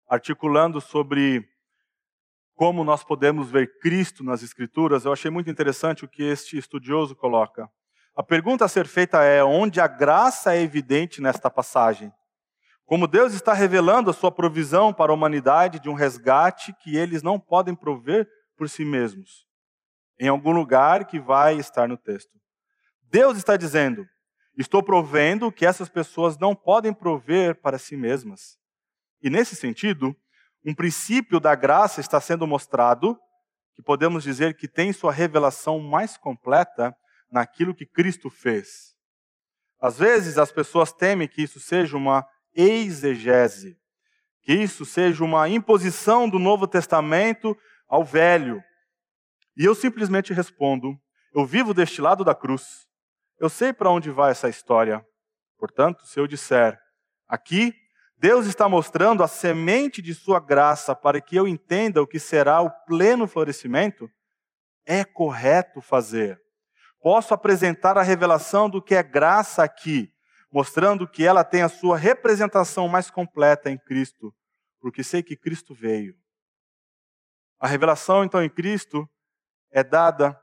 articulando 0.06 0.78
sobre 0.78 1.50
como 2.54 2.84
nós 2.84 3.02
podemos 3.02 3.50
ver 3.50 3.78
Cristo 3.78 4.22
nas 4.22 4.42
Escrituras, 4.42 5.06
eu 5.06 5.12
achei 5.12 5.30
muito 5.30 5.48
interessante 5.48 6.04
o 6.04 6.08
que 6.08 6.22
este 6.22 6.58
estudioso 6.58 7.16
coloca. 7.16 7.72
A 8.14 8.22
pergunta 8.22 8.64
a 8.64 8.68
ser 8.68 8.86
feita 8.86 9.22
é: 9.22 9.42
onde 9.42 9.80
a 9.80 9.86
graça 9.86 10.54
é 10.54 10.60
evidente 10.60 11.20
nesta 11.20 11.50
passagem? 11.50 12.12
Como 12.84 13.06
Deus 13.06 13.32
está 13.34 13.52
revelando 13.52 14.10
a 14.10 14.12
sua 14.12 14.32
provisão 14.32 14.92
para 14.92 15.12
a 15.12 15.14
humanidade 15.14 15.78
de 15.78 15.88
um 15.88 15.94
resgate 15.94 16.74
que 16.82 16.96
eles 16.96 17.22
não 17.22 17.38
podem 17.38 17.74
prover 17.74 18.28
por 18.56 18.68
si 18.68 18.84
mesmos, 18.84 19.46
em 20.18 20.26
algum 20.26 20.50
lugar 20.50 21.06
que 21.06 21.20
vai 21.20 21.56
estar 21.56 21.88
no 21.88 21.96
texto. 21.96 22.32
Deus 23.04 23.36
está 23.36 23.56
dizendo: 23.56 24.04
estou 24.56 24.82
provendo 24.82 25.46
o 25.46 25.52
que 25.52 25.64
essas 25.64 25.88
pessoas 25.88 26.36
não 26.36 26.54
podem 26.54 26.92
prover 26.92 27.60
para 27.60 27.78
si 27.78 27.96
mesmas. 27.96 28.58
E 29.22 29.30
nesse 29.30 29.54
sentido, 29.54 30.16
um 30.64 30.74
princípio 30.74 31.40
da 31.40 31.54
graça 31.54 32.00
está 32.00 32.20
sendo 32.20 32.46
mostrado, 32.46 33.18
que 33.74 33.82
podemos 33.82 34.22
dizer 34.24 34.56
que 34.56 34.68
tem 34.68 34.92
sua 34.92 35.12
revelação 35.12 35.78
mais 35.78 36.16
completa 36.16 36.94
naquilo 37.30 37.74
que 37.74 37.86
Cristo 37.86 38.28
fez. 38.28 38.94
Às 39.80 39.98
vezes 39.98 40.36
as 40.36 40.52
pessoas 40.52 40.92
temem 40.92 41.28
que 41.28 41.42
isso 41.42 41.58
seja 41.58 41.96
uma 41.96 42.26
exegese, 42.54 43.78
que 44.42 44.52
isso 44.52 44.84
seja 44.84 45.24
uma 45.24 45.48
imposição 45.48 46.28
do 46.28 46.38
Novo 46.38 46.66
Testamento 46.66 47.56
ao 47.88 48.04
Velho. 48.04 48.62
E 49.56 49.64
eu 49.64 49.74
simplesmente 49.74 50.32
respondo: 50.32 50.98
eu 51.34 51.46
vivo 51.46 51.72
deste 51.72 52.02
lado 52.02 52.24
da 52.24 52.34
cruz. 52.34 52.86
Eu 53.38 53.48
sei 53.48 53.72
para 53.72 53.90
onde 53.90 54.10
vai 54.10 54.32
essa 54.32 54.48
história. 54.48 55.04
Portanto, 55.58 56.06
se 56.06 56.18
eu 56.20 56.26
disser 56.26 56.78
aqui, 57.26 57.74
Deus 58.18 58.46
está 58.46 58.68
mostrando 58.68 59.22
a 59.22 59.28
semente 59.28 60.02
de 60.02 60.14
sua 60.14 60.40
graça 60.40 60.94
para 60.94 61.22
que 61.22 61.36
eu 61.36 61.48
entenda 61.48 62.02
o 62.02 62.06
que 62.06 62.18
será 62.18 62.60
o 62.60 62.70
pleno 62.84 63.26
florescimento, 63.26 64.10
é 64.84 65.04
correto 65.04 65.80
fazer 65.80 66.38
posso 67.00 67.34
apresentar 67.34 67.96
a 67.96 68.02
revelação 68.02 68.68
do 68.68 68.82
que 68.82 68.94
é 68.94 69.02
graça 69.02 69.62
aqui, 69.62 70.12
mostrando 70.52 71.08
que 71.08 71.24
ela 71.24 71.44
tem 71.44 71.62
a 71.62 71.68
sua 71.68 71.96
representação 71.96 72.88
mais 72.88 73.10
completa 73.10 73.70
em 73.70 73.78
Cristo, 73.78 74.34
porque 74.80 75.02
sei 75.02 75.22
que 75.22 75.36
Cristo 75.36 75.74
veio. 75.74 76.14
A 77.58 77.66
revelação, 77.66 78.24
então, 78.24 78.42
em 78.42 78.48
Cristo 78.48 79.08
é 79.70 79.84
dada 79.84 80.38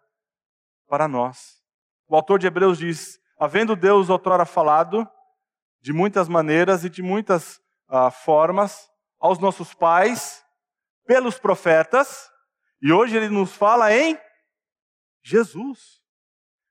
para 0.88 1.08
nós. 1.08 1.62
O 2.08 2.16
autor 2.16 2.40
de 2.40 2.48
Hebreus 2.48 2.78
diz: 2.78 3.20
havendo 3.40 3.76
Deus 3.76 4.10
outrora 4.10 4.46
falado, 4.46 5.08
de 5.82 5.92
muitas 5.94 6.28
maneiras 6.28 6.84
e 6.84 6.90
de 6.90 7.02
muitas 7.02 7.58
uh, 7.90 8.12
formas, 8.12 8.90
aos 9.20 9.40
nossos 9.40 9.74
pais, 9.74 10.44
pelos 11.06 11.40
profetas, 11.40 12.30
e 12.82 12.92
hoje 12.92 13.16
ele 13.16 13.30
nos 13.30 13.54
fala 13.54 13.94
em 13.94 14.20
Jesus. 15.24 16.02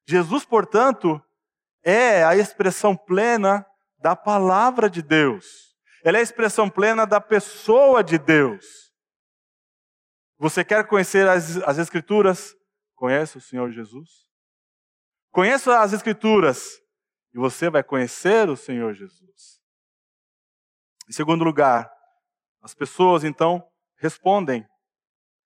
Jesus, 0.06 0.44
portanto, 0.44 1.20
é 1.82 2.24
a 2.24 2.36
expressão 2.36 2.96
plena 2.96 3.66
da 3.98 4.14
palavra 4.14 4.88
de 4.88 5.02
Deus. 5.02 5.76
Ela 6.04 6.18
é 6.18 6.20
a 6.20 6.22
expressão 6.22 6.70
plena 6.70 7.04
da 7.04 7.20
pessoa 7.20 8.04
de 8.04 8.18
Deus. 8.18 8.64
Você 10.38 10.64
quer 10.64 10.86
conhecer 10.86 11.26
as, 11.26 11.56
as 11.58 11.78
Escrituras? 11.78 12.54
Conhece 12.94 13.38
o 13.38 13.40
Senhor 13.40 13.72
Jesus? 13.72 14.08
Conheça 15.32 15.80
as 15.80 15.92
Escrituras 15.92 16.80
e 17.34 17.38
você 17.38 17.68
vai 17.68 17.82
conhecer 17.82 18.48
o 18.48 18.56
Senhor 18.56 18.94
Jesus. 18.94 19.60
Em 21.08 21.12
segundo 21.12 21.44
lugar, 21.44 21.90
as 22.62 22.74
pessoas 22.74 23.24
então 23.24 23.66
respondem. 23.98 24.64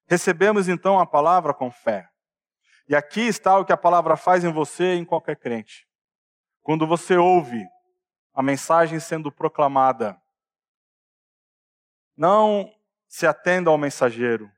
Recebemos 0.06 0.68
então 0.68 0.98
a 0.98 1.06
palavra 1.06 1.54
com 1.54 1.70
fé. 1.70 2.09
E 2.90 2.96
aqui 2.96 3.20
está 3.20 3.56
o 3.56 3.64
que 3.64 3.72
a 3.72 3.76
palavra 3.76 4.16
faz 4.16 4.42
em 4.42 4.52
você 4.52 4.96
e 4.96 4.98
em 4.98 5.04
qualquer 5.04 5.36
crente. 5.36 5.88
Quando 6.60 6.88
você 6.88 7.16
ouve 7.16 7.64
a 8.34 8.42
mensagem 8.42 8.98
sendo 8.98 9.30
proclamada, 9.30 10.20
não 12.16 12.68
se 13.06 13.28
atenda 13.28 13.70
ao 13.70 13.78
mensageiro, 13.78 14.50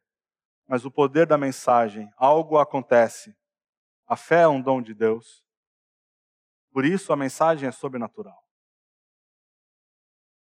mas 0.66 0.87
o 0.87 0.91
poder 0.91 1.26
da 1.26 1.37
mensagem, 1.37 2.11
algo 2.16 2.57
acontece. 2.57 3.37
A 4.07 4.16
fé 4.16 4.45
é 4.45 4.49
um 4.49 4.62
dom 4.62 4.80
de 4.80 4.95
Deus. 4.95 5.45
Por 6.70 6.87
isso 6.87 7.12
a 7.12 7.16
mensagem 7.16 7.68
é 7.68 7.72
sobrenatural. 7.72 8.43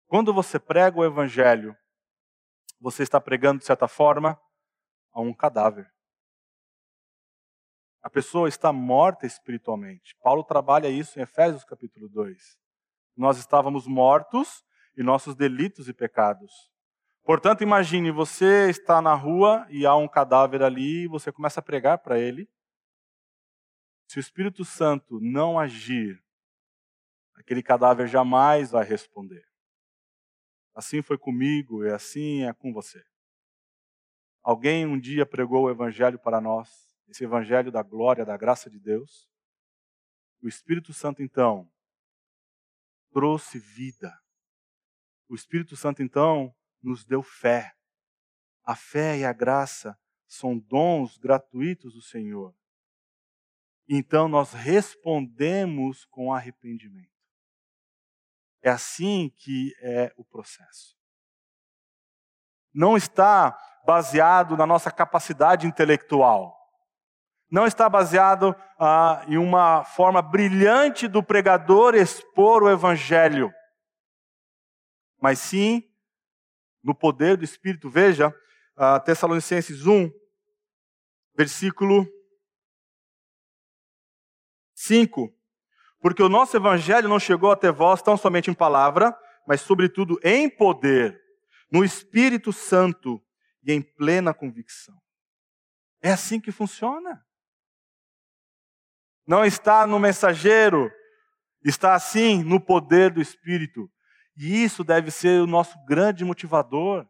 Quando 0.08 0.34
você 0.34 0.58
prega 0.58 0.98
o 0.98 1.04
evangelho, 1.04 1.76
você 2.80 3.04
está 3.04 3.20
pregando, 3.20 3.60
de 3.60 3.64
certa 3.64 3.86
forma, 3.86 4.36
a 5.12 5.20
um 5.20 5.32
cadáver. 5.32 5.95
A 8.06 8.08
pessoa 8.08 8.48
está 8.48 8.72
morta 8.72 9.26
espiritualmente. 9.26 10.14
Paulo 10.22 10.44
trabalha 10.44 10.88
isso 10.88 11.18
em 11.18 11.22
Efésios 11.22 11.64
capítulo 11.64 12.08
2. 12.08 12.56
Nós 13.16 13.36
estávamos 13.36 13.84
mortos 13.88 14.64
em 14.96 15.02
nossos 15.02 15.34
delitos 15.34 15.88
e 15.88 15.92
pecados. 15.92 16.70
Portanto, 17.24 17.64
imagine, 17.64 18.12
você 18.12 18.70
está 18.70 19.02
na 19.02 19.12
rua 19.12 19.66
e 19.70 19.84
há 19.84 19.96
um 19.96 20.06
cadáver 20.06 20.62
ali 20.62 21.02
e 21.02 21.08
você 21.08 21.32
começa 21.32 21.58
a 21.58 21.62
pregar 21.64 21.98
para 21.98 22.16
ele. 22.16 22.48
Se 24.06 24.18
o 24.18 24.20
Espírito 24.20 24.64
Santo 24.64 25.18
não 25.20 25.58
agir, 25.58 26.22
aquele 27.34 27.60
cadáver 27.60 28.06
jamais 28.06 28.70
vai 28.70 28.84
responder. 28.84 29.44
Assim 30.76 31.02
foi 31.02 31.18
comigo 31.18 31.84
e 31.84 31.90
assim 31.90 32.44
é 32.44 32.52
com 32.52 32.72
você. 32.72 33.04
Alguém 34.44 34.86
um 34.86 34.96
dia 34.96 35.26
pregou 35.26 35.64
o 35.64 35.70
Evangelho 35.70 36.20
para 36.20 36.40
nós, 36.40 36.85
esse 37.08 37.24
Evangelho 37.24 37.70
da 37.70 37.82
glória, 37.82 38.24
da 38.24 38.36
graça 38.36 38.68
de 38.68 38.78
Deus. 38.78 39.28
O 40.42 40.48
Espírito 40.48 40.92
Santo, 40.92 41.22
então, 41.22 41.70
trouxe 43.10 43.58
vida. 43.58 44.12
O 45.28 45.34
Espírito 45.34 45.76
Santo, 45.76 46.02
então, 46.02 46.54
nos 46.82 47.04
deu 47.04 47.22
fé. 47.22 47.74
A 48.62 48.74
fé 48.74 49.18
e 49.18 49.24
a 49.24 49.32
graça 49.32 49.98
são 50.26 50.58
dons 50.58 51.16
gratuitos 51.16 51.94
do 51.94 52.02
Senhor. 52.02 52.54
Então 53.88 54.28
nós 54.28 54.52
respondemos 54.52 56.04
com 56.06 56.32
arrependimento. 56.32 57.14
É 58.62 58.70
assim 58.70 59.30
que 59.36 59.74
é 59.80 60.12
o 60.16 60.24
processo. 60.24 60.96
Não 62.74 62.96
está 62.96 63.56
baseado 63.86 64.56
na 64.56 64.66
nossa 64.66 64.90
capacidade 64.90 65.66
intelectual. 65.66 66.55
Não 67.50 67.66
está 67.66 67.88
baseado 67.88 68.54
ah, 68.78 69.24
em 69.28 69.38
uma 69.38 69.84
forma 69.84 70.20
brilhante 70.20 71.06
do 71.06 71.22
pregador 71.22 71.94
expor 71.94 72.62
o 72.62 72.70
evangelho, 72.70 73.52
mas 75.20 75.38
sim 75.38 75.82
no 76.86 76.94
poder 76.94 77.36
do 77.36 77.44
Espírito. 77.44 77.90
Veja, 77.90 78.28
uh, 78.28 79.04
Tessalonicenses 79.04 79.86
1, 79.86 80.08
versículo 81.36 82.06
5. 84.72 85.34
Porque 86.00 86.22
o 86.22 86.28
nosso 86.28 86.56
evangelho 86.56 87.08
não 87.08 87.18
chegou 87.18 87.50
até 87.50 87.72
vós 87.72 88.00
tão 88.00 88.16
somente 88.16 88.50
em 88.50 88.54
palavra, 88.54 89.18
mas 89.46 89.60
sobretudo 89.60 90.20
em 90.22 90.48
poder, 90.48 91.20
no 91.70 91.84
Espírito 91.84 92.52
Santo 92.52 93.20
e 93.64 93.72
em 93.72 93.82
plena 93.82 94.32
convicção. 94.32 94.96
É 96.00 96.12
assim 96.12 96.40
que 96.40 96.52
funciona. 96.52 97.25
Não 99.26 99.44
está 99.44 99.86
no 99.86 99.98
mensageiro, 99.98 100.90
está 101.64 101.94
assim 101.94 102.44
no 102.44 102.60
poder 102.60 103.10
do 103.10 103.20
Espírito. 103.20 103.90
E 104.36 104.62
isso 104.62 104.84
deve 104.84 105.10
ser 105.10 105.40
o 105.40 105.46
nosso 105.46 105.76
grande 105.84 106.24
motivador. 106.24 107.06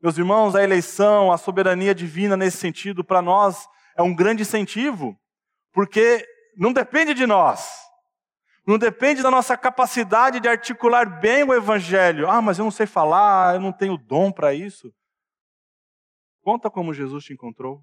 Meus 0.00 0.16
irmãos, 0.16 0.54
a 0.54 0.62
eleição, 0.62 1.32
a 1.32 1.36
soberania 1.36 1.94
divina 1.94 2.36
nesse 2.36 2.58
sentido, 2.58 3.04
para 3.04 3.20
nós 3.20 3.68
é 3.96 4.02
um 4.02 4.14
grande 4.14 4.42
incentivo, 4.42 5.18
porque 5.72 6.26
não 6.56 6.72
depende 6.72 7.12
de 7.12 7.26
nós, 7.26 7.68
não 8.66 8.78
depende 8.78 9.22
da 9.22 9.30
nossa 9.30 9.56
capacidade 9.56 10.38
de 10.38 10.48
articular 10.48 11.20
bem 11.20 11.44
o 11.44 11.54
Evangelho. 11.54 12.28
Ah, 12.28 12.42
mas 12.42 12.58
eu 12.58 12.64
não 12.64 12.70
sei 12.70 12.86
falar, 12.86 13.54
eu 13.54 13.60
não 13.60 13.72
tenho 13.72 13.96
dom 13.96 14.30
para 14.30 14.52
isso. 14.54 14.92
Conta 16.42 16.70
como 16.70 16.94
Jesus 16.94 17.24
te 17.24 17.32
encontrou. 17.32 17.82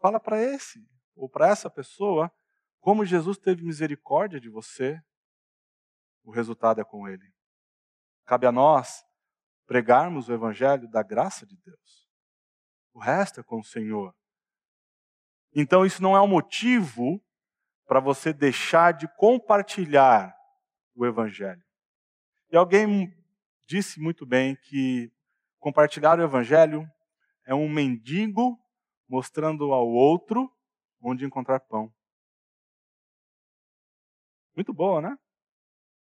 Fala 0.00 0.20
para 0.20 0.42
esse, 0.42 0.80
ou 1.14 1.28
para 1.28 1.48
essa 1.48 1.70
pessoa, 1.70 2.30
como 2.80 3.04
Jesus 3.04 3.38
teve 3.38 3.64
misericórdia 3.64 4.40
de 4.40 4.48
você, 4.48 5.00
o 6.22 6.30
resultado 6.30 6.80
é 6.80 6.84
com 6.84 7.08
Ele. 7.08 7.32
Cabe 8.24 8.46
a 8.46 8.52
nós 8.52 9.04
pregarmos 9.66 10.28
o 10.28 10.32
Evangelho 10.32 10.88
da 10.88 11.02
graça 11.02 11.46
de 11.46 11.56
Deus. 11.56 12.08
O 12.92 13.00
resto 13.00 13.40
é 13.40 13.42
com 13.42 13.60
o 13.60 13.64
Senhor. 13.64 14.14
Então, 15.54 15.84
isso 15.86 16.02
não 16.02 16.16
é 16.16 16.20
um 16.20 16.28
motivo 16.28 17.22
para 17.86 18.00
você 18.00 18.32
deixar 18.32 18.92
de 18.92 19.06
compartilhar 19.16 20.34
o 20.94 21.06
Evangelho. 21.06 21.62
E 22.50 22.56
alguém 22.56 23.14
disse 23.66 24.00
muito 24.00 24.26
bem 24.26 24.56
que 24.56 25.12
compartilhar 25.58 26.18
o 26.18 26.22
Evangelho 26.22 26.88
é 27.46 27.54
um 27.54 27.68
mendigo 27.68 28.58
mostrando 29.08 29.72
ao 29.72 29.86
outro 29.88 30.53
onde 31.04 31.24
encontrar 31.24 31.60
pão. 31.60 31.94
Muito 34.56 34.72
boa, 34.72 35.00
né? 35.00 35.16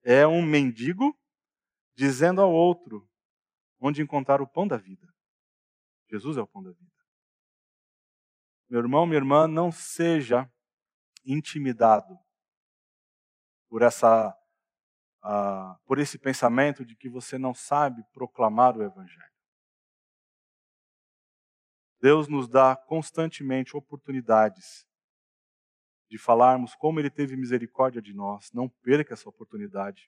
é 0.06 0.26
um 0.28 0.42
mendigo 0.44 1.20
dizendo 1.96 2.40
ao 2.40 2.54
outro 2.54 3.10
onde 3.80 4.04
encontrar 4.04 4.40
o 4.40 4.48
pão 4.48 4.68
da 4.68 4.78
vida. 4.78 5.12
Jesus 6.08 6.38
é 6.38 6.42
o 6.42 6.48
pão 6.48 6.62
da 6.62 6.72
vida. 6.72 6.92
Meu 8.70 8.80
irmão, 8.80 9.06
minha 9.06 9.18
irmã, 9.18 9.48
não 9.48 9.72
seja 9.72 10.50
intimidado 11.26 12.18
por 13.68 13.82
essa 13.82 14.30
uh, 15.24 15.76
por 15.86 15.98
esse 15.98 16.20
pensamento 16.20 16.86
de 16.86 16.96
que 16.96 17.10
você 17.10 17.38
não 17.40 17.54
sabe 17.54 18.04
proclamar 18.14 18.78
o 18.78 18.84
evangelho. 18.84 19.35
Deus 22.06 22.28
nos 22.28 22.48
dá 22.48 22.76
constantemente 22.76 23.76
oportunidades 23.76 24.86
de 26.08 26.20
falarmos 26.20 26.76
como 26.76 27.00
Ele 27.00 27.10
teve 27.10 27.36
misericórdia 27.36 28.00
de 28.00 28.14
nós. 28.14 28.52
Não 28.54 28.70
perca 28.70 29.16
essa 29.16 29.28
oportunidade. 29.28 30.08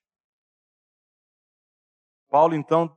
Paulo, 2.30 2.54
então, 2.54 2.96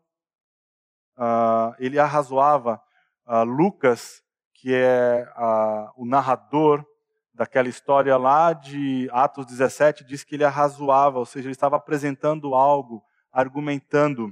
uh, 1.17 1.75
ele 1.79 1.99
arrazoava 1.99 2.79
uh, 3.27 3.43
Lucas, 3.43 4.23
que 4.53 4.75
é 4.75 5.27
uh, 5.35 5.91
o 5.97 6.05
narrador 6.05 6.85
daquela 7.33 7.71
história 7.71 8.19
lá 8.19 8.53
de 8.53 9.09
Atos 9.13 9.47
17, 9.47 10.05
diz 10.05 10.23
que 10.23 10.35
ele 10.35 10.45
arrazoava, 10.45 11.19
ou 11.19 11.25
seja, 11.25 11.47
ele 11.47 11.53
estava 11.53 11.77
apresentando 11.77 12.55
algo, 12.55 13.03
argumentando. 13.33 14.31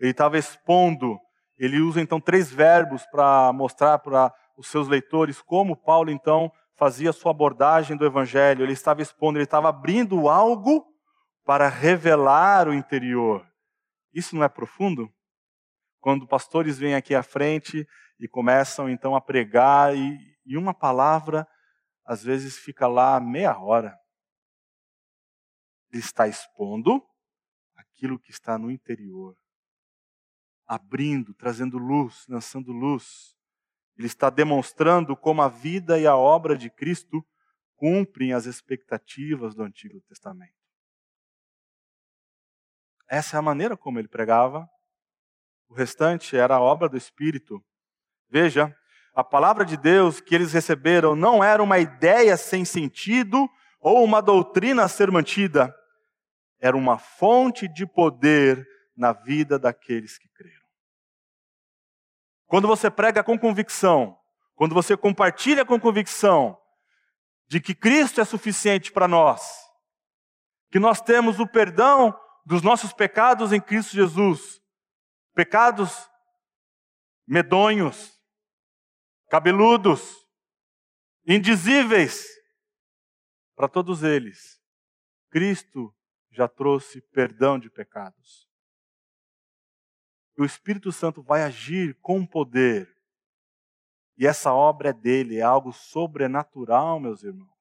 ele 0.00 0.12
estava 0.12 0.38
expondo. 0.38 1.20
Ele 1.58 1.80
usa 1.80 2.00
então 2.00 2.20
três 2.20 2.50
verbos 2.50 3.04
para 3.06 3.52
mostrar 3.52 3.98
para 3.98 4.32
os 4.56 4.68
seus 4.68 4.88
leitores 4.88 5.40
como 5.40 5.76
Paulo 5.76 6.10
então 6.10 6.50
fazia 6.76 7.10
a 7.10 7.12
sua 7.12 7.30
abordagem 7.30 7.96
do 7.96 8.04
evangelho, 8.04 8.64
ele 8.64 8.72
estava 8.72 9.02
expondo, 9.02 9.38
ele 9.38 9.44
estava 9.44 9.68
abrindo 9.68 10.28
algo 10.28 10.84
para 11.44 11.68
revelar 11.68 12.68
o 12.68 12.74
interior. 12.74 13.46
Isso 14.12 14.34
não 14.34 14.42
é 14.42 14.48
profundo? 14.48 15.12
Quando 16.00 16.26
pastores 16.26 16.78
vêm 16.78 16.94
aqui 16.94 17.14
à 17.14 17.22
frente 17.22 17.86
e 18.18 18.26
começam 18.26 18.88
então 18.88 19.14
a 19.14 19.20
pregar 19.20 19.96
e, 19.96 20.18
e 20.44 20.56
uma 20.56 20.74
palavra 20.74 21.46
às 22.04 22.22
vezes 22.22 22.58
fica 22.58 22.88
lá 22.88 23.20
meia 23.20 23.56
hora. 23.56 23.96
Ele 25.92 26.00
está 26.00 26.26
expondo 26.26 27.00
aquilo 27.76 28.18
que 28.18 28.30
está 28.30 28.58
no 28.58 28.70
interior, 28.70 29.36
abrindo, 30.72 31.34
trazendo 31.34 31.76
luz, 31.76 32.24
lançando 32.26 32.72
luz. 32.72 33.36
Ele 33.98 34.06
está 34.06 34.30
demonstrando 34.30 35.14
como 35.14 35.42
a 35.42 35.48
vida 35.48 35.98
e 35.98 36.06
a 36.06 36.16
obra 36.16 36.56
de 36.56 36.70
Cristo 36.70 37.22
cumprem 37.76 38.32
as 38.32 38.46
expectativas 38.46 39.54
do 39.54 39.62
Antigo 39.62 40.00
Testamento. 40.08 40.54
Essa 43.06 43.36
é 43.36 43.38
a 43.38 43.42
maneira 43.42 43.76
como 43.76 43.98
ele 43.98 44.08
pregava. 44.08 44.66
O 45.68 45.74
restante 45.74 46.38
era 46.38 46.54
a 46.54 46.60
obra 46.60 46.88
do 46.88 46.96
Espírito. 46.96 47.62
Veja, 48.30 48.74
a 49.14 49.22
palavra 49.22 49.66
de 49.66 49.76
Deus 49.76 50.22
que 50.22 50.34
eles 50.34 50.54
receberam 50.54 51.14
não 51.14 51.44
era 51.44 51.62
uma 51.62 51.78
ideia 51.78 52.34
sem 52.38 52.64
sentido 52.64 53.46
ou 53.78 54.02
uma 54.02 54.22
doutrina 54.22 54.84
a 54.84 54.88
ser 54.88 55.10
mantida. 55.10 55.74
Era 56.58 56.74
uma 56.74 56.96
fonte 56.96 57.68
de 57.68 57.86
poder 57.86 58.66
na 58.96 59.12
vida 59.12 59.58
daqueles 59.58 60.16
que 60.16 60.28
creram. 60.30 60.61
Quando 62.52 62.68
você 62.68 62.90
prega 62.90 63.24
com 63.24 63.38
convicção, 63.38 64.20
quando 64.54 64.74
você 64.74 64.94
compartilha 64.94 65.64
com 65.64 65.80
convicção 65.80 66.60
de 67.48 67.58
que 67.58 67.74
Cristo 67.74 68.20
é 68.20 68.26
suficiente 68.26 68.92
para 68.92 69.08
nós, 69.08 69.42
que 70.70 70.78
nós 70.78 71.00
temos 71.00 71.40
o 71.40 71.46
perdão 71.46 72.14
dos 72.44 72.60
nossos 72.60 72.92
pecados 72.92 73.54
em 73.54 73.60
Cristo 73.60 73.92
Jesus, 73.92 74.60
pecados 75.32 76.06
medonhos, 77.26 78.20
cabeludos, 79.30 80.28
indizíveis. 81.26 82.26
Para 83.56 83.66
todos 83.66 84.02
eles, 84.02 84.60
Cristo 85.30 85.90
já 86.30 86.46
trouxe 86.46 87.00
perdão 87.00 87.58
de 87.58 87.70
pecados. 87.70 88.51
E 90.36 90.42
o 90.42 90.44
Espírito 90.44 90.90
Santo 90.90 91.22
vai 91.22 91.42
agir 91.42 91.98
com 92.00 92.26
poder. 92.26 92.88
E 94.16 94.26
essa 94.26 94.52
obra 94.52 94.90
é 94.90 94.92
dele, 94.92 95.38
é 95.38 95.42
algo 95.42 95.72
sobrenatural, 95.72 97.00
meus 97.00 97.22
irmãos. 97.22 97.52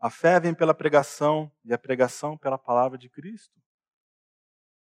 A 0.00 0.10
fé 0.10 0.38
vem 0.38 0.54
pela 0.54 0.74
pregação 0.74 1.50
e 1.64 1.72
a 1.72 1.78
pregação 1.78 2.36
pela 2.36 2.56
palavra 2.56 2.96
de 2.96 3.08
Cristo. 3.08 3.60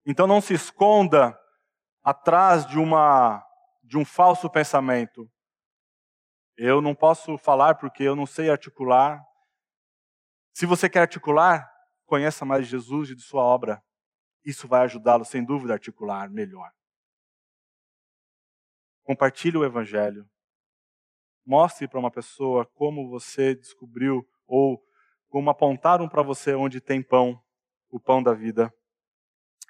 Então 0.06 0.26
não 0.26 0.42
se 0.42 0.54
esconda 0.54 1.40
atrás 2.04 2.66
de 2.66 2.80
uma 2.80 3.44
de 3.84 3.98
um 3.98 4.06
falso 4.06 4.50
pensamento. 4.50 5.30
Eu 6.58 6.82
não 6.82 6.96
posso 6.96 7.38
falar 7.38 7.76
porque 7.76 8.02
eu 8.02 8.16
não 8.16 8.26
sei 8.26 8.50
articular. 8.50 9.24
Se 10.54 10.66
você 10.66 10.90
quer 10.90 11.02
articular, 11.02 11.72
conheça 12.06 12.46
mais 12.46 12.66
Jesus 12.66 13.12
e 13.12 13.16
de 13.16 13.22
sua 13.22 13.44
obra. 13.44 13.84
Isso 14.46 14.68
vai 14.68 14.84
ajudá-lo, 14.84 15.26
sem 15.26 15.44
dúvida, 15.44 15.74
a 15.74 15.76
articular 15.76 16.30
melhor. 16.30 16.72
Compartilhe 19.04 19.58
o 19.58 19.66
Evangelho. 19.66 20.30
Mostre 21.46 21.88
para 21.88 22.00
uma 22.00 22.12
pessoa 22.12 22.66
como 22.74 23.10
você 23.10 23.56
descobriu 23.56 24.28
ou 24.48 24.82
como 25.30 25.50
apontaram 25.50 26.08
para 26.08 26.24
você 26.24 26.54
onde 26.54 26.80
tem 26.80 27.04
pão, 27.04 27.40
o 27.90 28.00
pão 28.00 28.24
da 28.24 28.34
vida. 28.34 28.74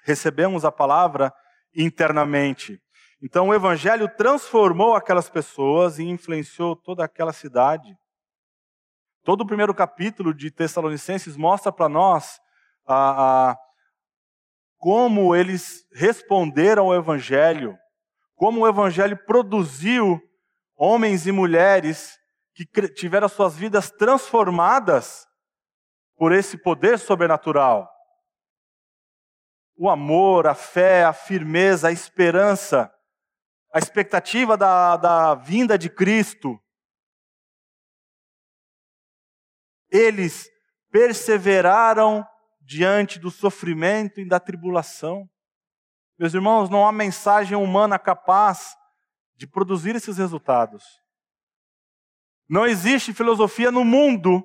Recebemos 0.04 0.64
a 0.64 0.72
palavra 0.72 1.34
internamente. 1.74 2.80
Então 3.20 3.48
o 3.48 3.54
evangelho 3.54 4.08
transformou 4.16 4.94
aquelas 4.94 5.28
pessoas 5.28 5.98
e 5.98 6.04
influenciou 6.04 6.76
toda 6.76 7.04
aquela 7.04 7.32
cidade. 7.32 7.96
Todo 9.24 9.40
o 9.40 9.46
primeiro 9.46 9.74
capítulo 9.74 10.32
de 10.32 10.50
Tessalonicenses 10.50 11.36
mostra 11.36 11.72
para 11.72 11.88
nós 11.88 12.40
a, 12.86 13.50
a, 13.50 13.56
como 14.78 15.34
eles 15.34 15.86
responderam 15.92 16.86
ao 16.86 16.94
evangelho, 16.94 17.76
como 18.34 18.60
o 18.60 18.68
evangelho 18.68 19.16
produziu 19.24 20.20
homens 20.76 21.26
e 21.26 21.32
mulheres 21.32 22.18
que 22.54 22.66
tiveram 22.88 23.28
suas 23.28 23.56
vidas 23.56 23.90
transformadas 23.90 25.26
por 26.16 26.32
esse 26.32 26.56
poder 26.56 26.98
sobrenatural. 26.98 27.90
O 29.76 29.90
amor, 29.90 30.46
a 30.46 30.54
fé, 30.54 31.04
a 31.04 31.12
firmeza, 31.12 31.88
a 31.88 31.92
esperança, 31.92 32.90
a 33.72 33.78
expectativa 33.78 34.56
da, 34.56 34.96
da 34.96 35.34
vinda 35.34 35.76
de 35.76 35.90
Cristo. 35.90 36.58
Eles 39.90 40.48
perseveraram 40.90 42.26
diante 42.66 43.20
do 43.20 43.30
sofrimento 43.30 44.20
e 44.20 44.26
da 44.26 44.40
tribulação. 44.40 45.30
Meus 46.18 46.34
irmãos, 46.34 46.68
não 46.68 46.86
há 46.86 46.90
mensagem 46.90 47.56
humana 47.56 47.96
capaz 47.96 48.76
de 49.36 49.46
produzir 49.46 49.94
esses 49.94 50.18
resultados. 50.18 50.84
Não 52.48 52.66
existe 52.66 53.14
filosofia 53.14 53.70
no 53.70 53.84
mundo 53.84 54.42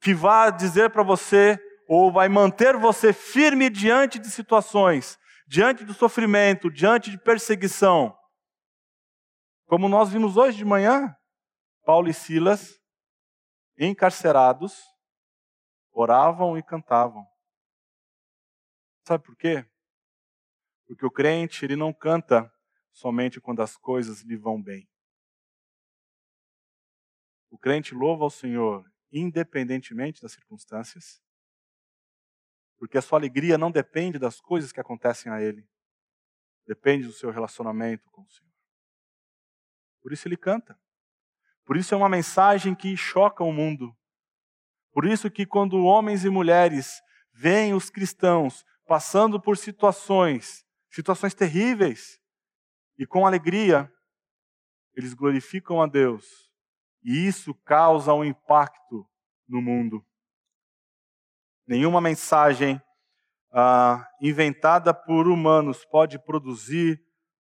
que 0.00 0.14
vá 0.14 0.48
dizer 0.48 0.90
para 0.90 1.02
você 1.02 1.58
ou 1.86 2.10
vai 2.10 2.28
manter 2.28 2.76
você 2.76 3.12
firme 3.12 3.68
diante 3.68 4.18
de 4.18 4.30
situações, 4.30 5.18
diante 5.46 5.84
do 5.84 5.92
sofrimento, 5.92 6.70
diante 6.70 7.10
de 7.10 7.18
perseguição. 7.18 8.16
Como 9.66 9.88
nós 9.88 10.10
vimos 10.10 10.36
hoje 10.36 10.56
de 10.56 10.64
manhã, 10.64 11.14
Paulo 11.84 12.08
e 12.08 12.14
Silas, 12.14 12.78
encarcerados, 13.78 14.95
oravam 15.98 16.58
e 16.58 16.62
cantavam. 16.62 17.26
Sabe 19.08 19.24
por 19.24 19.34
quê? 19.34 19.66
Porque 20.86 21.06
o 21.06 21.10
crente, 21.10 21.64
ele 21.64 21.74
não 21.74 21.92
canta 21.92 22.52
somente 22.92 23.40
quando 23.40 23.62
as 23.62 23.76
coisas 23.78 24.20
lhe 24.20 24.36
vão 24.36 24.62
bem. 24.62 24.86
O 27.50 27.58
crente 27.58 27.94
louva 27.94 28.24
ao 28.24 28.30
Senhor 28.30 28.84
independentemente 29.10 30.20
das 30.20 30.32
circunstâncias, 30.32 31.22
porque 32.76 32.98
a 32.98 33.02
sua 33.02 33.18
alegria 33.18 33.56
não 33.56 33.70
depende 33.70 34.18
das 34.18 34.40
coisas 34.40 34.72
que 34.72 34.80
acontecem 34.80 35.32
a 35.32 35.40
ele, 35.40 35.66
depende 36.66 37.06
do 37.06 37.12
seu 37.12 37.30
relacionamento 37.30 38.10
com 38.10 38.22
o 38.22 38.30
Senhor. 38.30 38.52
Por 40.02 40.12
isso 40.12 40.28
ele 40.28 40.36
canta. 40.36 40.78
Por 41.64 41.76
isso 41.76 41.94
é 41.94 41.96
uma 41.96 42.08
mensagem 42.08 42.74
que 42.74 42.94
choca 42.96 43.42
o 43.42 43.52
mundo. 43.52 43.96
Por 44.96 45.04
isso 45.04 45.30
que 45.30 45.44
quando 45.44 45.84
homens 45.84 46.24
e 46.24 46.30
mulheres 46.30 47.02
veem 47.30 47.74
os 47.74 47.90
cristãos 47.90 48.64
passando 48.86 49.38
por 49.38 49.58
situações, 49.58 50.64
situações 50.90 51.34
terríveis, 51.34 52.18
e 52.98 53.04
com 53.04 53.26
alegria, 53.26 53.92
eles 54.94 55.12
glorificam 55.12 55.82
a 55.82 55.86
Deus 55.86 56.50
e 57.04 57.26
isso 57.26 57.54
causa 57.56 58.14
um 58.14 58.24
impacto 58.24 59.06
no 59.46 59.60
mundo. 59.60 60.02
Nenhuma 61.66 62.00
mensagem 62.00 62.80
ah, 63.52 64.08
inventada 64.18 64.94
por 64.94 65.28
humanos 65.28 65.84
pode 65.84 66.18
produzir 66.18 66.98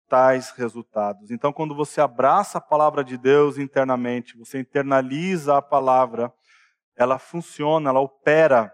tais 0.09 0.51
resultados. 0.51 1.31
Então, 1.31 1.53
quando 1.53 1.73
você 1.73 2.01
abraça 2.01 2.57
a 2.57 2.61
palavra 2.61 3.05
de 3.05 3.17
Deus 3.17 3.57
internamente, 3.57 4.37
você 4.37 4.59
internaliza 4.59 5.55
a 5.55 5.61
palavra, 5.61 6.33
ela 6.97 7.19
funciona, 7.19 7.89
ela 7.89 7.99
opera 7.99 8.73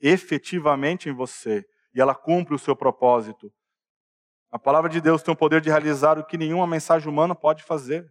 efetivamente 0.00 1.08
em 1.08 1.12
você 1.12 1.68
e 1.94 2.00
ela 2.00 2.14
cumpre 2.14 2.54
o 2.54 2.58
seu 2.58 2.74
propósito. 2.74 3.52
A 4.50 4.58
palavra 4.58 4.88
de 4.88 5.00
Deus 5.00 5.22
tem 5.22 5.32
o 5.32 5.36
poder 5.36 5.60
de 5.60 5.68
realizar 5.68 6.18
o 6.18 6.24
que 6.24 6.38
nenhuma 6.38 6.66
mensagem 6.66 7.08
humana 7.08 7.34
pode 7.34 7.62
fazer. 7.62 8.10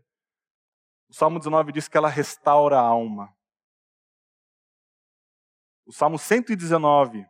O 1.09 1.13
Salmo 1.13 1.39
19 1.39 1.71
diz 1.71 1.87
que 1.87 1.97
ela 1.97 2.09
restaura 2.09 2.77
a 2.77 2.81
alma. 2.81 3.35
O 5.85 5.91
Salmo 5.91 6.19
119 6.19 7.25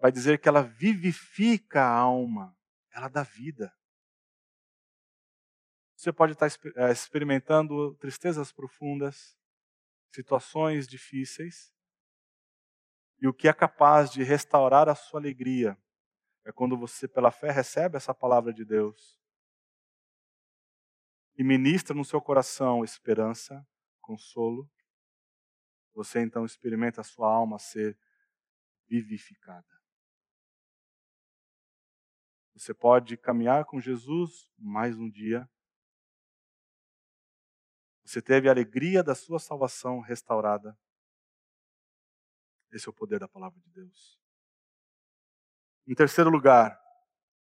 vai 0.00 0.10
dizer 0.10 0.40
que 0.40 0.48
ela 0.48 0.62
vivifica 0.62 1.82
a 1.82 1.90
alma, 1.90 2.56
ela 2.94 3.08
dá 3.08 3.22
vida. 3.22 3.70
Você 5.96 6.12
pode 6.12 6.32
estar 6.32 6.46
eh, 6.46 6.92
experimentando 6.92 7.94
tristezas 7.96 8.52
profundas, 8.52 9.36
situações 10.12 10.86
difíceis, 10.86 11.72
e 13.20 13.26
o 13.26 13.34
que 13.34 13.48
é 13.48 13.52
capaz 13.52 14.10
de 14.10 14.22
restaurar 14.22 14.88
a 14.88 14.94
sua 14.94 15.20
alegria 15.20 15.76
é 16.44 16.52
quando 16.52 16.76
você, 16.78 17.06
pela 17.06 17.30
fé, 17.30 17.50
recebe 17.50 17.96
essa 17.96 18.14
palavra 18.14 18.52
de 18.52 18.64
Deus 18.64 19.18
e 21.38 21.44
ministra 21.44 21.94
no 21.94 22.04
seu 22.04 22.20
coração 22.20 22.82
esperança, 22.82 23.64
consolo, 24.00 24.68
você 25.94 26.20
então 26.20 26.44
experimenta 26.44 27.00
a 27.00 27.04
sua 27.04 27.32
alma 27.32 27.60
ser 27.60 27.96
vivificada. 28.88 29.66
Você 32.54 32.74
pode 32.74 33.16
caminhar 33.16 33.64
com 33.66 33.80
Jesus 33.80 34.50
mais 34.58 34.98
um 34.98 35.08
dia. 35.08 35.48
Você 38.08 38.22
teve 38.22 38.48
a 38.48 38.52
alegria 38.52 39.02
da 39.02 39.14
sua 39.14 39.38
salvação 39.38 40.00
restaurada. 40.00 40.74
Esse 42.72 42.88
é 42.88 42.90
o 42.90 42.94
poder 42.94 43.20
da 43.20 43.28
palavra 43.28 43.60
de 43.60 43.70
Deus. 43.70 44.18
Em 45.86 45.94
terceiro 45.94 46.30
lugar, 46.30 46.80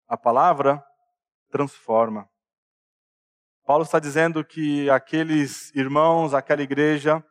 a 0.06 0.16
palavra 0.16 0.80
transforma. 1.50 2.30
Paulo 3.64 3.82
está 3.82 3.98
dizendo 3.98 4.44
que 4.44 4.88
aqueles 4.88 5.74
irmãos, 5.74 6.32
aquela 6.32 6.62
igreja, 6.62 7.24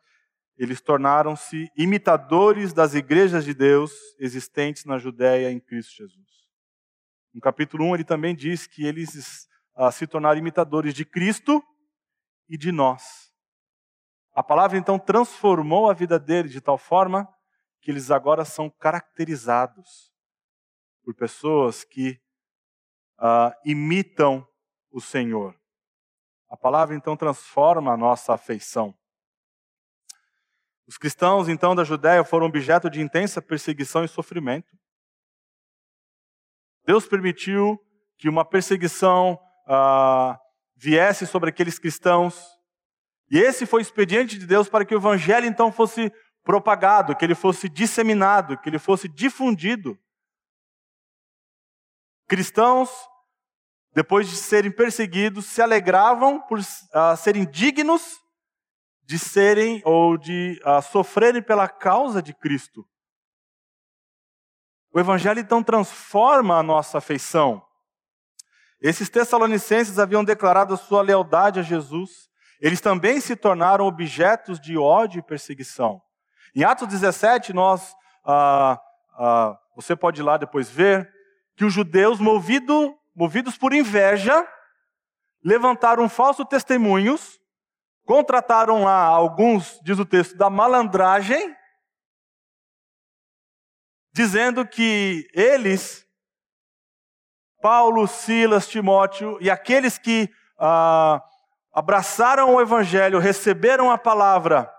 eles 0.58 0.82
tornaram-se 0.82 1.72
imitadores 1.78 2.74
das 2.74 2.96
igrejas 2.96 3.46
de 3.46 3.54
Deus 3.54 3.94
existentes 4.20 4.84
na 4.84 4.98
Judéia 4.98 5.50
em 5.50 5.60
Cristo 5.62 5.96
Jesus. 5.96 6.50
No 7.34 7.40
capítulo 7.40 7.86
1, 7.92 7.96
ele 7.96 8.04
também 8.04 8.36
diz 8.36 8.68
que 8.68 8.86
eles 8.86 9.48
uh, 9.78 9.90
se 9.90 10.06
tornaram 10.06 10.38
imitadores 10.38 10.94
de 10.94 11.06
Cristo 11.06 11.64
e 12.52 12.58
de 12.58 12.70
nós. 12.70 13.32
A 14.34 14.44
palavra 14.44 14.78
então 14.78 15.00
transformou 15.00 15.90
a 15.90 15.94
vida 15.94 16.20
deles 16.20 16.52
de 16.52 16.60
tal 16.60 16.78
forma 16.78 17.26
que 17.80 17.90
eles 17.90 18.12
agora 18.12 18.44
são 18.44 18.70
caracterizados 18.70 20.12
por 21.02 21.16
pessoas 21.16 21.86
que 21.86 22.22
uh, 23.18 23.56
imitam 23.66 24.46
o 24.92 25.00
Senhor. 25.00 25.58
A 26.50 26.58
palavra 26.58 26.94
então 26.94 27.16
transforma 27.16 27.94
a 27.94 27.98
nossa 27.98 28.34
afeição. 28.34 28.94
Os 30.86 30.98
cristãos 30.98 31.48
então 31.48 31.74
da 31.74 31.86
Judéia 31.86 32.26
foram 32.26 32.48
objeto 32.48 32.90
de 32.90 33.00
intensa 33.00 33.42
perseguição 33.42 34.04
e 34.04 34.10
sofrimento. 34.10 34.78
Deus 36.84 37.08
permitiu 37.08 37.80
que 38.18 38.28
uma 38.28 38.44
perseguição 38.44 39.40
ah, 39.66 40.38
viesse 40.82 41.28
sobre 41.28 41.50
aqueles 41.50 41.78
cristãos. 41.78 42.44
E 43.30 43.38
esse 43.38 43.68
foi 43.68 43.82
o 43.82 43.84
expediente 43.84 44.40
de 44.40 44.48
Deus 44.48 44.68
para 44.68 44.84
que 44.84 44.96
o 44.96 44.98
evangelho 44.98 45.46
então 45.46 45.72
fosse 45.72 46.12
propagado, 46.44 47.16
que 47.16 47.24
ele 47.24 47.36
fosse 47.36 47.70
disseminado, 47.70 48.58
que 48.58 48.68
ele 48.68 48.80
fosse 48.80 49.08
difundido. 49.08 49.96
Cristãos, 52.28 52.90
depois 53.94 54.28
de 54.28 54.36
serem 54.36 54.72
perseguidos, 54.72 55.46
se 55.46 55.62
alegravam 55.62 56.42
por 56.42 56.58
uh, 56.58 57.16
serem 57.16 57.46
dignos 57.46 58.20
de 59.04 59.20
serem 59.20 59.84
ou 59.86 60.18
de 60.18 60.60
uh, 60.66 60.82
sofrerem 60.82 61.44
pela 61.44 61.70
causa 61.70 62.24
de 62.24 62.34
Cristo. 62.34 62.88
O 64.92 65.00
Evangelho 65.00 65.40
então 65.40 65.62
transforma 65.62 66.58
a 66.58 66.64
nossa 66.64 66.98
afeição. 66.98 67.64
Esses 68.82 69.10
tessalonicenses 69.10 70.00
haviam 70.00 70.24
declarado 70.24 70.74
a 70.74 70.78
sua 70.78 71.02
lealdade 71.02 71.60
a 71.60 71.64
Jesus. 71.64 72.30
Eles 72.60 72.82
também 72.82 73.22
se 73.22 73.36
tornaram 73.36 73.86
objetos 73.86 74.60
de 74.60 74.78
ódio 74.78 75.20
e 75.20 75.24
perseguição. 75.24 76.02
Em 76.56 76.64
Atos 76.64 76.88
17, 76.88 77.54
nós, 77.54 77.96
ah, 78.26 78.82
ah, 79.18 79.58
você 79.76 79.96
pode 79.96 80.22
ir 80.22 80.24
lá 80.24 80.36
depois 80.38 80.70
ver, 80.70 81.10
que 81.56 81.64
os 81.64 81.74
judeus, 81.74 82.20
movido, 82.20 82.98
movidos 83.16 83.58
por 83.58 83.72
inveja, 83.72 84.48
levantaram 85.44 86.10
falsos 86.10 86.46
testemunhos, 86.48 87.40
contrataram 88.06 88.84
lá 88.84 89.04
alguns, 89.04 89.80
diz 89.84 90.00
o 90.00 90.06
texto, 90.06 90.36
da 90.36 90.50
malandragem, 90.50 91.56
dizendo 94.14 94.68
que 94.68 95.28
eles, 95.34 96.06
Paulo, 97.62 98.08
Silas, 98.08 98.68
Timóteo 98.68 99.38
e 99.40 99.50
aqueles 99.50 99.98
que 99.98 100.30
ah, 100.58 101.22
abraçaram 101.74 102.56
o 102.56 102.62
evangelho, 102.62 103.20
receberam 103.20 103.92
a 103.92 103.98
palavra, 103.98 104.72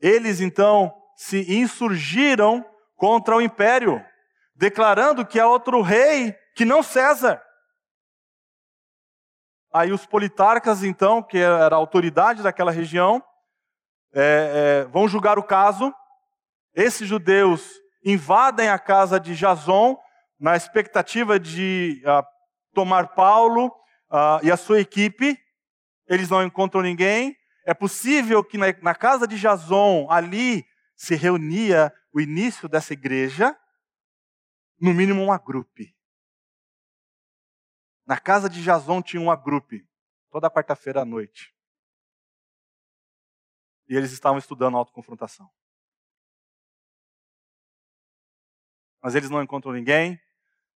eles 0.00 0.40
então 0.40 0.92
se 1.16 1.52
insurgiram 1.52 2.64
contra 2.96 3.36
o 3.36 3.40
império, 3.40 4.04
declarando 4.54 5.24
que 5.24 5.38
há 5.40 5.46
outro 5.46 5.80
rei 5.80 6.36
que 6.54 6.64
não 6.64 6.82
César. 6.82 7.42
Aí 9.72 9.92
os 9.92 10.06
politarcas, 10.06 10.82
então, 10.82 11.22
que 11.22 11.38
era 11.38 11.74
a 11.74 11.78
autoridade 11.78 12.42
daquela 12.42 12.72
região, 12.72 13.22
é, 14.12 14.82
é, 14.82 14.88
vão 14.88 15.06
julgar 15.06 15.38
o 15.38 15.42
caso. 15.42 15.92
Esses 16.74 17.06
judeus 17.06 17.68
invadem 18.04 18.68
a 18.68 18.78
casa 18.78 19.20
de 19.20 19.34
Jason 19.34 19.96
na 20.38 20.56
expectativa 20.56 21.38
de 21.38 22.02
uh, 22.04 22.24
tomar 22.72 23.14
Paulo 23.14 23.66
uh, 24.10 24.44
e 24.44 24.50
a 24.50 24.56
sua 24.56 24.80
equipe. 24.80 25.38
Eles 26.06 26.28
não 26.28 26.42
encontram 26.42 26.82
ninguém. 26.82 27.36
É 27.64 27.74
possível 27.74 28.42
que 28.42 28.56
na, 28.56 28.66
na 28.82 28.94
casa 28.94 29.26
de 29.26 29.38
Jason, 29.38 30.06
ali, 30.10 30.66
se 30.96 31.14
reunia 31.14 31.92
o 32.12 32.20
início 32.20 32.68
dessa 32.68 32.92
igreja, 32.92 33.56
no 34.80 34.94
mínimo 34.94 35.22
uma 35.22 35.38
grupe. 35.38 35.94
Na 38.06 38.18
casa 38.18 38.48
de 38.48 38.62
Jason 38.62 39.02
tinha 39.02 39.20
uma 39.20 39.36
grupe, 39.36 39.86
toda 40.30 40.50
quarta-feira 40.50 41.02
à 41.02 41.04
noite. 41.04 41.54
E 43.88 43.96
eles 43.96 44.12
estavam 44.12 44.38
estudando 44.38 44.76
autoconfrontação. 44.76 45.50
mas 49.02 49.14
eles 49.14 49.30
não 49.30 49.42
encontram 49.42 49.72
ninguém. 49.72 50.20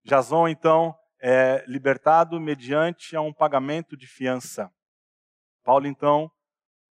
Jason, 0.08 0.48
então, 0.48 0.98
é 1.20 1.62
libertado 1.66 2.40
mediante 2.40 3.14
a 3.14 3.20
um 3.20 3.30
pagamento 3.30 3.94
de 3.94 4.06
fiança. 4.06 4.72
Paulo, 5.62 5.86
então, 5.86 6.32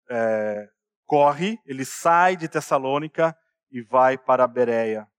é, 0.07 0.69
corre, 1.03 1.57
ele 1.65 1.83
sai 1.83 2.37
de 2.37 2.47
Tessalônica 2.47 3.35
e 3.71 3.81
vai 3.81 4.19
para 4.19 4.47
Bereia. 4.47 5.09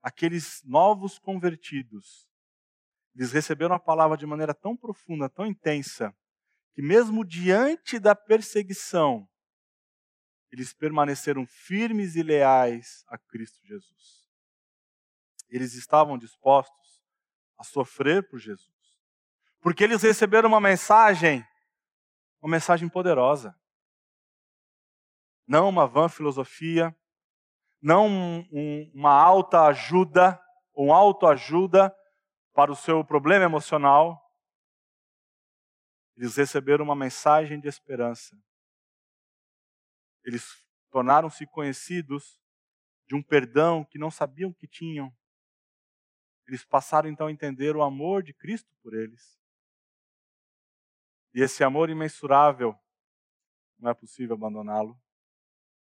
Aqueles 0.00 0.62
novos 0.64 1.18
convertidos, 1.18 2.28
eles 3.16 3.32
receberam 3.32 3.74
a 3.74 3.80
palavra 3.80 4.16
de 4.16 4.24
maneira 4.24 4.54
tão 4.54 4.76
profunda, 4.76 5.28
tão 5.28 5.44
intensa, 5.44 6.14
que 6.74 6.80
mesmo 6.80 7.24
diante 7.24 7.98
da 7.98 8.14
perseguição, 8.14 9.28
eles 10.52 10.72
permaneceram 10.72 11.44
firmes 11.44 12.14
e 12.14 12.22
leais 12.22 13.04
a 13.08 13.18
Cristo 13.18 13.58
Jesus. 13.66 14.21
Eles 15.52 15.74
estavam 15.74 16.16
dispostos 16.16 17.02
a 17.58 17.62
sofrer 17.62 18.26
por 18.26 18.38
Jesus. 18.38 18.72
Porque 19.60 19.84
eles 19.84 20.02
receberam 20.02 20.48
uma 20.48 20.60
mensagem, 20.60 21.46
uma 22.40 22.50
mensagem 22.50 22.88
poderosa. 22.88 23.54
Não 25.46 25.68
uma 25.68 25.86
vã 25.86 26.08
filosofia, 26.08 26.96
não 27.82 28.08
um, 28.08 28.38
um, 28.50 28.92
uma 28.94 29.12
alta 29.12 29.66
ajuda, 29.66 30.40
um 30.74 30.90
autoajuda 30.90 31.94
para 32.54 32.72
o 32.72 32.76
seu 32.76 33.04
problema 33.04 33.44
emocional. 33.44 34.18
Eles 36.16 36.34
receberam 36.34 36.82
uma 36.82 36.96
mensagem 36.96 37.60
de 37.60 37.68
esperança. 37.68 38.34
Eles 40.24 40.46
tornaram-se 40.90 41.46
conhecidos 41.46 42.40
de 43.06 43.14
um 43.14 43.22
perdão 43.22 43.84
que 43.84 43.98
não 43.98 44.10
sabiam 44.10 44.50
que 44.50 44.66
tinham. 44.66 45.14
Eles 46.52 46.66
passaram 46.66 47.08
então 47.08 47.28
a 47.28 47.32
entender 47.32 47.74
o 47.74 47.82
amor 47.82 48.22
de 48.22 48.34
Cristo 48.34 48.70
por 48.82 48.92
eles. 48.92 49.40
E 51.32 51.40
esse 51.40 51.64
amor 51.64 51.88
imensurável, 51.88 52.78
não 53.78 53.88
é 53.88 53.94
possível 53.94 54.36
abandoná-lo. 54.36 55.00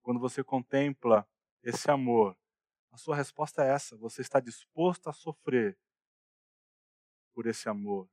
Quando 0.03 0.19
você 0.19 0.43
contempla 0.43 1.27
esse 1.63 1.89
amor, 1.89 2.37
a 2.91 2.97
sua 2.97 3.15
resposta 3.15 3.63
é 3.63 3.69
essa: 3.69 3.97
você 3.97 4.21
está 4.21 4.39
disposto 4.39 5.09
a 5.09 5.11
sofrer 5.11 5.75
por 7.33 7.47
esse 7.47 7.67
amor. 7.67 8.07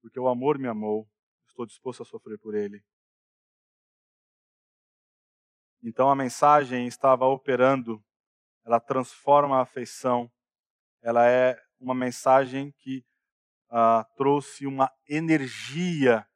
Porque 0.00 0.18
o 0.18 0.26
amor 0.26 0.58
me 0.58 0.66
amou, 0.66 1.08
estou 1.46 1.64
disposto 1.64 2.02
a 2.02 2.06
sofrer 2.06 2.40
por 2.40 2.56
ele. 2.56 2.84
Então 5.80 6.10
a 6.10 6.16
mensagem 6.16 6.88
estava 6.88 7.24
operando, 7.24 8.04
ela 8.64 8.80
transforma 8.80 9.58
a 9.58 9.62
afeição 9.62 10.28
ela 11.02 11.26
é 11.26 11.60
uma 11.80 11.94
mensagem 11.94 12.72
que 12.78 13.04
uh, 13.70 14.04
trouxe 14.16 14.66
uma 14.66 14.90
energia 15.08 16.26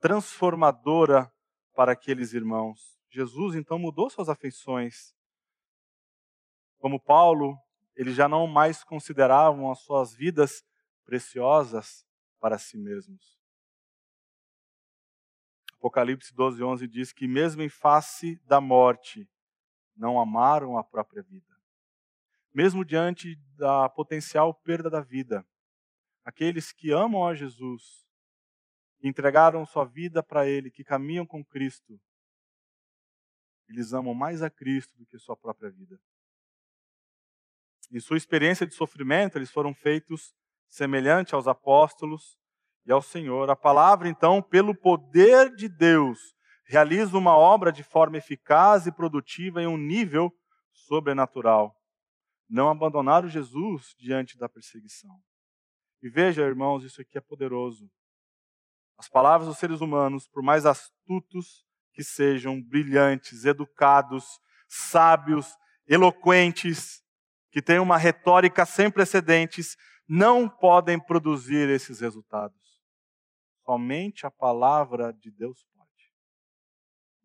transformadora 0.00 1.32
para 1.74 1.92
aqueles 1.92 2.32
irmãos. 2.32 2.98
Jesus 3.10 3.54
então 3.54 3.78
mudou 3.78 4.08
suas 4.08 4.28
afeições. 4.28 5.14
Como 6.78 7.00
Paulo, 7.00 7.58
eles 7.96 8.14
já 8.14 8.28
não 8.28 8.46
mais 8.46 8.84
consideravam 8.84 9.70
as 9.70 9.80
suas 9.80 10.14
vidas 10.14 10.64
preciosas 11.04 12.06
para 12.38 12.58
si 12.58 12.76
mesmos. 12.76 13.38
Apocalipse 15.74 16.34
12, 16.34 16.62
11 16.62 16.88
diz 16.88 17.12
que, 17.12 17.26
mesmo 17.26 17.62
em 17.62 17.68
face 17.68 18.36
da 18.44 18.60
morte, 18.60 19.28
não 19.96 20.20
amaram 20.20 20.76
a 20.76 20.84
própria 20.84 21.22
vida 21.22 21.57
mesmo 22.58 22.84
diante 22.84 23.36
da 23.56 23.88
potencial 23.88 24.52
perda 24.52 24.90
da 24.90 25.00
vida. 25.00 25.46
Aqueles 26.24 26.72
que 26.72 26.90
amam 26.90 27.24
a 27.24 27.32
Jesus, 27.32 28.04
que 28.98 29.06
entregaram 29.06 29.64
sua 29.64 29.84
vida 29.84 30.24
para 30.24 30.44
Ele, 30.44 30.68
que 30.68 30.82
caminham 30.82 31.24
com 31.24 31.44
Cristo, 31.44 32.00
eles 33.68 33.92
amam 33.92 34.12
mais 34.12 34.42
a 34.42 34.50
Cristo 34.50 34.92
do 34.98 35.06
que 35.06 35.20
sua 35.20 35.36
própria 35.36 35.70
vida. 35.70 36.00
Em 37.92 38.00
sua 38.00 38.16
experiência 38.16 38.66
de 38.66 38.74
sofrimento, 38.74 39.38
eles 39.38 39.52
foram 39.52 39.72
feitos 39.72 40.34
semelhante 40.68 41.36
aos 41.36 41.46
apóstolos 41.46 42.36
e 42.84 42.90
ao 42.90 43.00
Senhor. 43.00 43.48
A 43.50 43.54
palavra, 43.54 44.08
então, 44.08 44.42
pelo 44.42 44.74
poder 44.74 45.54
de 45.54 45.68
Deus, 45.68 46.18
realiza 46.64 47.16
uma 47.16 47.36
obra 47.36 47.70
de 47.70 47.84
forma 47.84 48.16
eficaz 48.16 48.84
e 48.88 48.90
produtiva 48.90 49.62
em 49.62 49.68
um 49.68 49.76
nível 49.76 50.32
sobrenatural 50.72 51.77
não 52.48 52.70
abandonaram 52.70 53.28
Jesus 53.28 53.94
diante 53.98 54.38
da 54.38 54.48
perseguição. 54.48 55.20
E 56.02 56.08
veja, 56.08 56.42
irmãos, 56.42 56.84
isso 56.84 57.00
aqui 57.00 57.18
é 57.18 57.20
poderoso. 57.20 57.90
As 58.96 59.08
palavras 59.08 59.48
dos 59.48 59.58
seres 59.58 59.80
humanos, 59.80 60.26
por 60.28 60.42
mais 60.42 60.64
astutos 60.64 61.66
que 61.92 62.02
sejam, 62.02 62.62
brilhantes, 62.62 63.44
educados, 63.44 64.40
sábios, 64.68 65.56
eloquentes, 65.86 67.02
que 67.50 67.62
tenham 67.62 67.82
uma 67.82 67.96
retórica 67.96 68.64
sem 68.64 68.90
precedentes, 68.90 69.76
não 70.08 70.48
podem 70.48 70.98
produzir 70.98 71.68
esses 71.68 72.00
resultados. 72.00 72.80
Somente 73.64 74.26
a 74.26 74.30
palavra 74.30 75.12
de 75.12 75.30
Deus 75.30 75.64
pode. 75.74 76.12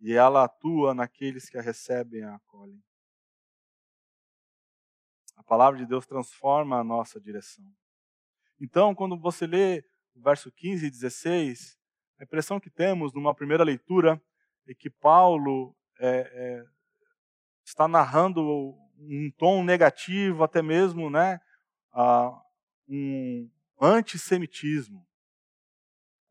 E 0.02 0.14
ela 0.14 0.44
atua 0.44 0.94
naqueles 0.94 1.50
que 1.50 1.58
a 1.58 1.62
recebem 1.62 2.22
e 2.22 2.24
a 2.24 2.36
acolhem. 2.36 2.84
A 5.44 5.46
palavra 5.46 5.78
de 5.78 5.86
Deus 5.86 6.06
transforma 6.06 6.80
a 6.80 6.84
nossa 6.84 7.20
direção. 7.20 7.66
Então, 8.62 8.96
quando 8.96 9.20
você 9.20 9.46
lê 9.46 9.84
o 10.16 10.22
verso 10.22 10.50
15 10.50 10.86
e 10.86 10.90
16, 10.90 11.78
a 12.18 12.24
impressão 12.24 12.62
que 12.62 12.70
temos 12.70 13.14
numa 13.14 13.36
primeira 13.36 13.64
leitura 13.64 14.22
é 14.66 14.74
que 14.74 14.90
Paulo 14.90 15.76
é, 16.00 16.32
é, 16.34 16.66
está 17.66 17.90
narrando 17.90 18.42
um 18.98 19.30
tom 19.38 19.66
negativo, 19.66 20.46
até 20.46 20.62
mesmo 20.62 21.10
né, 21.10 21.42
um 22.88 23.50
antissemitismo. 23.82 25.06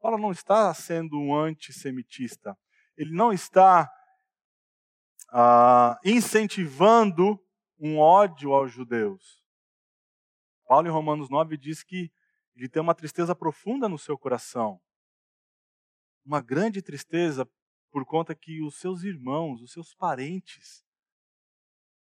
Paulo 0.00 0.16
não 0.16 0.32
está 0.32 0.72
sendo 0.72 1.18
um 1.18 1.36
antissemitista. 1.36 2.56
Ele 2.96 3.12
não 3.12 3.30
está 3.30 3.92
ah, 5.28 5.98
incentivando 6.02 7.38
um 7.84 7.98
ódio 7.98 8.54
aos 8.54 8.70
judeus. 8.70 9.44
Paulo, 10.68 10.86
em 10.86 10.90
Romanos 10.92 11.28
9, 11.28 11.56
diz 11.56 11.82
que 11.82 12.12
ele 12.54 12.68
tem 12.68 12.80
uma 12.80 12.94
tristeza 12.94 13.34
profunda 13.34 13.88
no 13.88 13.98
seu 13.98 14.16
coração. 14.16 14.80
Uma 16.24 16.40
grande 16.40 16.80
tristeza 16.80 17.44
por 17.90 18.06
conta 18.06 18.36
que 18.36 18.62
os 18.62 18.76
seus 18.76 19.02
irmãos, 19.02 19.60
os 19.60 19.72
seus 19.72 19.92
parentes, 19.96 20.86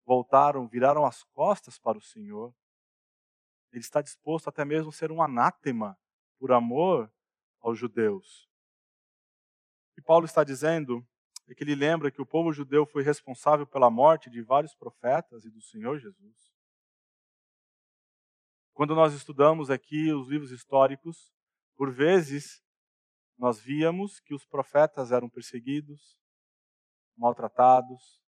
voltaram, 0.06 0.68
viraram 0.68 1.04
as 1.04 1.24
costas 1.24 1.76
para 1.76 1.98
o 1.98 2.02
Senhor. 2.02 2.54
Ele 3.72 3.80
está 3.80 4.00
disposto 4.00 4.46
até 4.46 4.64
mesmo 4.64 4.90
a 4.90 4.92
ser 4.92 5.10
um 5.10 5.20
anátema 5.20 5.98
por 6.38 6.52
amor 6.52 7.12
aos 7.58 7.76
judeus. 7.76 8.48
E 9.98 10.00
Paulo 10.00 10.24
está 10.24 10.44
dizendo 10.44 11.04
é 11.46 11.54
que 11.54 11.62
ele 11.62 11.74
lembra 11.74 12.10
que 12.10 12.22
o 12.22 12.26
povo 12.26 12.52
judeu 12.52 12.86
foi 12.86 13.02
responsável 13.02 13.66
pela 13.66 13.90
morte 13.90 14.30
de 14.30 14.40
vários 14.42 14.74
profetas 14.74 15.44
e 15.44 15.50
do 15.50 15.60
Senhor 15.60 15.98
Jesus. 15.98 16.54
Quando 18.72 18.94
nós 18.94 19.12
estudamos 19.14 19.70
aqui 19.70 20.12
os 20.12 20.28
livros 20.28 20.50
históricos, 20.50 21.32
por 21.76 21.92
vezes 21.92 22.62
nós 23.36 23.60
víamos 23.60 24.20
que 24.20 24.34
os 24.34 24.44
profetas 24.46 25.12
eram 25.12 25.28
perseguidos, 25.28 26.18
maltratados, 27.16 28.20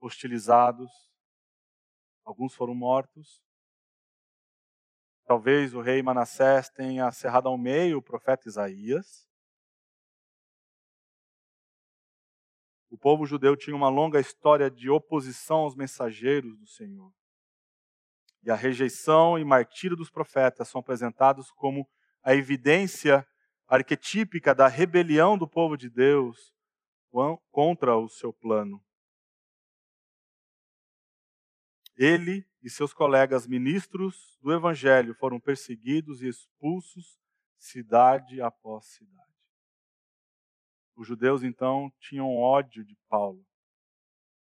hostilizados, 0.00 0.90
alguns 2.24 2.54
foram 2.54 2.74
mortos. 2.74 3.42
Talvez 5.26 5.74
o 5.74 5.80
rei 5.80 6.02
Manassés 6.02 6.68
tenha 6.68 7.10
cerrado 7.10 7.48
ao 7.48 7.56
meio 7.56 7.98
o 7.98 8.02
profeta 8.02 8.48
Isaías. 8.48 9.28
O 12.94 12.96
povo 12.96 13.26
judeu 13.26 13.56
tinha 13.56 13.74
uma 13.74 13.88
longa 13.88 14.20
história 14.20 14.70
de 14.70 14.88
oposição 14.88 15.62
aos 15.62 15.74
mensageiros 15.74 16.56
do 16.56 16.64
Senhor. 16.68 17.12
E 18.44 18.52
a 18.52 18.54
rejeição 18.54 19.36
e 19.36 19.44
martírio 19.44 19.96
dos 19.96 20.08
profetas 20.08 20.68
são 20.68 20.80
apresentados 20.80 21.50
como 21.50 21.90
a 22.22 22.36
evidência 22.36 23.26
arquetípica 23.66 24.54
da 24.54 24.68
rebelião 24.68 25.36
do 25.36 25.48
povo 25.48 25.76
de 25.76 25.90
Deus 25.90 26.54
contra 27.50 27.96
o 27.96 28.08
seu 28.08 28.32
plano. 28.32 28.80
Ele 31.96 32.48
e 32.62 32.70
seus 32.70 32.94
colegas 32.94 33.44
ministros 33.44 34.38
do 34.40 34.52
evangelho 34.52 35.16
foram 35.16 35.40
perseguidos 35.40 36.22
e 36.22 36.28
expulsos 36.28 37.18
cidade 37.58 38.40
após 38.40 38.86
cidade. 38.86 39.33
Os 40.96 41.06
judeus 41.08 41.42
então 41.42 41.92
tinham 41.98 42.36
ódio 42.36 42.84
de 42.84 42.96
Paulo. 43.08 43.44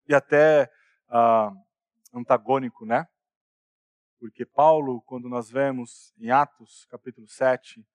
E 0.08 0.14
até 0.14 0.72
ah, 1.08 1.54
antagônico, 2.14 2.86
né? 2.86 3.08
Porque 4.20 4.46
Paulo, 4.46 5.02
quando 5.02 5.30
nós 5.30 5.50
vemos 5.50 6.14
em 6.18 6.32
Atos, 6.32 6.86
capítulo 6.86 7.28
7, 7.28 7.86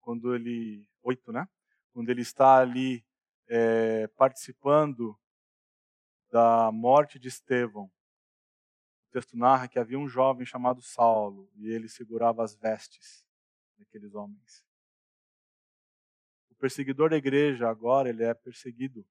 quando 0.00 0.34
ele. 0.34 0.88
8, 1.02 1.32
né? 1.32 1.48
Quando 1.92 2.08
ele 2.08 2.22
está 2.22 2.58
ali 2.58 3.04
é, 3.48 4.06
participando 4.08 5.18
da 6.30 6.72
morte 6.72 7.18
de 7.18 7.28
Estevão. 7.28 7.84
O 7.84 9.12
texto 9.12 9.36
narra 9.36 9.68
que 9.68 9.78
havia 9.78 9.98
um 9.98 10.08
jovem 10.08 10.46
chamado 10.46 10.80
Saulo 10.80 11.50
e 11.56 11.68
ele 11.68 11.88
segurava 11.88 12.42
as 12.42 12.54
vestes 12.54 13.26
daqueles 13.76 14.14
homens 14.14 14.64
perseguidor 16.62 17.10
da 17.10 17.16
igreja, 17.16 17.68
agora 17.68 18.08
ele 18.08 18.22
é 18.22 18.32
perseguido. 18.32 19.04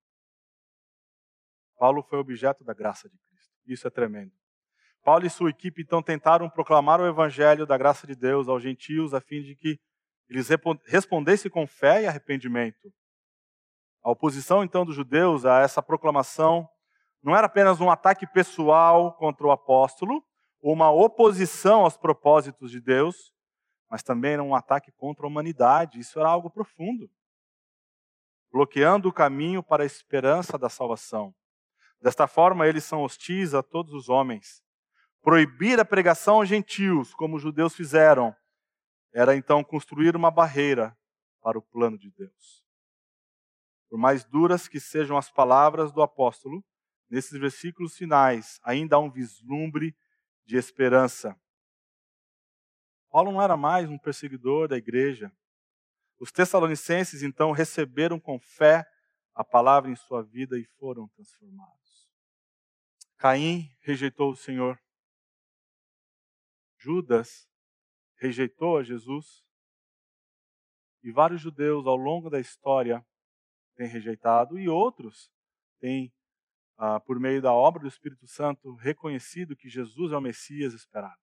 Paulo 1.77 2.01
foi 2.01 2.17
objeto 2.17 2.63
da 2.63 2.73
graça 2.73 3.09
de 3.09 3.17
Cristo. 3.17 3.53
Isso 3.67 3.85
é 3.85 3.89
tremendo. 3.89 4.31
Paulo 5.03 5.25
e 5.25 5.29
sua 5.29 5.49
equipe 5.49 5.81
então 5.81 6.01
tentaram 6.01 6.49
proclamar 6.49 7.01
o 7.01 7.05
evangelho 7.05 7.65
da 7.65 7.77
graça 7.77 8.07
de 8.07 8.15
Deus 8.15 8.47
aos 8.47 8.63
gentios 8.63 9.13
a 9.13 9.19
fim 9.19 9.41
de 9.41 9.57
que 9.57 9.77
eles 10.29 10.47
respondessem 10.85 11.51
com 11.51 11.67
fé 11.67 12.03
e 12.03 12.07
arrependimento. 12.07 12.89
A 14.01 14.11
oposição 14.11 14.63
então 14.63 14.85
dos 14.85 14.95
judeus 14.95 15.45
a 15.45 15.59
essa 15.59 15.83
proclamação 15.83 16.69
não 17.21 17.35
era 17.35 17.47
apenas 17.47 17.81
um 17.81 17.91
ataque 17.91 18.25
pessoal 18.25 19.13
contra 19.17 19.45
o 19.45 19.51
apóstolo, 19.51 20.23
uma 20.61 20.89
oposição 20.89 21.81
aos 21.81 21.97
propósitos 21.97 22.71
de 22.71 22.79
Deus, 22.79 23.33
mas 23.89 24.03
também 24.03 24.33
era 24.33 24.43
um 24.43 24.55
ataque 24.55 24.89
contra 24.93 25.25
a 25.25 25.27
humanidade. 25.27 25.99
Isso 25.99 26.17
era 26.17 26.29
algo 26.29 26.49
profundo 26.49 27.09
bloqueando 28.51 29.09
o 29.09 29.13
caminho 29.13 29.63
para 29.63 29.83
a 29.83 29.85
esperança 29.85 30.57
da 30.57 30.69
salvação. 30.69 31.33
Desta 32.01 32.27
forma, 32.27 32.67
eles 32.67 32.83
são 32.83 33.03
hostis 33.03 33.53
a 33.53 33.63
todos 33.63 33.93
os 33.93 34.09
homens. 34.09 34.63
Proibir 35.21 35.79
a 35.79 35.85
pregação 35.85 36.35
aos 36.35 36.49
gentios, 36.49 37.13
como 37.13 37.37
os 37.37 37.41
judeus 37.41 37.75
fizeram, 37.75 38.35
era 39.13 39.35
então 39.35 39.63
construir 39.63 40.15
uma 40.15 40.31
barreira 40.31 40.97
para 41.41 41.57
o 41.57 41.61
plano 41.61 41.97
de 41.97 42.09
Deus. 42.11 42.65
Por 43.89 43.99
mais 43.99 44.23
duras 44.23 44.67
que 44.67 44.79
sejam 44.79 45.17
as 45.17 45.29
palavras 45.29 45.91
do 45.91 46.01
apóstolo, 46.01 46.63
nesses 47.09 47.37
versículos 47.39 47.95
finais 47.95 48.59
ainda 48.63 48.95
há 48.95 48.99
um 48.99 49.11
vislumbre 49.11 49.95
de 50.45 50.55
esperança. 50.57 51.35
Paulo 53.11 53.31
não 53.31 53.41
era 53.41 53.57
mais 53.57 53.89
um 53.89 53.97
perseguidor 53.97 54.69
da 54.69 54.77
igreja, 54.77 55.31
os 56.21 56.31
Tessalonicenses 56.31 57.23
então 57.23 57.51
receberam 57.51 58.19
com 58.19 58.39
fé 58.39 58.85
a 59.33 59.43
palavra 59.43 59.89
em 59.89 59.95
sua 59.95 60.21
vida 60.21 60.55
e 60.55 60.63
foram 60.77 61.07
transformados. 61.07 62.07
Caim 63.17 63.75
rejeitou 63.79 64.29
o 64.29 64.35
Senhor. 64.35 64.79
Judas 66.77 67.49
rejeitou 68.17 68.77
a 68.77 68.83
Jesus. 68.83 69.43
E 71.01 71.11
vários 71.11 71.41
judeus 71.41 71.87
ao 71.87 71.95
longo 71.95 72.29
da 72.29 72.39
história 72.39 73.03
têm 73.75 73.87
rejeitado, 73.87 74.59
e 74.59 74.69
outros 74.69 75.31
têm, 75.79 76.13
ah, 76.77 76.99
por 76.99 77.19
meio 77.19 77.41
da 77.41 77.51
obra 77.51 77.81
do 77.81 77.87
Espírito 77.87 78.27
Santo, 78.27 78.75
reconhecido 78.75 79.55
que 79.55 79.67
Jesus 79.67 80.11
é 80.11 80.17
o 80.17 80.21
Messias 80.21 80.75
esperado. 80.75 81.19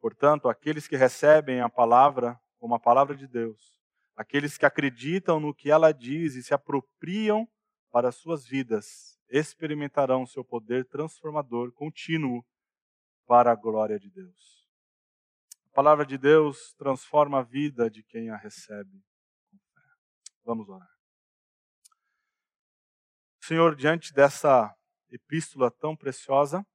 Portanto, 0.00 0.48
aqueles 0.48 0.88
que 0.88 0.96
recebem 0.96 1.60
a 1.60 1.68
palavra 1.68 2.40
como 2.56 2.74
a 2.74 2.80
palavra 2.80 3.14
de 3.14 3.26
Deus 3.26 3.75
Aqueles 4.16 4.56
que 4.56 4.64
acreditam 4.64 5.38
no 5.38 5.54
que 5.54 5.70
ela 5.70 5.92
diz 5.92 6.34
e 6.34 6.42
se 6.42 6.54
apropriam 6.54 7.46
para 7.90 8.10
suas 8.10 8.46
vidas 8.46 9.16
experimentarão 9.28 10.26
seu 10.26 10.44
poder 10.44 10.86
transformador 10.86 11.72
contínuo 11.72 12.44
para 13.26 13.52
a 13.52 13.56
glória 13.56 13.98
de 13.98 14.10
Deus. 14.10 14.66
A 15.70 15.74
palavra 15.74 16.06
de 16.06 16.16
Deus 16.16 16.72
transforma 16.74 17.40
a 17.40 17.42
vida 17.42 17.90
de 17.90 18.02
quem 18.02 18.30
a 18.30 18.36
recebe. 18.36 19.04
Vamos 20.44 20.68
orar. 20.68 20.88
Senhor, 23.42 23.76
diante 23.76 24.12
dessa 24.14 24.74
epístola 25.10 25.70
tão 25.70 25.96
preciosa, 25.96 26.66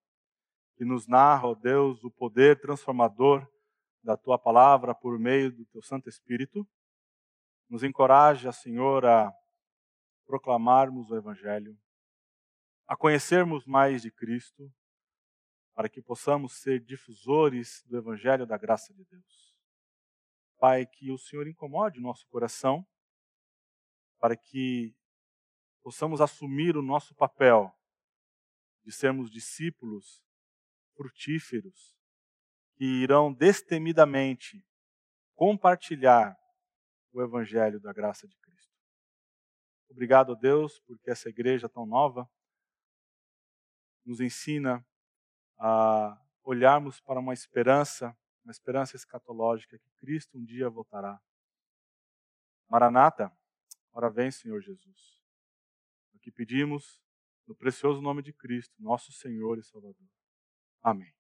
que 0.76 0.86
nos 0.86 1.08
narra, 1.08 1.48
ó 1.48 1.56
Deus, 1.56 2.04
o 2.04 2.12
poder 2.12 2.60
transformador 2.60 3.48
da 4.04 4.18
tua 4.18 4.38
palavra 4.38 4.96
por 4.96 5.20
meio 5.20 5.52
do 5.52 5.66
teu 5.68 5.82
Santo 5.82 6.10
Espírito, 6.10 6.68
nos 7.72 7.84
encoraja, 7.84 8.52
Senhor, 8.52 9.06
a 9.06 9.34
proclamarmos 10.26 11.10
o 11.10 11.16
Evangelho, 11.16 11.80
a 12.86 12.98
conhecermos 12.98 13.66
mais 13.66 14.02
de 14.02 14.12
Cristo, 14.12 14.70
para 15.74 15.88
que 15.88 16.02
possamos 16.02 16.60
ser 16.60 16.82
difusores 16.82 17.82
do 17.86 17.98
Evangelho 17.98 18.46
da 18.46 18.58
graça 18.58 18.94
de 18.94 19.06
Deus. 19.06 19.56
Pai, 20.60 20.86
que 20.86 21.12
o 21.12 21.18
Senhor 21.18 21.48
incomode 21.48 22.00
o 22.00 22.02
nosso 22.02 22.28
coração, 22.28 22.86
para 24.20 24.36
que 24.36 24.94
possamos 25.82 26.20
assumir 26.20 26.76
o 26.76 26.82
nosso 26.82 27.16
papel 27.16 27.74
de 28.84 28.92
sermos 28.92 29.32
discípulos 29.32 30.22
frutíferos, 30.94 31.96
que 32.76 32.84
irão 32.84 33.32
destemidamente 33.32 34.62
compartilhar 35.36 36.41
o 37.12 37.22
Evangelho 37.22 37.80
da 37.80 37.92
graça 37.94 38.28
de 38.28 38.38
Cristo. 38.38 38.72
Obrigado, 39.90 40.36
Deus, 40.36 40.80
porque 40.82 41.12
essa 41.12 41.30
igreja 41.30 41.68
tão 41.68 41.86
nova 41.86 42.30
nos 44.06 44.22
ensina 44.22 44.86
a 45.60 46.20
olharmos 46.44 47.00
para 47.02 47.20
uma 47.20 47.34
esperança 47.34 48.16
uma 48.44 48.52
esperança 48.52 48.96
escatológica 48.96 49.78
que 49.78 49.92
Cristo 49.92 50.38
um 50.38 50.44
dia 50.44 50.70
voltará. 50.70 51.22
Maranata, 52.68 53.32
ora 53.92 54.10
vem, 54.10 54.32
Senhor 54.32 54.62
Jesus. 54.62 55.22
O 56.14 56.20
que 56.20 56.32
pedimos 56.32 57.02
no 57.48 57.56
precioso 57.56 58.02
nome 58.02 58.22
de 58.22 58.34
Cristo, 58.34 58.74
nosso 58.80 59.12
Senhor 59.12 59.58
e 59.58 59.64
Salvador. 59.64 60.10
Amém. 60.82 61.14